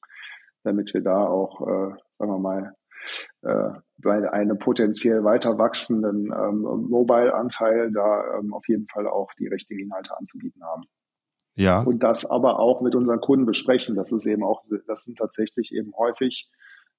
damit 0.62 0.92
wir 0.94 1.00
da 1.00 1.26
auch, 1.26 1.60
äh, 1.62 1.94
sagen 2.18 2.30
wir 2.30 2.38
mal, 2.38 2.74
äh, 3.42 3.70
bei 3.98 4.30
einem 4.30 4.58
potenziell 4.58 5.24
weiter 5.24 5.58
wachsenden 5.58 6.26
ähm, 6.26 6.62
Mobile-Anteil 6.88 7.92
da 7.92 8.38
ähm, 8.38 8.52
auf 8.52 8.68
jeden 8.68 8.86
Fall 8.88 9.06
auch 9.06 9.32
die 9.38 9.48
richtigen 9.48 9.80
Inhalte 9.80 10.16
anzubieten 10.16 10.62
haben. 10.64 10.84
Ja. 11.54 11.82
Und 11.82 12.02
das 12.02 12.26
aber 12.26 12.58
auch 12.58 12.82
mit 12.82 12.94
unseren 12.94 13.20
Kunden 13.20 13.46
besprechen. 13.46 13.96
Das 13.96 14.12
ist 14.12 14.26
eben 14.26 14.44
auch, 14.44 14.64
das 14.86 15.04
sind 15.04 15.16
tatsächlich 15.16 15.72
eben 15.74 15.92
häufig 15.96 16.50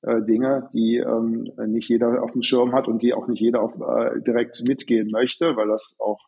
äh, 0.02 0.22
Dinge, 0.22 0.70
die 0.74 0.98
ähm, 0.98 1.52
nicht 1.68 1.90
jeder 1.90 2.24
auf 2.24 2.32
dem 2.32 2.42
Schirm 2.42 2.74
hat 2.74 2.88
und 2.88 3.02
die 3.02 3.14
auch 3.14 3.28
nicht 3.28 3.42
jeder 3.42 3.62
auf, 3.62 3.74
äh, 3.76 4.22
direkt 4.22 4.62
mitgehen 4.64 5.10
möchte, 5.12 5.56
weil 5.56 5.68
das 5.68 5.96
auch 6.00 6.20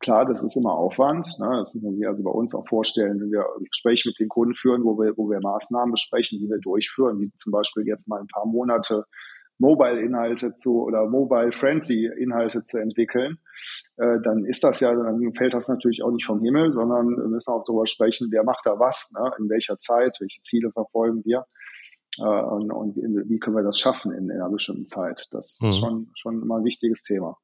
klar, 0.00 0.24
das 0.24 0.42
ist 0.42 0.56
immer 0.56 0.74
Aufwand. 0.74 1.26
Ne? 1.38 1.48
Das 1.60 1.74
muss 1.74 1.82
man 1.82 1.94
sich 1.96 2.06
also 2.06 2.22
bei 2.22 2.30
uns 2.30 2.54
auch 2.54 2.66
vorstellen, 2.68 3.20
wenn 3.20 3.32
wir 3.32 3.44
Gespräche 3.70 4.08
mit 4.08 4.18
den 4.18 4.28
Kunden 4.28 4.54
führen, 4.54 4.84
wo 4.84 4.98
wir, 4.98 5.16
wo 5.16 5.28
wir 5.28 5.40
Maßnahmen 5.40 5.92
besprechen, 5.92 6.38
die 6.38 6.48
wir 6.48 6.58
durchführen, 6.58 7.20
wie 7.20 7.32
zum 7.36 7.52
Beispiel 7.52 7.86
jetzt 7.86 8.08
mal 8.08 8.20
ein 8.20 8.28
paar 8.28 8.46
Monate 8.46 9.04
Mobile-Inhalte 9.58 10.54
zu 10.54 10.82
oder 10.84 11.06
Mobile-Friendly-Inhalte 11.06 12.62
zu 12.62 12.78
entwickeln, 12.78 13.38
äh, 13.96 14.20
dann 14.22 14.44
ist 14.44 14.62
das 14.62 14.80
ja, 14.80 14.94
dann 14.94 15.20
fällt 15.34 15.54
das 15.54 15.68
natürlich 15.68 16.02
auch 16.02 16.12
nicht 16.12 16.24
vom 16.24 16.40
Himmel, 16.40 16.72
sondern 16.72 17.08
wir 17.08 17.28
müssen 17.28 17.50
auch 17.50 17.64
darüber 17.64 17.86
sprechen, 17.86 18.28
wer 18.30 18.44
macht 18.44 18.64
da 18.64 18.78
was, 18.78 19.10
ne? 19.12 19.32
in 19.38 19.48
welcher 19.48 19.76
Zeit, 19.78 20.16
welche 20.20 20.40
Ziele 20.42 20.70
verfolgen 20.70 21.22
wir. 21.24 21.44
Äh, 22.18 22.22
und, 22.22 22.70
und, 22.70 22.96
wie 22.96 23.38
können 23.38 23.56
wir 23.56 23.62
das 23.62 23.78
schaffen 23.78 24.12
in, 24.12 24.30
in 24.30 24.40
einer 24.40 24.50
bestimmten 24.50 24.86
Zeit. 24.86 25.28
Das 25.30 25.60
mhm. 25.60 25.68
ist 25.68 25.78
schon, 25.78 26.10
schon 26.14 26.42
immer 26.42 26.58
ein 26.58 26.64
wichtiges 26.64 27.02
Thema. 27.02 27.38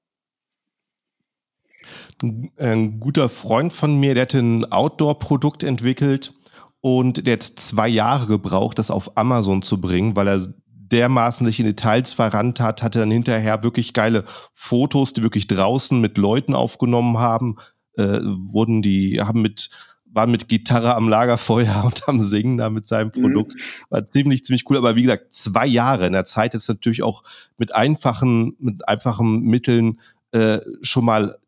Ein 2.56 3.00
guter 3.00 3.28
Freund 3.28 3.72
von 3.72 4.00
mir, 4.00 4.14
der 4.14 4.22
hat 4.22 4.34
ein 4.34 4.70
Outdoor-Produkt 4.70 5.62
entwickelt 5.62 6.32
und 6.80 7.26
der 7.26 7.34
hat 7.34 7.42
zwei 7.42 7.88
Jahre 7.88 8.26
gebraucht, 8.26 8.78
das 8.78 8.90
auf 8.90 9.16
Amazon 9.16 9.62
zu 9.62 9.80
bringen, 9.80 10.16
weil 10.16 10.28
er 10.28 10.54
dermaßen 10.66 11.46
sich 11.46 11.60
in 11.60 11.66
Details 11.66 12.12
verrannt 12.12 12.60
hat, 12.60 12.82
hatte 12.82 13.00
dann 13.00 13.10
hinterher 13.10 13.62
wirklich 13.62 13.92
geile 13.92 14.24
Fotos, 14.52 15.12
die 15.12 15.22
wirklich 15.22 15.46
draußen 15.46 16.00
mit 16.00 16.18
Leuten 16.18 16.54
aufgenommen 16.54 17.18
haben, 17.18 17.56
äh, 17.96 18.20
wurden 18.22 18.80
die, 18.80 19.20
haben 19.20 19.42
mit 19.42 19.70
war 20.14 20.26
mit 20.26 20.48
Gitarre 20.48 20.94
am 20.94 21.08
Lagerfeuer 21.08 21.82
und 21.86 22.08
am 22.08 22.20
Singen 22.20 22.56
da 22.56 22.70
mit 22.70 22.86
seinem 22.86 23.12
mhm. 23.14 23.20
Produkt. 23.22 23.54
War 23.90 24.06
ziemlich, 24.06 24.44
ziemlich 24.44 24.64
cool. 24.70 24.76
Aber 24.76 24.96
wie 24.96 25.02
gesagt, 25.02 25.34
zwei 25.34 25.66
Jahre 25.66 26.06
in 26.06 26.12
der 26.12 26.24
Zeit 26.24 26.54
ist 26.54 26.68
natürlich 26.68 27.02
auch 27.02 27.22
mit 27.58 27.74
einfachen, 27.74 28.56
mit 28.58 28.88
einfachen 28.88 29.42
Mitteln 29.42 30.00
äh, 30.32 30.60
schon 30.82 31.04
mal 31.04 31.38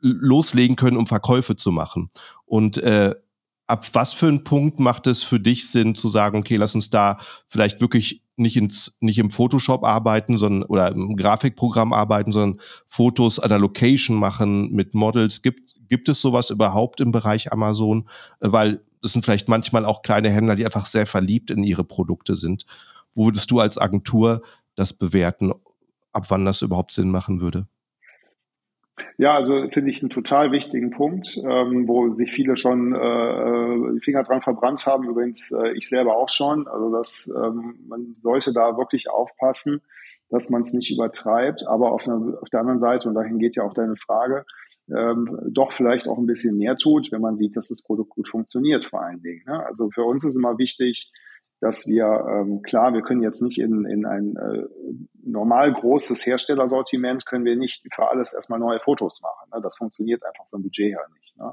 loslegen 0.00 0.76
können, 0.76 0.96
um 0.96 1.06
Verkäufe 1.06 1.56
zu 1.56 1.72
machen. 1.72 2.10
Und 2.44 2.78
äh, 2.78 3.14
ab 3.66 3.86
was 3.92 4.12
für 4.12 4.28
einen 4.28 4.44
Punkt 4.44 4.78
macht 4.78 5.06
es 5.06 5.22
für 5.22 5.40
dich 5.40 5.68
Sinn 5.68 5.94
zu 5.94 6.08
sagen, 6.08 6.38
okay, 6.38 6.56
lass 6.56 6.74
uns 6.74 6.90
da 6.90 7.18
vielleicht 7.48 7.80
wirklich 7.80 8.22
nicht 8.36 8.56
ins 8.56 8.96
nicht 9.00 9.18
im 9.18 9.30
Photoshop 9.30 9.84
arbeiten, 9.84 10.38
sondern 10.38 10.68
oder 10.68 10.92
im 10.92 11.16
Grafikprogramm 11.16 11.92
arbeiten, 11.92 12.32
sondern 12.32 12.60
Fotos 12.86 13.38
an 13.38 13.48
der 13.48 13.58
Location 13.58 14.16
machen 14.16 14.70
mit 14.72 14.94
Models. 14.94 15.42
Gibt 15.42 15.76
gibt 15.88 16.08
es 16.08 16.20
sowas 16.20 16.50
überhaupt 16.50 17.00
im 17.00 17.12
Bereich 17.12 17.52
Amazon? 17.52 18.08
Weil 18.40 18.80
es 19.02 19.12
sind 19.12 19.24
vielleicht 19.24 19.48
manchmal 19.48 19.84
auch 19.84 20.02
kleine 20.02 20.30
Händler, 20.30 20.56
die 20.56 20.64
einfach 20.64 20.86
sehr 20.86 21.06
verliebt 21.06 21.50
in 21.50 21.62
ihre 21.62 21.84
Produkte 21.84 22.34
sind. 22.34 22.66
Wo 23.14 23.26
würdest 23.26 23.50
du 23.50 23.60
als 23.60 23.78
Agentur 23.78 24.42
das 24.74 24.92
bewerten, 24.92 25.52
ab 26.12 26.26
wann 26.28 26.44
das 26.44 26.62
überhaupt 26.62 26.92
Sinn 26.92 27.10
machen 27.10 27.40
würde? 27.40 27.66
Ja, 29.18 29.34
also 29.34 29.68
finde 29.70 29.90
ich 29.90 30.02
einen 30.02 30.10
total 30.10 30.52
wichtigen 30.52 30.90
Punkt, 30.90 31.36
ähm, 31.36 31.86
wo 31.86 32.12
sich 32.14 32.32
viele 32.32 32.56
schon 32.56 32.94
äh, 32.94 33.92
die 33.94 34.00
Finger 34.00 34.22
dran 34.22 34.40
verbrannt 34.40 34.86
haben. 34.86 35.08
Übrigens 35.08 35.52
äh, 35.52 35.72
ich 35.72 35.88
selber 35.88 36.16
auch 36.16 36.28
schon. 36.28 36.66
Also 36.66 36.90
das, 36.90 37.30
ähm, 37.34 37.78
man 37.88 38.16
sollte 38.22 38.52
da 38.52 38.76
wirklich 38.78 39.10
aufpassen, 39.10 39.82
dass 40.30 40.50
man 40.50 40.62
es 40.62 40.72
nicht 40.72 40.90
übertreibt. 40.90 41.66
Aber 41.66 41.92
auf, 41.92 42.06
eine, 42.06 42.38
auf 42.40 42.48
der 42.48 42.60
anderen 42.60 42.78
Seite, 42.78 43.08
und 43.08 43.14
dahin 43.14 43.38
geht 43.38 43.56
ja 43.56 43.64
auch 43.64 43.74
deine 43.74 43.96
Frage, 43.96 44.44
ähm, 44.88 45.38
doch 45.50 45.72
vielleicht 45.72 46.08
auch 46.08 46.18
ein 46.18 46.26
bisschen 46.26 46.56
mehr 46.56 46.76
tut, 46.76 47.10
wenn 47.12 47.20
man 47.20 47.36
sieht, 47.36 47.56
dass 47.56 47.68
das 47.68 47.82
Produkt 47.82 48.10
gut 48.10 48.28
funktioniert, 48.28 48.84
vor 48.84 49.02
allen 49.02 49.20
Dingen. 49.20 49.42
Ne? 49.46 49.64
Also 49.66 49.90
für 49.90 50.04
uns 50.04 50.24
ist 50.24 50.36
immer 50.36 50.58
wichtig, 50.58 51.10
dass 51.60 51.86
wir, 51.86 52.04
ähm, 52.04 52.62
klar, 52.62 52.92
wir 52.92 53.02
können 53.02 53.22
jetzt 53.22 53.42
nicht 53.42 53.58
in, 53.58 53.86
in 53.86 54.04
ein 54.04 54.36
äh, 54.36 54.64
normal 55.24 55.72
großes 55.72 56.26
Herstellersortiment, 56.26 57.24
können 57.26 57.44
wir 57.44 57.56
nicht 57.56 57.82
für 57.92 58.08
alles 58.10 58.34
erstmal 58.34 58.58
neue 58.58 58.80
Fotos 58.80 59.20
machen. 59.22 59.50
Ne? 59.52 59.60
Das 59.62 59.76
funktioniert 59.76 60.24
einfach 60.24 60.46
vom 60.50 60.62
Budget 60.62 60.92
her 60.92 61.06
nicht. 61.14 61.36
Ne? 61.38 61.52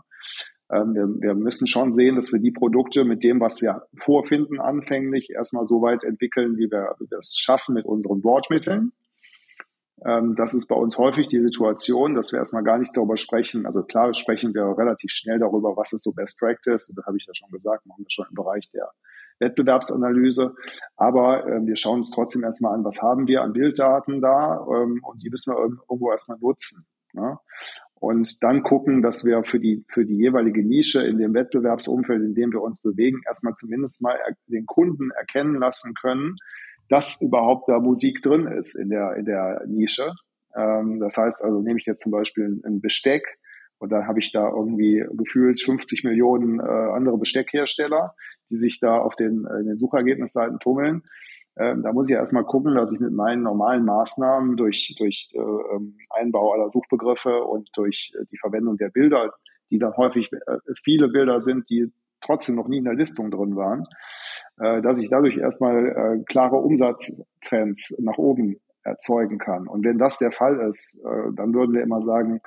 Ähm, 0.71 0.93
wir, 0.93 1.07
wir 1.21 1.35
müssen 1.35 1.67
schon 1.67 1.93
sehen, 1.93 2.15
dass 2.15 2.33
wir 2.33 2.39
die 2.39 2.51
Produkte 2.51 3.05
mit 3.05 3.23
dem, 3.23 3.39
was 3.39 3.61
wir 3.61 3.87
vorfinden, 3.97 4.59
anfänglich 4.59 5.29
erstmal 5.29 5.67
so 5.67 5.81
weit 5.81 6.03
entwickeln, 6.03 6.57
wie 6.57 6.69
wir, 6.69 6.95
wie 6.99 7.09
wir 7.09 7.19
es 7.19 7.37
schaffen 7.37 7.73
mit 7.73 7.85
unseren 7.85 8.21
Bordmitteln. 8.21 8.91
Ähm, 10.05 10.35
das 10.35 10.53
ist 10.53 10.67
bei 10.67 10.75
uns 10.75 10.97
häufig 10.97 11.29
die 11.29 11.41
Situation, 11.41 12.13
dass 12.13 12.33
wir 12.33 12.39
erstmal 12.39 12.63
gar 12.63 12.77
nicht 12.77 12.95
darüber 12.95 13.15
sprechen. 13.15 13.65
Also 13.65 13.83
klar 13.83 14.13
sprechen 14.13 14.53
wir 14.53 14.77
relativ 14.77 15.11
schnell 15.11 15.39
darüber, 15.39 15.77
was 15.77 15.93
ist 15.93 16.03
so 16.03 16.11
Best 16.11 16.39
Practice. 16.39 16.91
Das 16.93 17.05
habe 17.05 17.17
ich 17.17 17.25
ja 17.25 17.33
schon 17.33 17.51
gesagt, 17.51 17.85
machen 17.85 18.03
wir 18.03 18.11
schon 18.11 18.25
im 18.29 18.35
Bereich 18.35 18.69
der 18.71 18.91
Wettbewerbsanalyse. 19.43 20.55
Aber 20.95 21.45
äh, 21.47 21.65
wir 21.65 21.75
schauen 21.75 21.99
uns 21.99 22.11
trotzdem 22.11 22.43
erstmal 22.43 22.73
an, 22.73 22.83
was 22.83 23.01
haben 23.01 23.27
wir 23.27 23.41
an 23.41 23.53
Bilddaten 23.53 24.21
da 24.21 24.65
ähm, 24.67 25.01
und 25.03 25.23
die 25.23 25.29
müssen 25.29 25.53
wir 25.53 25.59
irgendwo 25.59 26.11
erstmal 26.11 26.37
nutzen. 26.39 26.85
Ne? 27.13 27.37
Und 27.95 28.43
dann 28.43 28.63
gucken, 28.63 29.01
dass 29.01 29.23
wir 29.23 29.43
für 29.43 29.61
die, 29.61 29.85
für 29.87 30.05
die 30.05 30.17
jeweilige 30.17 30.65
Nische 30.65 31.07
in 31.07 31.19
dem 31.19 31.33
Wettbewerbsumfeld, 31.33 32.21
in 32.21 32.35
dem 32.35 32.51
wir 32.51 32.61
uns 32.61 32.81
bewegen, 32.81 33.21
erstmal 33.25 33.53
zumindest 33.53 34.01
mal 34.01 34.17
den 34.47 34.65
Kunden 34.65 35.11
erkennen 35.11 35.55
lassen 35.55 35.93
können, 35.93 36.35
dass 36.89 37.21
überhaupt 37.21 37.69
da 37.69 37.79
Musik 37.79 38.21
drin 38.21 38.47
ist 38.47 38.75
in 38.75 38.89
der, 38.89 39.15
in 39.15 39.25
der 39.25 39.63
Nische. 39.67 40.11
Ähm, 40.55 40.99
das 40.99 41.15
heißt 41.17 41.43
also, 41.43 41.61
nehme 41.61 41.79
ich 41.79 41.85
jetzt 41.85 42.03
zum 42.03 42.11
Beispiel 42.11 42.61
ein 42.65 42.81
Besteck 42.81 43.39
und 43.83 43.91
dann 43.91 44.07
habe 44.07 44.19
ich 44.19 44.31
da 44.31 44.47
irgendwie 44.47 45.03
gefühlt 45.11 45.61
50 45.61 46.05
Millionen 46.05 46.61
äh, 46.61 46.63
andere 46.63 47.17
Besteckhersteller, 47.17 48.15
die 48.49 48.55
sich 48.55 48.79
da 48.79 48.97
auf 48.97 49.17
den, 49.17 49.45
in 49.59 49.65
den 49.65 49.77
Suchergebnisseiten 49.77 50.57
tummeln. 50.59 51.03
Ähm, 51.57 51.83
da 51.83 51.91
muss 51.91 52.09
ich 52.09 52.15
erstmal 52.15 52.45
gucken, 52.45 52.75
dass 52.75 52.93
ich 52.93 53.01
mit 53.01 53.11
meinen 53.11 53.43
normalen 53.43 53.83
Maßnahmen 53.83 54.55
durch, 54.55 54.95
durch 54.97 55.33
äh, 55.33 55.37
ähm, 55.37 55.97
Einbau 56.11 56.53
aller 56.53 56.69
Suchbegriffe 56.69 57.43
und 57.43 57.71
durch 57.75 58.13
äh, 58.17 58.23
die 58.31 58.37
Verwendung 58.37 58.77
der 58.77 58.87
Bilder, 58.87 59.33
die 59.69 59.79
dann 59.79 59.97
häufig 59.97 60.31
äh, 60.31 60.57
viele 60.85 61.09
Bilder 61.09 61.41
sind, 61.41 61.69
die 61.69 61.91
trotzdem 62.21 62.55
noch 62.55 62.69
nie 62.69 62.77
in 62.77 62.85
der 62.85 62.95
Listung 62.95 63.31
drin 63.31 63.57
waren, 63.57 63.83
äh, 64.61 64.81
dass 64.81 64.97
ich 64.99 65.09
dadurch 65.09 65.35
erstmal 65.35 65.87
äh, 65.87 66.23
klare 66.23 66.55
Umsatztrends 66.55 67.97
nach 67.99 68.17
oben 68.17 68.61
erzeugen 68.83 69.39
kann. 69.39 69.67
Und 69.67 69.83
wenn 69.83 69.97
das 69.97 70.19
der 70.19 70.31
Fall 70.31 70.61
ist, 70.69 70.97
äh, 71.03 71.33
dann 71.35 71.53
würden 71.53 71.73
wir 71.73 71.83
immer 71.83 72.01
sagen, 72.01 72.39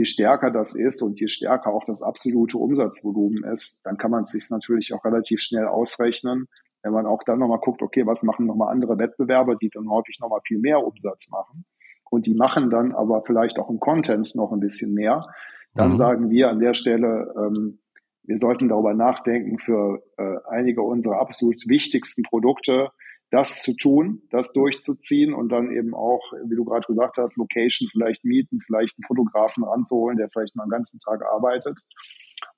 je 0.00 0.04
stärker 0.06 0.50
das 0.50 0.74
ist 0.74 1.02
und 1.02 1.20
je 1.20 1.28
stärker 1.28 1.74
auch 1.74 1.84
das 1.84 2.00
absolute 2.00 2.56
Umsatzvolumen 2.56 3.44
ist, 3.44 3.82
dann 3.84 3.98
kann 3.98 4.10
man 4.10 4.22
es 4.22 4.30
sich 4.30 4.48
natürlich 4.48 4.94
auch 4.94 5.04
relativ 5.04 5.40
schnell 5.40 5.66
ausrechnen, 5.66 6.46
wenn 6.82 6.94
man 6.94 7.04
auch 7.04 7.22
dann 7.26 7.38
nochmal 7.38 7.60
guckt, 7.60 7.82
okay, 7.82 8.06
was 8.06 8.22
machen 8.22 8.46
nochmal 8.46 8.72
andere 8.72 8.98
Wettbewerber, 8.98 9.56
die 9.56 9.68
dann 9.68 9.90
häufig 9.90 10.18
nochmal 10.18 10.40
viel 10.46 10.58
mehr 10.58 10.78
Umsatz 10.82 11.28
machen. 11.28 11.66
Und 12.08 12.24
die 12.24 12.34
machen 12.34 12.70
dann 12.70 12.94
aber 12.94 13.22
vielleicht 13.26 13.58
auch 13.58 13.68
im 13.68 13.78
Content 13.78 14.34
noch 14.36 14.52
ein 14.52 14.60
bisschen 14.60 14.94
mehr. 14.94 15.26
Dann 15.74 15.92
mhm. 15.92 15.96
sagen 15.98 16.30
wir 16.30 16.48
an 16.48 16.60
der 16.60 16.72
Stelle, 16.72 17.34
ähm, 17.36 17.80
wir 18.22 18.38
sollten 18.38 18.70
darüber 18.70 18.94
nachdenken, 18.94 19.58
für 19.58 20.02
äh, 20.16 20.36
einige 20.48 20.80
unserer 20.80 21.20
absolut 21.20 21.68
wichtigsten 21.68 22.22
Produkte 22.22 22.88
das 23.30 23.62
zu 23.62 23.74
tun, 23.76 24.22
das 24.30 24.52
durchzuziehen 24.52 25.32
und 25.32 25.50
dann 25.50 25.70
eben 25.70 25.94
auch, 25.94 26.32
wie 26.44 26.56
du 26.56 26.64
gerade 26.64 26.86
gesagt 26.86 27.16
hast, 27.18 27.36
Location 27.36 27.88
vielleicht 27.90 28.24
mieten, 28.24 28.60
vielleicht 28.66 28.98
einen 28.98 29.06
Fotografen 29.06 29.64
ranzuholen, 29.64 30.18
der 30.18 30.28
vielleicht 30.30 30.56
mal 30.56 30.64
einen 30.64 30.70
ganzen 30.70 30.98
Tag 31.00 31.24
arbeitet. 31.24 31.80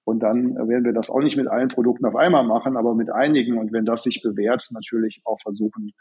Und 0.05 0.21
dann 0.21 0.55
werden 0.57 0.85
wir 0.85 0.93
das 0.93 1.11
auch 1.11 1.21
nicht 1.21 1.37
mit 1.37 1.47
allen 1.47 1.69
Produkten 1.69 2.07
auf 2.07 2.17
einmal 2.17 2.45
machen, 2.45 2.77
aber 2.77 2.95
mit 2.95 3.11
einigen. 3.11 3.59
Und 3.59 3.73
wenn 3.73 3.85
das 3.85 4.03
sich 4.03 4.23
bewährt, 4.23 4.67
natürlich 4.73 5.21
auch 5.25 5.41
versuchen, 5.41 5.93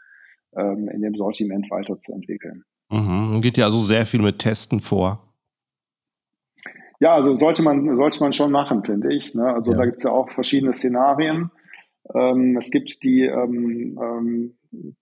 ähm, 0.56 0.88
in 0.88 1.02
dem 1.02 1.14
Sortiment 1.14 1.70
weiterzuentwickeln. 1.70 2.64
Mhm. 2.90 3.40
Geht 3.42 3.58
ja 3.58 3.66
also 3.66 3.84
sehr 3.84 4.06
viel 4.06 4.22
mit 4.22 4.38
Testen 4.38 4.80
vor. 4.80 5.34
Ja, 6.98 7.14
also 7.14 7.32
sollte 7.32 7.62
man, 7.62 7.96
sollte 7.96 8.20
man 8.20 8.32
schon 8.32 8.52
machen, 8.52 8.84
finde 8.84 9.12
ich. 9.12 9.34
Ne? 9.34 9.52
Also 9.52 9.72
ja. 9.72 9.76
da 9.76 9.84
gibt 9.84 9.98
es 9.98 10.04
ja 10.04 10.12
auch 10.12 10.30
verschiedene 10.30 10.72
Szenarien. 10.72 11.50
Ähm, 12.14 12.56
es 12.56 12.70
gibt 12.70 13.02
die 13.02 13.22
ähm, 13.22 14.54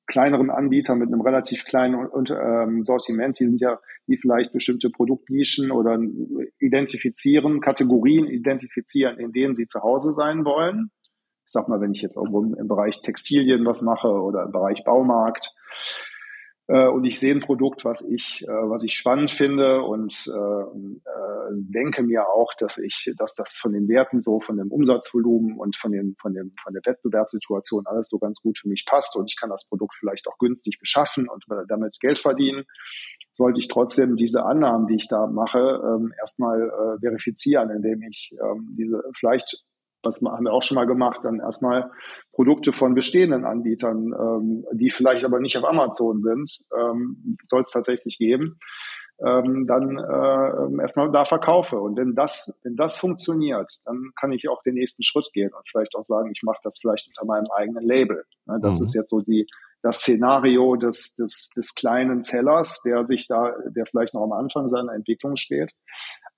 kleineren 0.07 0.51
Anbieter 0.51 0.95
mit 0.95 1.09
einem 1.09 1.21
relativ 1.21 1.65
kleinen 1.65 2.07
und, 2.07 2.31
ähm, 2.31 2.85
Sortiment, 2.85 3.39
die 3.39 3.47
sind 3.47 3.61
ja, 3.61 3.79
die 4.07 4.17
vielleicht 4.17 4.53
bestimmte 4.53 4.91
Produktnischen 4.91 5.71
oder 5.71 5.99
identifizieren, 6.59 7.61
Kategorien 7.61 8.27
identifizieren, 8.27 9.19
in 9.19 9.33
denen 9.33 9.55
sie 9.55 9.67
zu 9.67 9.81
Hause 9.83 10.13
sein 10.13 10.45
wollen. 10.45 10.91
Ich 11.47 11.53
sag 11.53 11.69
mal, 11.69 11.81
wenn 11.81 11.93
ich 11.93 12.03
jetzt 12.03 12.17
irgendwo 12.17 12.43
im 12.43 12.69
Bereich 12.69 13.03
Textilien 13.03 13.65
was 13.65 13.83
mache 13.83 14.09
oder 14.09 14.45
im 14.45 14.53
Bereich 14.53 14.85
Baumarkt, 14.85 15.53
und 16.73 17.05
ich 17.05 17.19
sehe 17.19 17.35
ein 17.35 17.41
Produkt, 17.41 17.85
was 17.85 18.03
ich, 18.03 18.43
äh, 18.43 18.47
was 18.49 18.85
ich 18.85 18.95
spannend 18.95 19.31
finde 19.31 19.83
und 19.83 20.13
äh, 20.27 20.61
äh, 20.61 21.51
denke 21.53 22.03
mir 22.03 22.29
auch, 22.29 22.53
dass 22.59 22.79
ich, 22.79 23.13
dass 23.19 23.35
das 23.35 23.57
von 23.57 23.73
den 23.73 23.89
Werten 23.89 24.23
so, 24.23 24.41
von 24.41 24.57
dem 24.57 24.71
Umsatzvolumen 24.71 25.59
und 25.59 25.77
von 25.77 25.93
dem, 25.93 26.17
von 26.21 26.35
dem, 26.35 26.53
von 26.63 26.73
der 26.73 26.83
Wettbewerbssituation 26.85 27.87
alles 27.87 28.09
so 28.09 28.19
ganz 28.19 28.41
gut 28.41 28.59
für 28.59 28.69
mich 28.69 28.85
passt 28.87 29.17
und 29.17 29.27
ich 29.27 29.37
kann 29.39 29.51
das 29.51 29.67
Produkt 29.67 29.95
vielleicht 29.99 30.29
auch 30.29 30.39
günstig 30.39 30.79
beschaffen 30.79 31.29
und 31.29 31.45
damit 31.69 31.97
Geld 32.01 32.19
verdienen 32.19 32.65
sollte 33.33 33.61
ich 33.61 33.69
trotzdem 33.69 34.17
diese 34.17 34.45
Annahmen, 34.45 34.87
die 34.87 34.97
ich 34.97 35.09
da 35.09 35.27
mache, 35.27 35.59
ähm, 35.59 36.13
erstmal 36.19 36.61
äh, 36.61 37.01
verifizieren, 37.01 37.71
indem 37.71 38.03
ich 38.03 38.33
ähm, 38.33 38.67
diese 38.77 39.03
vielleicht 39.17 39.65
was 40.03 40.21
haben 40.23 40.45
wir 40.45 40.53
auch 40.53 40.63
schon 40.63 40.77
mal 40.77 40.87
gemacht, 40.87 41.21
dann 41.23 41.41
erstmal 41.41 41.91
Produkte 42.33 42.73
von 42.73 42.95
bestehenden 42.95 43.45
Anbietern, 43.45 44.13
ähm, 44.19 44.67
die 44.73 44.91
vielleicht 44.91 45.25
aber 45.25 45.41
nicht 45.41 45.57
auf 45.59 45.65
Amazon 45.65 46.21
sind, 46.21 46.63
ähm, 46.77 47.39
soll 47.47 47.61
es 47.61 47.71
tatsächlich 47.71 48.19
geben, 48.19 48.59
ähm, 49.25 49.65
dann 49.65 49.99
äh, 49.99 50.83
erstmal 50.83 51.11
da 51.13 51.25
verkaufe. 51.25 51.79
Und 51.79 51.99
wenn 51.99 52.15
das, 52.15 52.55
wenn 52.63 52.77
das 52.77 52.97
funktioniert, 52.97 53.71
dann 53.85 54.11
kann 54.19 54.33
ich 54.33 54.49
auch 54.49 54.63
den 54.63 54.75
nächsten 54.75 55.03
Schritt 55.03 55.31
gehen 55.33 55.53
und 55.53 55.69
vielleicht 55.69 55.95
auch 55.95 56.05
sagen, 56.05 56.31
ich 56.35 56.43
mache 56.43 56.61
das 56.63 56.79
vielleicht 56.81 57.07
unter 57.09 57.27
meinem 57.27 57.49
eigenen 57.55 57.85
Label. 57.85 58.25
Ne, 58.47 58.59
das 58.63 58.79
mhm. 58.79 58.85
ist 58.85 58.95
jetzt 58.95 59.11
so 59.11 59.21
die 59.21 59.47
das 59.83 60.01
Szenario 60.01 60.77
des, 60.77 61.15
des, 61.15 61.51
des 61.57 61.75
kleinen 61.75 62.23
Sellers, 62.23 62.83
der 62.85 63.07
sich 63.07 63.27
da, 63.29 63.55
der 63.75 63.87
vielleicht 63.87 64.15
noch 64.15 64.23
am 64.23 64.33
Anfang 64.33 64.69
seiner 64.69 64.93
Entwicklung 64.93 65.37
steht. 65.37 65.73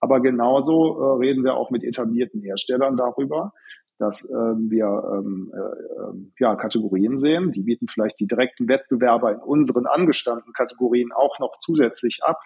Aber 0.01 0.21
genauso 0.21 1.01
äh, 1.01 1.19
reden 1.19 1.45
wir 1.45 1.55
auch 1.55 1.71
mit 1.71 1.85
etablierten 1.85 2.43
Herstellern 2.43 2.97
darüber, 2.97 3.53
dass 3.99 4.29
ähm, 4.31 4.69
wir 4.71 4.87
ähm, 4.87 5.53
äh, 5.55 6.43
ja, 6.43 6.57
Kategorien 6.57 7.19
sehen. 7.19 7.53
Die 7.53 7.63
bieten 7.63 7.87
vielleicht 7.89 8.19
die 8.21 8.27
direkten 8.27 8.69
Wettbewerber 8.69 9.33
in 9.33 9.39
unseren 9.39 9.87
angestammten 9.87 10.53
Kategorien 10.53 11.13
auch 11.13 11.39
noch 11.39 11.59
zusätzlich 11.61 12.21
ab. 12.23 12.39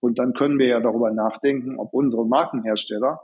Und 0.00 0.18
dann 0.18 0.32
können 0.32 0.58
wir 0.58 0.66
ja 0.66 0.80
darüber 0.80 1.10
nachdenken, 1.10 1.78
ob 1.78 1.92
unsere 1.92 2.26
Markenhersteller 2.26 3.20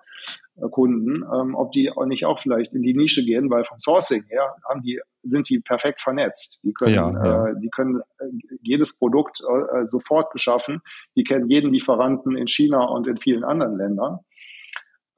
äh, 0.56 0.68
Kunden, 0.68 1.24
ähm, 1.34 1.54
ob 1.54 1.72
die 1.72 1.90
auch 1.90 2.06
nicht 2.06 2.26
auch 2.26 2.38
vielleicht 2.40 2.74
in 2.74 2.82
die 2.82 2.94
Nische 2.94 3.24
gehen, 3.24 3.50
weil 3.50 3.64
vom 3.64 3.80
Sourcing 3.80 4.24
her 4.28 4.54
haben 4.68 4.82
die, 4.82 5.00
sind 5.22 5.48
die 5.48 5.60
perfekt 5.60 6.00
vernetzt. 6.00 6.60
Die 6.62 6.72
können, 6.72 6.94
ja, 6.94 7.10
ja. 7.12 7.46
Äh, 7.46 7.60
die 7.60 7.70
können 7.70 8.00
äh, 8.18 8.24
jedes 8.62 8.98
Produkt 8.98 9.40
äh, 9.40 9.86
sofort 9.86 10.32
beschaffen. 10.32 10.80
Die 11.16 11.24
kennen 11.24 11.48
jeden 11.48 11.72
Lieferanten 11.72 12.36
in 12.36 12.46
China 12.46 12.84
und 12.84 13.06
in 13.06 13.16
vielen 13.16 13.44
anderen 13.44 13.76
Ländern. 13.76 14.20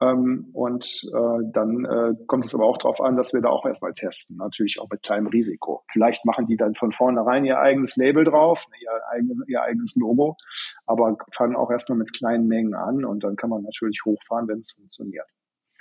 Ähm, 0.01 0.41
und 0.53 1.03
äh, 1.13 1.51
dann 1.51 1.85
äh, 1.85 2.13
kommt 2.27 2.45
es 2.45 2.55
aber 2.55 2.65
auch 2.65 2.77
darauf 2.77 3.01
an, 3.01 3.17
dass 3.17 3.33
wir 3.33 3.41
da 3.41 3.49
auch 3.49 3.65
erstmal 3.65 3.93
testen, 3.93 4.37
natürlich 4.37 4.79
auch 4.79 4.89
mit 4.89 5.03
kleinem 5.03 5.27
Risiko. 5.27 5.83
Vielleicht 5.91 6.25
machen 6.25 6.47
die 6.47 6.55
dann 6.55 6.75
von 6.75 6.93
vornherein 6.93 7.43
ihr 7.43 7.59
eigenes 7.59 7.97
Label 7.97 8.23
drauf, 8.23 8.65
ihr 8.81 8.89
eigenes, 9.11 9.37
ihr 9.47 9.61
eigenes 9.61 9.95
Logo, 9.97 10.37
aber 10.85 11.17
fangen 11.35 11.57
auch 11.57 11.69
erstmal 11.69 11.97
mit 11.97 12.13
kleinen 12.13 12.47
Mengen 12.47 12.75
an 12.75 13.03
und 13.03 13.23
dann 13.23 13.35
kann 13.35 13.49
man 13.49 13.61
natürlich 13.61 14.01
hochfahren, 14.05 14.47
wenn 14.47 14.59
es 14.59 14.71
funktioniert. 14.71 15.27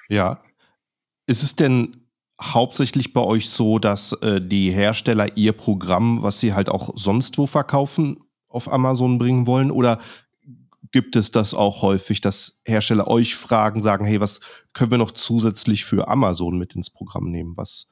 Ja. 0.08 0.40
Ist 1.26 1.42
es 1.42 1.54
denn 1.54 2.08
hauptsächlich 2.40 3.12
bei 3.12 3.20
euch 3.20 3.50
so, 3.50 3.78
dass 3.78 4.14
äh, 4.22 4.40
die 4.40 4.70
Hersteller 4.70 5.36
ihr 5.36 5.52
Programm, 5.52 6.22
was 6.22 6.40
sie 6.40 6.54
halt 6.54 6.68
auch 6.68 6.90
sonst 6.96 7.38
wo 7.38 7.46
verkaufen, 7.46 8.18
auf 8.48 8.72
Amazon 8.72 9.18
bringen 9.18 9.46
wollen? 9.46 9.70
Oder 9.70 9.98
gibt 10.92 11.16
es 11.16 11.30
das 11.30 11.54
auch 11.54 11.82
häufig, 11.82 12.20
dass 12.20 12.60
Hersteller 12.64 13.08
euch 13.08 13.36
fragen, 13.36 13.82
sagen, 13.82 14.04
hey, 14.04 14.20
was 14.20 14.40
können 14.72 14.90
wir 14.90 14.98
noch 14.98 15.10
zusätzlich 15.10 15.84
für 15.84 16.08
Amazon 16.08 16.58
mit 16.58 16.74
ins 16.74 16.90
Programm 16.90 17.30
nehmen? 17.30 17.56
Was 17.56 17.88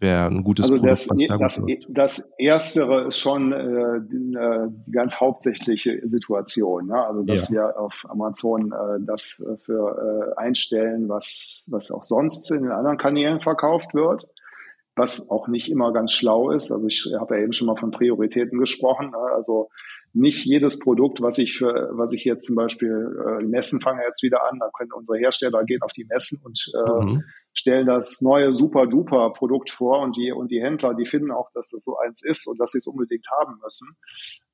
wäre 0.00 0.26
ein 0.26 0.42
gutes 0.42 0.70
also 0.70 0.82
Produkt, 0.82 0.92
das, 0.92 1.28
da 1.28 1.38
das, 1.38 1.62
das 1.88 2.30
Erstere 2.36 3.06
ist 3.06 3.18
schon 3.18 3.52
äh, 3.52 4.00
die, 4.10 4.34
äh, 4.34 4.68
ganz 4.90 5.20
hauptsächliche 5.20 6.00
Situation. 6.04 6.88
Ne? 6.88 7.06
Also 7.06 7.22
dass 7.22 7.48
ja. 7.48 7.54
wir 7.54 7.78
auf 7.78 8.04
Amazon 8.08 8.72
äh, 8.72 9.00
das 9.00 9.40
äh, 9.46 9.56
für 9.58 10.34
äh, 10.36 10.40
einstellen, 10.40 11.08
was, 11.08 11.64
was 11.66 11.90
auch 11.90 12.04
sonst 12.04 12.50
in 12.50 12.64
den 12.64 12.72
anderen 12.72 12.98
Kanälen 12.98 13.40
verkauft 13.40 13.94
wird 13.94 14.26
was 14.96 15.28
auch 15.28 15.48
nicht 15.48 15.70
immer 15.70 15.92
ganz 15.92 16.12
schlau 16.12 16.50
ist. 16.50 16.70
Also 16.70 16.86
ich 16.86 17.10
habe 17.18 17.36
ja 17.36 17.42
eben 17.42 17.52
schon 17.52 17.66
mal 17.66 17.76
von 17.76 17.90
Prioritäten 17.90 18.58
gesprochen. 18.58 19.10
Ne? 19.10 19.18
Also 19.34 19.68
nicht 20.14 20.44
jedes 20.44 20.78
Produkt, 20.78 21.20
was 21.20 21.38
ich 21.38 21.58
für, 21.58 21.90
was 21.92 22.12
ich 22.12 22.24
jetzt 22.24 22.46
zum 22.46 22.54
Beispiel 22.54 23.38
äh, 23.40 23.44
Messen 23.44 23.80
fange 23.80 24.02
jetzt 24.06 24.22
wieder 24.22 24.48
an, 24.48 24.58
da 24.60 24.70
können 24.76 24.92
unsere 24.92 25.18
Hersteller 25.18 25.64
gehen 25.64 25.82
auf 25.82 25.92
die 25.92 26.04
Messen 26.04 26.40
und 26.44 26.72
äh, 26.72 27.04
mhm. 27.04 27.24
stellen 27.52 27.86
das 27.86 28.20
neue 28.20 28.52
super 28.52 28.86
duper 28.86 29.32
Produkt 29.32 29.70
vor 29.70 30.00
und 30.00 30.16
die 30.16 30.32
und 30.32 30.50
die 30.50 30.62
Händler, 30.62 30.94
die 30.94 31.04
finden 31.04 31.32
auch, 31.32 31.50
dass 31.52 31.70
das 31.70 31.82
so 31.82 31.96
eins 31.98 32.22
ist 32.22 32.46
und 32.46 32.60
dass 32.60 32.70
sie 32.70 32.78
es 32.78 32.86
unbedingt 32.86 33.26
haben 33.40 33.58
müssen. 33.62 33.96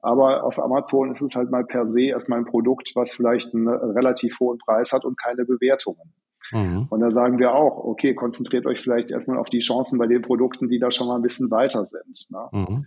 Aber 0.01 0.45
auf 0.45 0.59
Amazon 0.59 1.13
ist 1.13 1.21
es 1.21 1.35
halt 1.35 1.51
mal 1.51 1.65
per 1.65 1.85
se 1.85 2.05
erstmal 2.05 2.39
ein 2.39 2.47
Produkt, 2.47 2.93
was 2.95 3.13
vielleicht 3.13 3.55
einen 3.55 3.69
relativ 3.69 4.41
hohen 4.41 4.59
Preis 4.59 4.93
hat 4.93 5.05
und 5.05 5.21
keine 5.21 5.45
Bewertungen. 5.45 6.15
Mhm. 6.53 6.87
Und 6.89 7.01
da 7.01 7.11
sagen 7.11 7.39
wir 7.39 7.55
auch, 7.55 7.85
okay, 7.85 8.15
konzentriert 8.15 8.67
euch 8.67 8.81
vielleicht 8.81 9.11
erstmal 9.11 9.39
auf 9.39 9.51
die 9.51 9.61
Chancen 9.61 9.99
bei 9.99 10.07
den 10.07 10.23
Produkten, 10.23 10.69
die 10.69 10.79
da 10.79 10.91
schon 10.91 11.07
mal 11.07 11.17
ein 11.17 11.23
bisschen 11.23 11.51
weiter 11.51 11.85
sind. 11.87 12.27
Ne? 12.31 12.49
Mhm. 12.53 12.87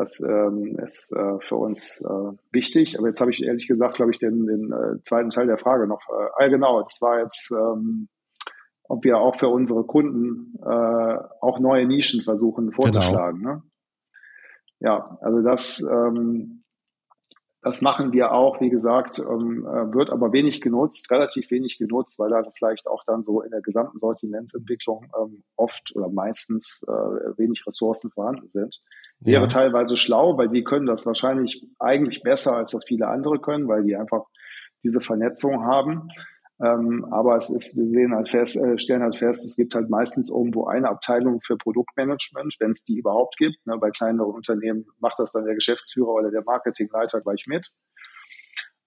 Das 0.00 0.18
ähm, 0.22 0.78
ist 0.82 1.12
äh, 1.12 1.38
für 1.40 1.56
uns 1.56 2.00
äh, 2.00 2.32
wichtig. 2.52 2.98
Aber 2.98 3.08
jetzt 3.08 3.20
habe 3.20 3.30
ich 3.30 3.42
ehrlich 3.42 3.68
gesagt, 3.68 3.96
glaube 3.96 4.10
ich, 4.10 4.18
den, 4.18 4.46
den 4.46 4.72
äh, 4.72 5.02
zweiten 5.02 5.28
Teil 5.28 5.46
der 5.46 5.58
Frage 5.58 5.86
noch. 5.86 6.00
Äh, 6.08 6.28
ah, 6.36 6.48
genau, 6.48 6.80
das 6.80 7.02
war 7.02 7.18
jetzt, 7.18 7.50
ähm, 7.50 8.08
ob 8.84 9.04
wir 9.04 9.18
auch 9.18 9.38
für 9.38 9.48
unsere 9.48 9.84
Kunden 9.84 10.58
äh, 10.62 11.18
auch 11.42 11.58
neue 11.60 11.84
Nischen 11.84 12.22
versuchen 12.22 12.72
vorzuschlagen. 12.72 13.40
Genau. 13.40 13.54
Ne? 13.56 13.62
Ja, 14.78 15.18
also 15.20 15.42
das, 15.42 15.82
ähm, 15.82 16.64
das 17.60 17.82
machen 17.82 18.14
wir 18.14 18.32
auch, 18.32 18.58
wie 18.62 18.70
gesagt, 18.70 19.18
ähm, 19.18 19.66
äh, 19.66 19.92
wird 19.92 20.08
aber 20.08 20.32
wenig 20.32 20.62
genutzt, 20.62 21.10
relativ 21.10 21.50
wenig 21.50 21.76
genutzt, 21.76 22.18
weil 22.18 22.30
da 22.30 22.42
vielleicht 22.56 22.86
auch 22.86 23.04
dann 23.06 23.22
so 23.22 23.42
in 23.42 23.50
der 23.50 23.60
gesamten 23.60 23.98
Sortimentsentwicklung 23.98 25.12
ähm, 25.20 25.42
oft 25.56 25.94
oder 25.94 26.08
meistens 26.08 26.82
äh, 26.88 26.90
wenig 27.36 27.64
Ressourcen 27.66 28.10
vorhanden 28.10 28.48
sind. 28.48 28.80
Wäre 29.20 29.42
ja. 29.42 29.48
teilweise 29.48 29.96
schlau, 29.96 30.38
weil 30.38 30.48
die 30.48 30.64
können 30.64 30.86
das 30.86 31.04
wahrscheinlich 31.04 31.66
eigentlich 31.78 32.22
besser, 32.22 32.56
als 32.56 32.70
das 32.70 32.84
viele 32.86 33.08
andere 33.08 33.38
können, 33.38 33.68
weil 33.68 33.84
die 33.84 33.94
einfach 33.94 34.24
diese 34.82 35.00
Vernetzung 35.00 35.64
haben. 35.64 36.08
Ähm, 36.62 37.06
aber 37.10 37.36
es 37.36 37.48
ist, 37.48 37.76
wir 37.76 37.86
sehen 37.86 38.14
halt 38.14 38.28
fest, 38.28 38.56
äh, 38.56 38.78
stellen 38.78 39.02
halt 39.02 39.16
fest, 39.16 39.46
es 39.46 39.56
gibt 39.56 39.74
halt 39.74 39.88
meistens 39.88 40.30
irgendwo 40.30 40.66
eine 40.66 40.90
Abteilung 40.90 41.40
für 41.40 41.56
Produktmanagement, 41.56 42.56
wenn 42.58 42.72
es 42.72 42.84
die 42.84 42.98
überhaupt 42.98 43.36
gibt. 43.38 43.66
Ne? 43.66 43.78
Bei 43.78 43.90
kleineren 43.90 44.34
Unternehmen 44.34 44.86
macht 44.98 45.18
das 45.18 45.32
dann 45.32 45.46
der 45.46 45.54
Geschäftsführer 45.54 46.12
oder 46.12 46.30
der 46.30 46.42
Marketingleiter 46.44 47.22
gleich 47.22 47.44
mit. 47.46 47.70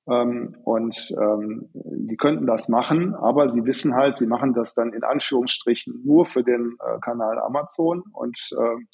Ähm, 0.07 0.55
und 0.65 1.15
ähm, 1.19 1.69
die 1.73 2.17
könnten 2.17 2.45
das 2.45 2.69
machen, 2.69 3.15
aber 3.15 3.49
sie 3.49 3.65
wissen 3.65 3.95
halt, 3.95 4.17
sie 4.17 4.27
machen 4.27 4.53
das 4.53 4.75
dann 4.75 4.93
in 4.93 5.03
Anführungsstrichen 5.03 6.03
nur 6.03 6.25
für 6.25 6.43
den 6.43 6.75
äh, 6.79 6.99
Kanal 6.99 7.39
Amazon 7.39 8.03
und 8.11 8.37
ähm, 8.59 8.87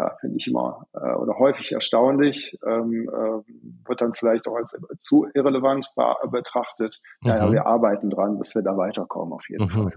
ja, 0.00 0.16
finde 0.20 0.38
ich 0.38 0.46
immer 0.46 0.86
äh, 0.94 1.12
oder 1.14 1.38
häufig 1.38 1.72
erstaunlich, 1.72 2.58
ähm, 2.66 3.08
äh, 3.08 3.88
wird 3.88 4.00
dann 4.00 4.14
vielleicht 4.14 4.48
auch 4.48 4.56
als 4.56 4.76
zu 4.98 5.26
irrelevant 5.34 5.86
betrachtet. 6.30 7.00
Mhm. 7.20 7.28
Naja, 7.28 7.52
wir 7.52 7.66
arbeiten 7.66 8.08
dran, 8.08 8.38
dass 8.38 8.54
wir 8.54 8.62
da 8.62 8.76
weiterkommen 8.76 9.34
auf 9.34 9.48
jeden 9.48 9.64
mhm. 9.64 9.68
Fall. 9.68 9.92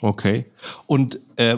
Okay. 0.00 0.52
Und 0.86 1.20
äh, 1.36 1.56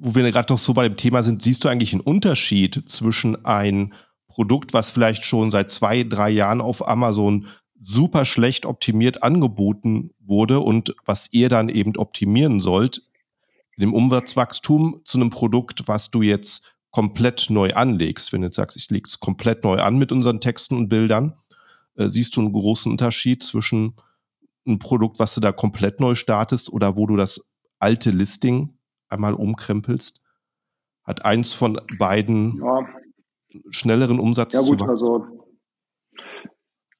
wo 0.00 0.14
wir 0.14 0.30
gerade 0.30 0.52
noch 0.52 0.58
so 0.58 0.72
bei 0.74 0.88
dem 0.88 0.96
Thema 0.96 1.22
sind, 1.22 1.42
siehst 1.42 1.64
du 1.64 1.68
eigentlich 1.68 1.92
einen 1.92 2.00
Unterschied 2.00 2.88
zwischen 2.88 3.44
ein 3.44 3.92
Produkt, 4.28 4.72
was 4.72 4.90
vielleicht 4.90 5.24
schon 5.24 5.50
seit 5.50 5.70
zwei, 5.70 6.02
drei 6.02 6.30
Jahren 6.30 6.60
auf 6.60 6.86
Amazon 6.86 7.46
super 7.80 8.24
schlecht 8.24 8.66
optimiert 8.66 9.22
angeboten 9.22 10.10
wurde 10.20 10.60
und 10.60 10.94
was 11.04 11.32
ihr 11.32 11.48
dann 11.48 11.68
eben 11.68 11.96
optimieren 11.96 12.60
sollt, 12.60 13.02
dem 13.82 13.94
Umsatzwachstum 13.94 15.00
zu 15.04 15.18
einem 15.18 15.30
Produkt, 15.30 15.88
was 15.88 16.10
du 16.10 16.22
jetzt 16.22 16.74
komplett 16.90 17.48
neu 17.50 17.72
anlegst. 17.74 18.32
Wenn 18.32 18.40
du 18.40 18.48
jetzt 18.48 18.56
sagst, 18.56 18.76
ich 18.76 18.90
lege 18.90 19.08
es 19.08 19.20
komplett 19.20 19.64
neu 19.64 19.78
an 19.78 19.98
mit 19.98 20.12
unseren 20.12 20.40
Texten 20.40 20.76
und 20.76 20.88
Bildern, 20.88 21.34
äh, 21.94 22.08
siehst 22.08 22.36
du 22.36 22.40
einen 22.40 22.52
großen 22.52 22.90
Unterschied 22.90 23.42
zwischen 23.42 23.94
einem 24.66 24.78
Produkt, 24.78 25.18
was 25.18 25.34
du 25.34 25.40
da 25.40 25.52
komplett 25.52 26.00
neu 26.00 26.14
startest 26.14 26.72
oder 26.72 26.96
wo 26.96 27.06
du 27.06 27.16
das 27.16 27.48
alte 27.78 28.10
Listing 28.10 28.74
einmal 29.08 29.34
umkrempelst? 29.34 30.22
Hat 31.04 31.24
eins 31.24 31.54
von 31.54 31.80
beiden 31.98 32.60
ja. 32.62 32.86
schnelleren 33.70 34.18
Umsatz? 34.18 34.54
Ja 34.54 34.60
gut, 34.60 34.82
also 34.82 35.37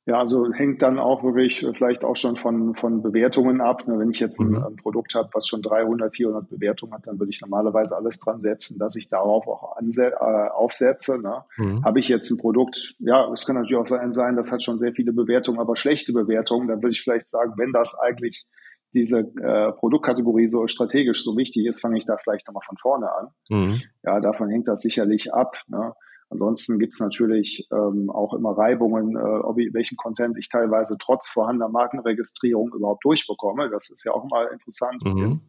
ja, 0.09 0.19
also 0.19 0.51
hängt 0.55 0.81
dann 0.81 0.99
auch 0.99 1.23
wirklich 1.23 1.67
vielleicht 1.75 2.03
auch 2.03 2.17
schon 2.17 2.37
von, 2.37 2.75
von 2.75 3.03
Bewertungen 3.03 3.61
ab. 3.61 3.87
Ne, 3.87 3.99
wenn 3.99 4.09
ich 4.09 4.21
jetzt 4.21 4.41
ein, 4.41 4.53
mhm. 4.53 4.77
Produkt 4.77 5.15
habe, 5.15 5.29
was 5.35 5.47
schon 5.47 5.61
300, 5.61 6.17
400 6.17 6.49
Bewertungen 6.49 6.95
hat, 6.95 7.07
dann 7.07 7.19
würde 7.19 7.29
ich 7.29 7.43
normalerweise 7.43 7.95
alles 7.95 8.19
dran 8.19 8.41
setzen, 8.41 8.79
dass 8.79 8.97
ich 8.97 9.11
darauf 9.11 9.47
auch 9.47 9.77
anse 9.77 10.15
äh, 10.19 10.49
aufsetze. 10.49 11.19
Ne? 11.19 11.45
Mhm. 11.59 11.85
Habe 11.85 12.01
ich 12.01 12.09
jetzt 12.09 12.31
ein 12.31 12.39
Produkt, 12.39 12.95
ja, 13.01 13.31
es 13.31 13.45
kann 13.45 13.57
natürlich 13.57 13.77
auch 13.77 13.87
sein, 13.87 14.15
sein, 14.15 14.35
das 14.35 14.51
hat 14.51 14.63
schon 14.63 14.79
sehr 14.79 14.95
viele 14.95 15.13
Bewertungen, 15.13 15.61
aber 15.61 15.77
schlechte 15.77 16.15
Bewertungen, 16.15 16.69
dann 16.69 16.83
würde 16.83 16.93
ich 16.93 17.03
vielleicht 17.03 17.29
sagen, 17.29 17.53
wenn 17.59 17.73
das 17.73 17.95
eigentlich 17.99 18.47
diese 18.95 19.19
äh, 19.19 19.73
Produktkategorie 19.73 20.49
so 20.49 20.67
strategisch 20.69 21.23
so 21.23 21.37
wichtig 21.37 21.67
ist, 21.67 21.83
fange 21.83 21.99
ich 21.99 22.07
da 22.07 22.17
vielleicht 22.17 22.47
nochmal 22.47 22.65
von 22.65 22.79
vorne 22.79 23.13
an. 23.13 23.29
Mhm. 23.51 23.83
Ja, 24.03 24.21
davon 24.21 24.49
hängt 24.49 24.69
das 24.69 24.81
sicherlich 24.81 25.35
ab. 25.35 25.59
Ne? 25.67 25.93
Ansonsten 26.31 26.79
gibt's 26.79 27.01
natürlich 27.01 27.67
ähm, 27.73 28.11
auch 28.11 28.35
immer 28.35 28.57
Reibungen, 28.57 29.17
äh, 29.17 29.21
ob 29.21 29.59
ich, 29.59 29.73
welchen 29.73 29.97
Content 29.97 30.37
ich 30.39 30.49
teilweise 30.49 30.97
trotz 30.99 31.29
vorhandener 31.29 31.69
Markenregistrierung 31.69 32.73
überhaupt 32.75 33.05
durchbekomme. 33.05 33.71
Das 33.71 33.91
ist 33.91 34.05
ja 34.05 34.13
auch 34.13 34.25
mal 34.29 34.47
interessant. 34.53 35.03
Mhm. 35.05 35.41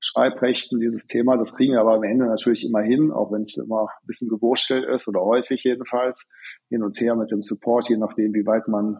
Schreibrechten, 0.00 0.80
dieses 0.80 1.06
Thema, 1.06 1.36
das 1.36 1.54
kriegen 1.54 1.72
wir 1.72 1.80
aber 1.80 1.94
am 1.94 2.02
Ende 2.02 2.26
natürlich 2.26 2.64
immer 2.66 2.82
hin, 2.82 3.10
auch 3.10 3.32
wenn 3.32 3.42
es 3.42 3.56
immer 3.56 3.82
ein 3.82 4.06
bisschen 4.06 4.28
gewurstelt 4.28 4.84
ist 4.84 5.08
oder 5.08 5.20
häufig 5.20 5.62
jedenfalls, 5.64 6.28
hin 6.68 6.82
und 6.82 7.00
her 7.00 7.16
mit 7.16 7.30
dem 7.30 7.40
Support, 7.40 7.88
je 7.88 7.96
nachdem, 7.96 8.34
wie 8.34 8.44
weit 8.44 8.68
man 8.68 8.98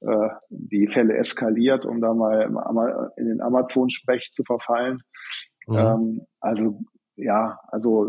äh, 0.00 0.28
die 0.48 0.88
Fälle 0.88 1.16
eskaliert, 1.16 1.86
um 1.86 2.00
da 2.00 2.12
mal 2.12 3.12
in 3.16 3.26
den 3.26 3.40
Amazon-Sprech 3.40 4.32
zu 4.32 4.42
verfallen. 4.44 5.02
Mhm. 5.66 5.76
Ähm, 5.76 6.26
also 6.40 6.80
ja, 7.16 7.58
also 7.68 8.08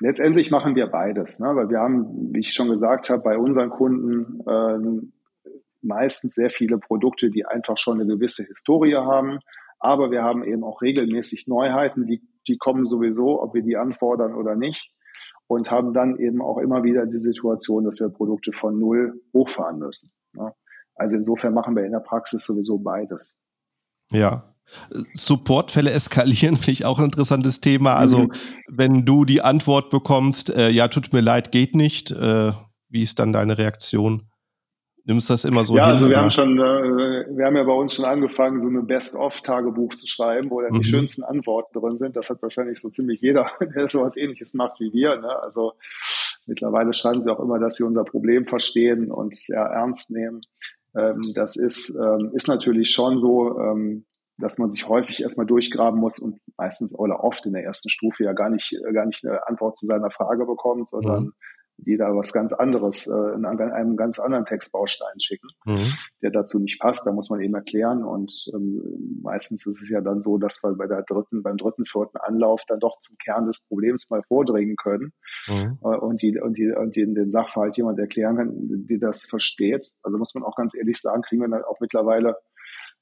letztendlich 0.00 0.50
machen 0.50 0.74
wir 0.74 0.86
beides, 0.86 1.40
ne? 1.40 1.54
weil 1.54 1.68
wir 1.70 1.80
haben, 1.80 2.32
wie 2.32 2.40
ich 2.40 2.52
schon 2.52 2.68
gesagt 2.68 3.10
habe, 3.10 3.22
bei 3.22 3.38
unseren 3.38 3.70
Kunden 3.70 4.40
äh, 4.46 5.08
meistens 5.82 6.34
sehr 6.34 6.50
viele 6.50 6.78
Produkte, 6.78 7.30
die 7.30 7.46
einfach 7.46 7.76
schon 7.76 8.00
eine 8.00 8.06
gewisse 8.06 8.44
Historie 8.44 8.94
haben. 8.94 9.38
Aber 9.78 10.10
wir 10.10 10.22
haben 10.22 10.42
eben 10.44 10.64
auch 10.64 10.82
regelmäßig 10.82 11.46
Neuheiten, 11.46 12.06
die, 12.06 12.22
die 12.48 12.58
kommen 12.58 12.84
sowieso, 12.84 13.40
ob 13.42 13.54
wir 13.54 13.62
die 13.62 13.76
anfordern 13.76 14.34
oder 14.34 14.56
nicht. 14.56 14.92
Und 15.46 15.70
haben 15.70 15.94
dann 15.94 16.18
eben 16.18 16.42
auch 16.42 16.58
immer 16.58 16.82
wieder 16.84 17.06
die 17.06 17.18
Situation, 17.18 17.84
dass 17.84 18.00
wir 18.00 18.08
Produkte 18.08 18.52
von 18.52 18.78
Null 18.78 19.22
hochfahren 19.32 19.78
müssen. 19.78 20.12
Ne? 20.32 20.52
Also 20.94 21.16
insofern 21.16 21.54
machen 21.54 21.74
wir 21.74 21.84
in 21.84 21.92
der 21.92 22.00
Praxis 22.00 22.44
sowieso 22.44 22.78
beides. 22.78 23.38
Ja, 24.10 24.47
Supportfälle 25.14 25.90
eskalieren, 25.90 26.56
finde 26.58 26.72
ich 26.72 26.84
auch 26.84 26.98
ein 26.98 27.06
interessantes 27.06 27.60
Thema. 27.60 27.94
Also, 27.94 28.20
mhm. 28.20 28.32
wenn 28.68 29.04
du 29.04 29.24
die 29.24 29.42
Antwort 29.42 29.90
bekommst, 29.90 30.54
äh, 30.54 30.70
ja, 30.70 30.88
tut 30.88 31.12
mir 31.12 31.20
leid, 31.20 31.52
geht 31.52 31.74
nicht, 31.74 32.10
äh, 32.10 32.52
wie 32.88 33.02
ist 33.02 33.18
dann 33.18 33.32
deine 33.32 33.58
Reaktion? 33.58 34.22
Nimmst 35.04 35.30
du 35.30 35.32
das 35.32 35.46
immer 35.46 35.64
so 35.64 35.74
Ja, 35.74 35.86
hin, 35.86 35.94
also 35.94 36.08
wir 36.10 36.20
haben 36.20 36.30
schon, 36.30 36.58
äh, 36.58 37.24
wir 37.34 37.46
haben 37.46 37.56
ja 37.56 37.64
bei 37.64 37.72
uns 37.72 37.94
schon 37.94 38.04
angefangen, 38.04 38.60
so 38.60 38.68
eine 38.68 38.82
Best-of-Tagebuch 38.82 39.94
zu 39.94 40.06
schreiben, 40.06 40.50
wo 40.50 40.60
dann 40.60 40.72
mhm. 40.72 40.80
die 40.80 40.84
schönsten 40.84 41.22
Antworten 41.22 41.80
drin 41.80 41.96
sind. 41.96 42.14
Das 42.14 42.28
hat 42.28 42.42
wahrscheinlich 42.42 42.78
so 42.78 42.90
ziemlich 42.90 43.22
jeder, 43.22 43.50
der 43.74 43.88
sowas 43.88 44.18
ähnliches 44.18 44.52
macht 44.52 44.80
wie 44.80 44.92
wir. 44.92 45.16
Ne? 45.16 45.34
Also 45.42 45.72
mittlerweile 46.46 46.92
schreiben 46.92 47.22
sie 47.22 47.32
auch 47.32 47.40
immer, 47.40 47.58
dass 47.58 47.76
sie 47.76 47.84
unser 47.84 48.04
Problem 48.04 48.46
verstehen 48.46 49.10
und 49.10 49.34
sehr 49.34 49.62
ernst 49.62 50.10
nehmen. 50.10 50.42
Ähm, 50.94 51.32
das 51.34 51.56
ist, 51.56 51.88
ähm, 51.88 52.32
ist 52.34 52.48
natürlich 52.48 52.90
schon 52.90 53.18
so, 53.18 53.58
ähm, 53.58 54.04
dass 54.38 54.58
man 54.58 54.70
sich 54.70 54.88
häufig 54.88 55.22
erstmal 55.22 55.46
durchgraben 55.46 55.98
muss 55.98 56.18
und 56.18 56.40
meistens 56.56 56.94
oder 56.94 57.24
oft 57.24 57.44
in 57.46 57.52
der 57.52 57.64
ersten 57.64 57.88
Stufe 57.88 58.24
ja 58.24 58.32
gar 58.32 58.50
nicht, 58.50 58.76
gar 58.92 59.06
nicht 59.06 59.24
eine 59.26 59.46
Antwort 59.46 59.78
zu 59.78 59.86
seiner 59.86 60.10
Frage 60.10 60.46
bekommt, 60.46 60.88
sondern 60.88 61.24
mhm. 61.24 61.32
die 61.78 61.96
da 61.96 62.14
was 62.14 62.32
ganz 62.32 62.52
anderes, 62.52 63.06
äh, 63.08 63.34
in 63.34 63.44
einem 63.44 63.96
ganz 63.96 64.18
anderen 64.18 64.44
Textbaustein 64.44 65.18
schicken, 65.20 65.48
mhm. 65.64 65.92
der 66.22 66.30
dazu 66.30 66.58
nicht 66.58 66.80
passt. 66.80 67.04
Da 67.04 67.12
muss 67.12 67.30
man 67.30 67.40
eben 67.40 67.54
erklären 67.54 68.04
und 68.04 68.32
ähm, 68.54 69.20
meistens 69.22 69.66
ist 69.66 69.82
es 69.82 69.88
ja 69.88 70.00
dann 70.00 70.22
so, 70.22 70.38
dass 70.38 70.62
wir 70.62 70.74
bei 70.76 70.86
der 70.86 71.02
dritten, 71.02 71.42
beim 71.42 71.56
dritten, 71.56 71.84
vierten 71.84 72.18
Anlauf 72.18 72.62
dann 72.68 72.80
doch 72.80 73.00
zum 73.00 73.16
Kern 73.18 73.46
des 73.46 73.62
Problems 73.62 74.08
mal 74.08 74.22
vordringen 74.22 74.76
können 74.76 75.12
mhm. 75.48 75.78
äh, 75.82 75.96
und 75.96 76.22
die, 76.22 76.38
und 76.40 76.56
die, 76.56 76.70
und 76.70 76.94
die, 76.94 77.12
den 77.12 77.30
Sachverhalt 77.30 77.76
jemand 77.76 77.98
erklären 77.98 78.36
kann, 78.36 78.52
die 78.86 78.98
das 78.98 79.24
versteht. 79.24 79.90
Also 80.02 80.16
muss 80.16 80.34
man 80.34 80.44
auch 80.44 80.54
ganz 80.54 80.74
ehrlich 80.74 81.00
sagen, 81.00 81.22
kriegen 81.22 81.42
wir 81.42 81.48
dann 81.48 81.64
auch 81.64 81.80
mittlerweile 81.80 82.36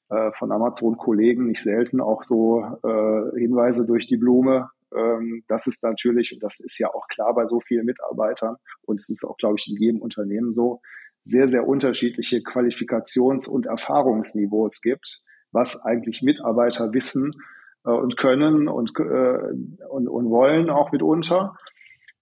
äh, 0.08 0.30
von 0.32 0.52
Amazon-Kollegen 0.52 1.46
nicht 1.46 1.62
selten 1.62 2.00
auch 2.00 2.22
so 2.22 2.60
äh, 2.60 3.38
Hinweise 3.38 3.86
durch 3.86 4.06
die 4.06 4.16
Blume. 4.16 4.70
Ähm, 4.94 5.42
das 5.48 5.66
ist 5.66 5.82
natürlich, 5.82 6.32
und 6.32 6.42
das 6.42 6.60
ist 6.60 6.78
ja 6.78 6.92
auch 6.94 7.08
klar 7.08 7.34
bei 7.34 7.46
so 7.46 7.60
vielen 7.60 7.86
Mitarbeitern, 7.86 8.56
und 8.82 9.00
es 9.00 9.08
ist 9.08 9.24
auch, 9.24 9.36
glaube 9.36 9.56
ich, 9.58 9.68
in 9.68 9.76
jedem 9.76 10.00
Unternehmen 10.00 10.52
so, 10.52 10.80
sehr, 11.24 11.48
sehr 11.48 11.66
unterschiedliche 11.66 12.38
Qualifikations- 12.38 13.48
und 13.48 13.66
Erfahrungsniveaus 13.66 14.80
gibt, 14.80 15.22
was 15.50 15.82
eigentlich 15.82 16.22
Mitarbeiter 16.22 16.94
wissen 16.94 17.34
äh, 17.84 17.90
und 17.90 18.16
können 18.16 18.68
und, 18.68 18.92
äh, 19.00 19.52
und, 19.88 20.08
und 20.08 20.30
wollen 20.30 20.70
auch 20.70 20.92
mitunter. 20.92 21.56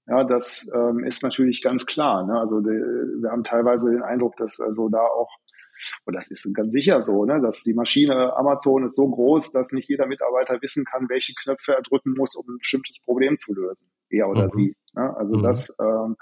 Ja, 0.06 0.24
das 0.24 0.70
ähm, 0.74 1.04
ist 1.04 1.22
natürlich 1.22 1.62
ganz 1.62 1.86
klar. 1.86 2.26
Ne? 2.26 2.38
Also 2.38 2.60
die, 2.60 2.68
wir 2.68 3.30
haben 3.30 3.44
teilweise 3.44 3.90
den 3.90 4.02
Eindruck, 4.02 4.36
dass 4.36 4.60
also 4.60 4.88
da 4.88 5.00
auch 5.00 5.30
und 6.04 6.14
das 6.14 6.30
ist 6.30 6.48
ganz 6.54 6.72
sicher 6.72 7.02
so, 7.02 7.24
ne, 7.24 7.40
dass 7.40 7.62
die 7.62 7.74
Maschine 7.74 8.36
Amazon 8.36 8.84
ist 8.84 8.96
so 8.96 9.08
groß, 9.08 9.52
dass 9.52 9.72
nicht 9.72 9.88
jeder 9.88 10.06
Mitarbeiter 10.06 10.60
wissen 10.62 10.84
kann, 10.84 11.08
welche 11.08 11.34
Knöpfe 11.34 11.74
er 11.74 11.82
drücken 11.82 12.14
muss, 12.16 12.34
um 12.36 12.46
ein 12.48 12.58
bestimmtes 12.58 13.00
Problem 13.00 13.36
zu 13.36 13.54
lösen. 13.54 13.88
Er 14.10 14.28
oder 14.28 14.44
mhm. 14.44 14.50
sie. 14.50 14.76
Ne? 14.94 15.16
Also 15.16 15.38
mhm. 15.38 15.42
das 15.42 15.76
ähm, 15.80 16.16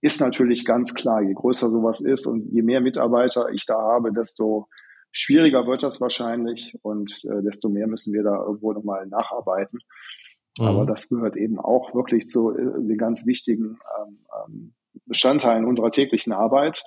ist 0.00 0.20
natürlich 0.20 0.64
ganz 0.64 0.94
klar. 0.94 1.22
Je 1.22 1.34
größer 1.34 1.70
sowas 1.70 2.00
ist 2.00 2.26
und 2.26 2.52
je 2.52 2.62
mehr 2.62 2.80
Mitarbeiter 2.80 3.48
ich 3.50 3.66
da 3.66 3.78
habe, 3.80 4.12
desto 4.12 4.68
schwieriger 5.10 5.66
wird 5.66 5.82
das 5.82 6.00
wahrscheinlich 6.00 6.76
und 6.82 7.24
äh, 7.24 7.42
desto 7.42 7.68
mehr 7.68 7.86
müssen 7.86 8.12
wir 8.12 8.22
da 8.22 8.36
irgendwo 8.36 8.72
nochmal 8.72 9.06
nacharbeiten. 9.06 9.80
Mhm. 10.58 10.64
Aber 10.64 10.86
das 10.86 11.08
gehört 11.08 11.36
eben 11.36 11.58
auch 11.58 11.94
wirklich 11.94 12.28
zu 12.28 12.50
äh, 12.50 12.62
den 12.82 12.98
ganz 12.98 13.26
wichtigen 13.26 13.78
ähm, 13.98 14.18
ähm, 14.46 14.74
Bestandteilen 15.06 15.64
unserer 15.64 15.90
täglichen 15.90 16.32
Arbeit 16.32 16.82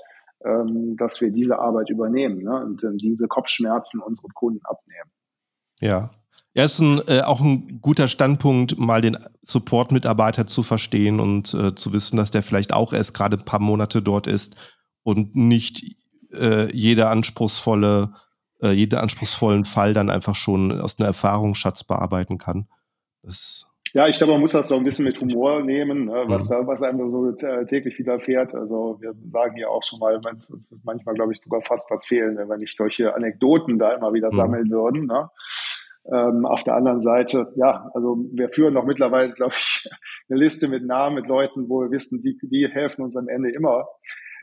ähm, 0.46 0.96
dass 0.98 1.22
wir 1.22 1.32
diese 1.32 1.60
Arbeit 1.60 1.90
übernehmen 1.90 2.44
ne? 2.44 2.64
und 2.66 2.84
äh, 2.84 2.96
diese 2.98 3.28
Kopfschmerzen 3.28 4.02
unseren 4.02 4.34
Kunden 4.34 4.62
abnehmen. 4.66 5.12
Ja. 5.80 6.12
Ja, 6.54 6.66
ist 6.66 6.80
ein, 6.80 7.02
äh, 7.08 7.22
auch 7.22 7.40
ein 7.40 7.80
guter 7.82 8.10
Standpunkt, 8.10 8.78
mal 8.78 9.00
den 9.00 9.18
Support-Mitarbeiter 9.42 10.48
zu 10.48 10.64
verstehen 10.64 11.22
und 11.22 11.54
äh, 11.54 11.76
zu 11.76 11.94
wissen, 11.94 12.18
dass 12.18 12.30
der 12.30 12.44
vielleicht 12.44 12.74
auch 12.74 12.92
erst 12.92 13.14
gerade 13.14 13.38
ein 13.38 13.46
paar 13.46 13.62
Monate 13.62 14.02
dort 14.02 14.28
ist 14.28 14.58
und 15.04 15.34
nicht 15.34 15.96
äh, 16.34 16.70
jede 16.76 17.08
anspruchsvolle, 17.08 18.12
äh, 18.62 18.72
jeden 18.72 19.00
anspruchsvollen 19.00 19.64
Fall 19.64 19.94
dann 19.94 20.10
einfach 20.10 20.36
schon 20.36 20.78
aus 20.78 21.00
einer 21.00 21.08
Erfahrungsschatz 21.08 21.86
bearbeiten 21.86 22.38
kann. 22.38 22.68
Das 23.24 23.71
Ja, 23.94 24.08
ich 24.08 24.18
glaube, 24.18 24.34
man 24.34 24.42
muss 24.42 24.54
das 24.54 24.70
so 24.70 24.78
ein 24.78 24.84
bisschen 24.84 25.04
mit 25.04 25.20
Humor 25.20 25.64
nehmen, 25.64 26.06
ne, 26.06 26.24
was, 26.28 26.50
mhm. 26.50 26.68
was 26.68 26.82
einem 26.82 27.10
so 27.10 27.30
äh, 27.30 27.66
täglich 27.66 28.00
widerfährt. 28.00 28.56
Also 28.56 28.98
wir 29.02 29.14
sagen 29.28 29.58
ja 29.58 29.68
auch 29.68 29.84
schon 29.84 30.00
mal, 30.00 30.20
manchmal 30.84 31.16
glaube 31.16 31.34
ich 31.34 31.42
sogar 31.42 31.62
fast 31.62 31.92
was 31.92 32.06
fehlen, 32.06 32.38
wenn 32.38 32.48
wir 32.48 32.58
nicht 32.58 32.76
solche 32.76 33.14
Anekdoten 33.14 33.80
da 33.80 33.94
immer 33.94 34.14
wieder 34.14 34.30
mhm. 34.32 34.38
sammeln 34.38 34.72
würden. 34.72 35.08
Ne? 35.08 35.30
Ähm, 36.12 36.46
auf 36.46 36.64
der 36.64 36.76
anderen 36.76 37.02
Seite, 37.02 37.52
ja, 37.56 37.92
also 37.94 38.18
wir 38.32 38.50
führen 38.50 38.74
doch 38.74 38.86
mittlerweile, 38.86 39.34
glaube 39.36 39.54
ich, 39.56 39.90
eine 40.30 40.40
Liste 40.40 40.68
mit 40.68 40.86
Namen, 40.86 41.16
mit 41.16 41.28
Leuten, 41.28 41.68
wo 41.68 41.82
wir 41.82 41.92
wissen, 41.92 42.20
die, 42.20 42.38
die 42.42 42.68
helfen 42.68 43.04
uns 43.04 43.18
am 43.18 43.28
Ende 43.28 43.52
immer. 43.52 43.88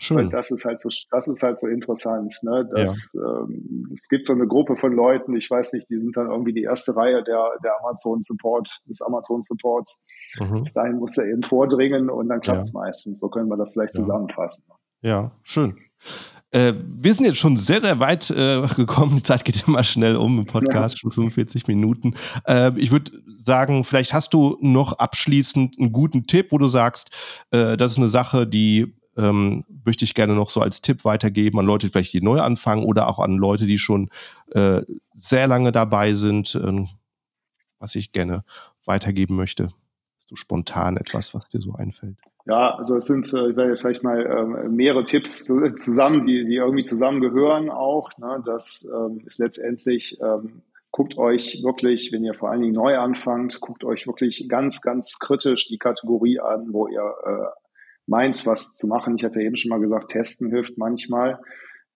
Schön. 0.01 0.19
Und 0.19 0.33
das 0.33 0.51
ist 0.51 0.65
halt 0.65 0.81
so, 0.81 0.89
das 1.11 1.29
ist 1.29 1.43
halt 1.43 1.59
so 1.59 1.67
interessant. 1.67 2.33
Ne? 2.43 2.69
Das, 2.71 3.13
ja. 3.15 3.21
ähm, 3.21 3.91
es 3.95 4.09
gibt 4.09 4.27
so 4.27 4.33
eine 4.33 4.47
Gruppe 4.47 4.77
von 4.77 4.93
Leuten, 4.93 5.35
ich 5.37 5.51
weiß 5.51 5.73
nicht, 5.73 5.91
die 5.91 5.99
sind 5.99 6.17
dann 6.17 6.31
irgendwie 6.31 6.53
die 6.53 6.63
erste 6.63 6.95
Reihe 6.95 7.23
der, 7.25 7.51
der 7.65 7.73
Amazon 7.81 8.21
Support, 8.21 8.81
des 8.87 9.03
Amazon 9.03 9.43
Supports. 9.43 10.01
Mhm. 10.39 10.65
Bis 10.65 10.73
dahin 10.73 10.99
muss 10.99 11.17
er 11.17 11.27
eben 11.27 11.43
vordringen 11.43 12.11
und 12.11 12.29
dann 12.29 12.41
klappt 12.41 12.67
es 12.67 12.73
ja. 12.73 12.81
meistens. 12.81 13.19
So 13.19 13.29
können 13.29 13.49
wir 13.49 13.57
das 13.57 13.73
vielleicht 13.73 13.95
ja. 13.95 14.03
zusammenfassen. 14.03 14.65
Ja, 15.03 15.33
schön. 15.43 15.79
Äh, 16.51 16.73
wir 16.83 17.13
sind 17.13 17.27
jetzt 17.27 17.39
schon 17.39 17.57
sehr, 17.57 17.81
sehr 17.81 18.01
weit 18.01 18.31
äh, 18.31 18.63
gekommen. 18.77 19.17
Die 19.17 19.23
Zeit 19.23 19.45
geht 19.45 19.67
immer 19.67 19.85
schnell 19.85 20.17
um 20.17 20.39
im 20.39 20.47
Podcast, 20.47 20.95
ja. 20.97 20.99
schon 21.01 21.13
45 21.13 21.67
Minuten. 21.67 22.15
Äh, 22.47 22.73
ich 22.77 22.91
würde 22.91 23.13
sagen, 23.37 23.85
vielleicht 23.85 24.13
hast 24.13 24.33
du 24.33 24.57
noch 24.61 24.95
abschließend 24.95 25.79
einen 25.79 25.93
guten 25.93 26.25
Tipp, 26.25 26.49
wo 26.51 26.59
du 26.59 26.67
sagst, 26.67 27.11
äh, 27.51 27.77
das 27.77 27.93
ist 27.93 27.99
eine 27.99 28.09
Sache, 28.09 28.47
die 28.47 28.98
ähm, 29.19 29.65
möchte 29.85 30.05
ich 30.05 30.15
gerne 30.15 30.35
noch 30.35 30.51
so 30.51 30.61
als 30.61 30.81
Tipp 30.81 31.05
weitergeben 31.05 31.59
an 31.59 31.67
Leute, 31.67 31.89
vielleicht 31.89 32.13
die 32.13 32.23
neu 32.23 32.41
anfangen 32.41 32.85
oder 32.85 33.09
auch 33.09 33.19
an 33.19 33.37
Leute, 33.37 33.67
die 33.67 33.79
schon 33.79 34.09
äh, 34.53 34.83
sehr 35.15 35.47
lange 35.49 35.73
dabei 35.73 36.15
sind, 36.15 36.55
äh, 36.55 36.87
was 37.79 37.95
ich 37.95 38.13
gerne 38.13 38.45
weitergeben 38.85 39.37
möchte. 39.37 39.71
Hast 40.17 40.31
du 40.31 40.37
spontan 40.37 40.97
etwas, 40.97 41.35
was 41.35 41.49
dir 41.51 41.61
so 41.61 41.75
einfällt? 41.75 42.19
Ja, 42.47 42.77
also 42.77 42.97
es 42.97 43.07
sind 43.07 43.33
äh, 43.35 43.77
vielleicht 43.77 44.03
mal 44.03 44.25
äh, 44.25 44.69
mehrere 44.69 45.05
Tipps 45.05 45.45
zusammen, 45.45 46.25
die, 46.27 46.47
die 46.47 46.57
irgendwie 46.57 46.85
zusammengehören 46.85 47.71
auch. 47.71 48.11
Ne? 48.19 48.43
Das 48.47 48.89
ähm, 48.91 49.23
ist 49.27 49.39
letztendlich 49.39 50.19
ähm, 50.23 50.63
guckt 50.91 51.19
euch 51.19 51.63
wirklich, 51.63 52.11
wenn 52.13 52.25
ihr 52.25 52.35
vor 52.35 52.51
allen 52.51 52.63
Dingen 52.63 52.75
neu 52.75 52.97
anfangt, 52.97 53.61
guckt 53.61 53.85
euch 53.85 54.07
wirklich 54.07 54.49
ganz, 54.49 54.81
ganz 54.81 55.19
kritisch 55.19 55.69
die 55.69 55.79
Kategorie 55.79 56.41
an, 56.41 56.73
wo 56.73 56.89
ihr 56.89 57.15
äh, 57.25 57.68
meint, 58.09 58.47
was 58.47 58.75
zu 58.75 58.89
machen. 58.89 59.17
Ich 59.17 59.25
hatte 59.25 59.43
eben 59.43 59.57
schon 59.57 59.71
mal 59.71 59.81
gesagt, 59.81 60.11
testen 60.11 60.51
hilft 60.51 60.79
manchmal. 60.79 61.41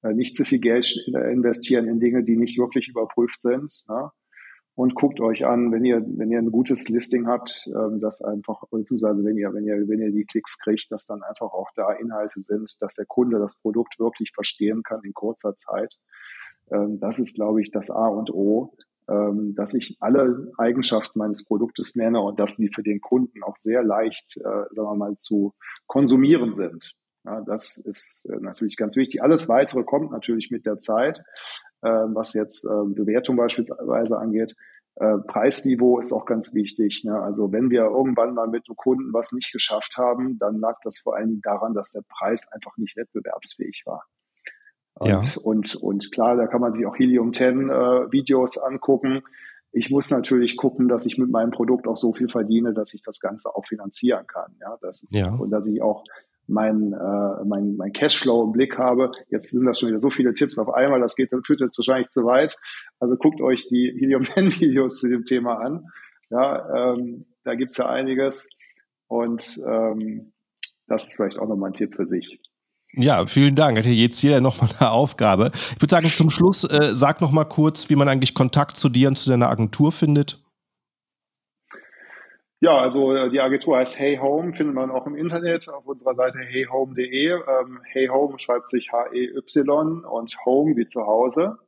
Äh, 0.03 0.15
nicht 0.15 0.37
zu 0.37 0.45
viel 0.45 0.61
Geld 0.61 0.87
investieren 1.07 1.89
in 1.89 2.01
Dinge, 2.01 2.23
die 2.23 2.37
nicht 2.37 2.59
wirklich 2.59 2.89
überprüft 2.89 3.43
sind. 3.43 3.85
Ne? 3.89 4.11
Und 4.75 4.95
guckt 4.95 5.21
euch 5.21 5.45
an, 5.45 5.71
wenn 5.71 5.85
ihr, 5.85 6.03
wenn 6.17 6.31
ihr 6.31 6.39
ein 6.39 6.51
gutes 6.51 6.89
Listing 6.89 7.27
habt, 7.27 7.69
ähm, 7.75 8.01
das 8.01 8.23
einfach, 8.23 8.63
beziehungsweise 8.71 9.25
wenn 9.25 9.37
ihr, 9.37 9.53
wenn 9.53 9.65
ihr, 9.65 9.87
wenn 9.89 10.01
ihr 10.01 10.11
die 10.11 10.25
Klicks 10.25 10.59
kriegt, 10.59 10.91
dass 10.91 11.05
dann 11.05 11.23
einfach 11.23 11.53
auch 11.53 11.69
da 11.77 11.93
Inhalte 11.93 12.41
sind, 12.43 12.71
dass 12.81 12.95
der 12.95 13.07
Kunde 13.07 13.39
das 13.39 13.57
Produkt 13.57 13.99
wirklich 13.99 14.33
verstehen 14.33 14.83
kann 14.83 15.01
in 15.05 15.13
kurzer 15.13 15.57
Zeit. 15.57 15.99
Ähm, 16.71 16.99
das 17.01 17.19
ist, 17.19 17.35
glaube 17.35 17.61
ich, 17.61 17.71
das 17.71 17.91
A 17.91 18.09
und 18.09 18.33
O 18.33 18.75
ähm, 19.09 19.55
dass 19.55 19.75
ich 19.75 19.97
alle 20.01 20.53
Eigenschaften 20.59 21.19
meines 21.19 21.45
Produktes 21.45 21.97
nenne 21.97 22.21
und 22.21 22.39
dass 22.39 22.57
die 22.57 22.71
für 22.73 22.83
den 22.83 23.01
Kunden 23.01 23.43
auch 23.43 23.57
sehr 23.57 23.83
leicht, 23.83 24.37
äh, 24.37 24.43
sagen 24.43 24.75
wir 24.75 24.97
mal, 24.97 25.17
zu 25.17 25.55
konsumieren 25.87 26.55
sind. 26.55 26.95
Ja, 27.25 27.41
das 27.41 27.79
ist 27.79 28.27
äh, 28.31 28.37
natürlich 28.41 28.77
ganz 28.77 28.97
wichtig. 28.97 29.23
Alles 29.23 29.49
weitere 29.49 29.85
kommt 29.85 30.11
natürlich 30.11 30.51
mit 30.51 30.67
der 30.67 30.79
Zeit, 30.79 31.23
äh, 31.83 31.89
was 31.89 32.35
jetzt 32.35 32.65
äh, 32.65 32.69
Bewertung 32.87 33.37
beispielsweise 33.37 34.19
angeht. 34.19 34.55
Äh, 34.97 35.19
Preisniveau 35.27 35.99
ist 35.99 36.13
auch 36.13 36.27
ganz 36.27 36.53
wichtig. 36.53 37.03
Ne? 37.05 37.19
Also 37.19 37.53
wenn 37.53 37.71
wir 37.71 37.83
irgendwann 37.83 38.35
mal 38.35 38.49
mit 38.49 38.69
einem 38.69 38.77
Kunden 38.77 39.13
was 39.13 39.33
nicht 39.33 39.53
geschafft 39.53 39.97
haben, 39.97 40.39
dann 40.39 40.59
lag 40.59 40.79
das 40.83 40.99
vor 40.99 41.17
allen 41.17 41.29
Dingen 41.29 41.43
daran, 41.43 41.75
dass 41.75 41.93
der 41.93 42.03
Preis 42.03 42.47
einfach 42.53 42.77
nicht 42.77 42.97
wettbewerbsfähig 42.97 43.83
war. 43.87 44.05
Und, 45.03 45.09
ja. 45.09 45.43
und, 45.43 45.75
und 45.75 46.13
klar, 46.13 46.37
da 46.37 46.47
kann 46.47 46.61
man 46.61 46.73
sich 46.73 46.87
auch 46.87 46.97
Helium 46.97 47.33
10 47.33 47.71
äh, 47.71 47.73
Videos 48.13 48.57
angucken. 48.57 49.23
Ich 49.73 49.91
muss 49.91 50.11
natürlich 50.11 50.57
gucken, 50.57 50.87
dass 50.87 51.07
ich 51.07 51.19
mit 51.19 51.31
meinem 51.31 51.51
Produkt 51.51 51.89
auch 51.89 51.97
so 51.97 52.13
viel 52.13 52.29
verdiene, 52.29 52.73
dass 52.73 52.95
ich 52.95 53.03
das 53.03 53.21
Ganze 53.21 53.55
auch 53.55 53.67
finanzieren 53.67 54.27
kann. 54.27 54.55
Ja, 54.61 54.77
das 54.81 55.03
ist, 55.03 55.17
ja. 55.17 55.35
und 55.35 55.51
dass 55.51 55.67
ich 55.67 55.83
auch 55.83 56.05
mein, 56.47 56.93
äh, 56.93 57.45
mein, 57.45 57.77
mein 57.77 57.93
Cashflow 57.93 58.45
im 58.45 58.53
Blick 58.53 58.79
habe. 58.79 59.11
Jetzt 59.29 59.51
sind 59.51 59.65
das 59.65 59.81
schon 59.81 59.89
wieder 59.89 59.99
so 59.99 60.11
viele 60.11 60.35
Tipps 60.35 60.59
auf 60.59 60.69
einmal, 60.69 61.01
das 61.01 61.17
geht, 61.17 61.31
führt 61.45 61.61
jetzt 61.61 61.79
wahrscheinlich 61.79 62.11
zu 62.11 62.25
weit. 62.25 62.57
Also 63.01 63.17
guckt 63.17 63.41
euch 63.41 63.67
die 63.67 63.93
Helium 63.99 64.25
10 64.25 64.53
Videos 64.61 65.01
zu 65.01 65.09
dem 65.09 65.25
Thema 65.25 65.55
an. 65.57 65.87
Ja, 66.31 66.93
ähm, 66.95 67.27
da 67.45 67.55
gibt's 67.55 67.77
ja 67.77 67.89
einiges. 67.89 68.49
Und 69.09 69.61
ähm, 69.67 70.33
das 70.87 71.09
ist 71.09 71.17
vielleicht 71.17 71.39
auch 71.39 71.49
nochmal 71.49 71.71
ein 71.71 71.75
Tipp 71.75 71.95
für 71.95 72.07
sich. 72.07 72.41
Ja, 72.95 73.25
vielen 73.27 73.55
Dank. 73.55 73.79
Hat 73.79 73.87
ja 73.87 73.91
jetzt 73.91 74.19
hier 74.19 74.41
nochmal 74.41 74.71
eine 74.79 74.91
Aufgabe. 74.91 75.51
Ich 75.55 75.81
würde 75.81 75.91
sagen, 75.91 76.13
zum 76.13 76.29
Schluss 76.29 76.65
äh, 76.65 76.91
sag 76.93 77.21
noch 77.21 77.31
mal 77.31 77.45
kurz, 77.45 77.89
wie 77.89 77.97
man 77.97 78.09
eigentlich 78.09 78.35
Kontakt 78.35 78.77
zu 78.77 78.89
dir 78.89 79.09
und 79.09 79.17
zu 79.17 79.31
deiner 79.31 79.49
Agentur 79.49 79.93
findet. 79.93 80.39
Ja, 82.61 82.79
also 82.79 83.13
äh, 83.13 83.31
die 83.31 83.41
Agentur 83.41 83.79
heißt 83.79 83.99
Hey 83.99 84.17
Home, 84.19 84.55
findet 84.55 84.75
man 84.75 84.91
auch 84.91 85.07
im 85.07 85.17
Internet 85.17 85.69
auf 85.69 85.87
unserer 85.87 86.15
Seite 86.15 86.39
heyhome.de. 86.39 87.31
Ähm, 87.31 87.81
hey 87.85 88.07
Home 88.07 88.39
schreibt 88.39 88.71
sich 88.71 88.93
H-E-Y 88.93 90.05
und 90.05 90.37
Home 90.45 90.77
wie 90.77 90.87
zu 90.87 91.05
Hause. 91.07 91.59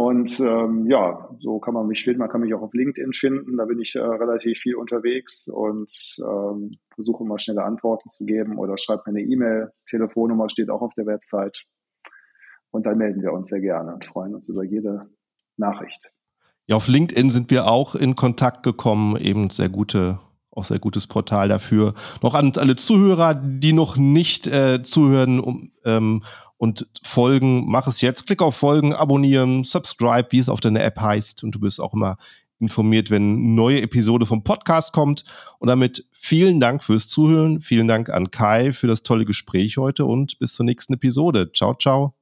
Und 0.00 0.40
ähm, 0.40 0.86
ja, 0.86 1.28
so 1.40 1.58
kann 1.58 1.74
man 1.74 1.86
mich 1.86 2.04
finden. 2.04 2.20
Man 2.20 2.30
kann 2.30 2.40
mich 2.40 2.54
auch 2.54 2.62
auf 2.62 2.72
LinkedIn 2.72 3.12
finden. 3.12 3.58
Da 3.58 3.66
bin 3.66 3.78
ich 3.80 3.94
äh, 3.96 4.00
relativ 4.00 4.58
viel 4.58 4.74
unterwegs 4.74 5.46
und 5.46 5.92
ähm, 6.24 6.78
versuche 6.94 7.22
immer 7.22 7.38
schnelle 7.38 7.64
Antworten 7.64 8.08
zu 8.08 8.24
geben 8.24 8.56
oder 8.56 8.78
schreibt 8.78 9.06
mir 9.06 9.10
eine 9.10 9.20
E-Mail. 9.20 9.72
Telefonnummer 9.90 10.48
steht 10.48 10.70
auch 10.70 10.80
auf 10.80 10.94
der 10.94 11.04
Website. 11.04 11.66
Und 12.70 12.86
dann 12.86 12.96
melden 12.96 13.20
wir 13.20 13.34
uns 13.34 13.48
sehr 13.48 13.60
gerne 13.60 13.92
und 13.92 14.06
freuen 14.06 14.34
uns 14.34 14.48
über 14.48 14.64
jede 14.64 15.10
Nachricht. 15.58 16.10
Ja, 16.66 16.76
auf 16.76 16.88
LinkedIn 16.88 17.28
sind 17.28 17.50
wir 17.50 17.70
auch 17.70 17.94
in 17.94 18.16
Kontakt 18.16 18.62
gekommen, 18.62 19.18
eben 19.18 19.50
sehr 19.50 19.68
gute 19.68 20.18
auch 20.52 20.64
sehr 20.64 20.78
gutes 20.78 21.06
Portal 21.06 21.48
dafür. 21.48 21.94
Noch 22.22 22.34
an 22.34 22.52
alle 22.56 22.76
Zuhörer, 22.76 23.34
die 23.34 23.72
noch 23.72 23.96
nicht 23.96 24.46
äh, 24.46 24.82
zuhören 24.82 25.40
um, 25.40 25.70
ähm, 25.84 26.22
und 26.56 26.90
folgen, 27.02 27.70
mach 27.70 27.86
es 27.86 28.00
jetzt. 28.00 28.26
Klick 28.26 28.42
auf 28.42 28.56
Folgen, 28.56 28.92
abonnieren, 28.92 29.64
subscribe, 29.64 30.28
wie 30.30 30.38
es 30.38 30.48
auf 30.48 30.60
deiner 30.60 30.82
App 30.82 31.00
heißt. 31.00 31.44
Und 31.44 31.54
du 31.54 31.60
bist 31.60 31.80
auch 31.80 31.94
immer 31.94 32.18
informiert, 32.58 33.10
wenn 33.10 33.36
eine 33.36 33.52
neue 33.54 33.80
Episode 33.80 34.26
vom 34.26 34.44
Podcast 34.44 34.92
kommt. 34.92 35.24
Und 35.58 35.68
damit 35.68 36.06
vielen 36.12 36.60
Dank 36.60 36.82
fürs 36.82 37.08
Zuhören. 37.08 37.60
Vielen 37.60 37.88
Dank 37.88 38.10
an 38.10 38.30
Kai 38.30 38.72
für 38.72 38.86
das 38.86 39.02
tolle 39.02 39.24
Gespräch 39.24 39.78
heute 39.78 40.04
und 40.04 40.38
bis 40.38 40.54
zur 40.54 40.66
nächsten 40.66 40.94
Episode. 40.94 41.50
Ciao, 41.52 41.74
ciao. 41.74 42.14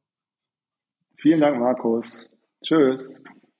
Vielen 1.17 1.41
Dank, 1.41 1.59
Markus. 1.59 2.31
Tschüss. 2.63 3.23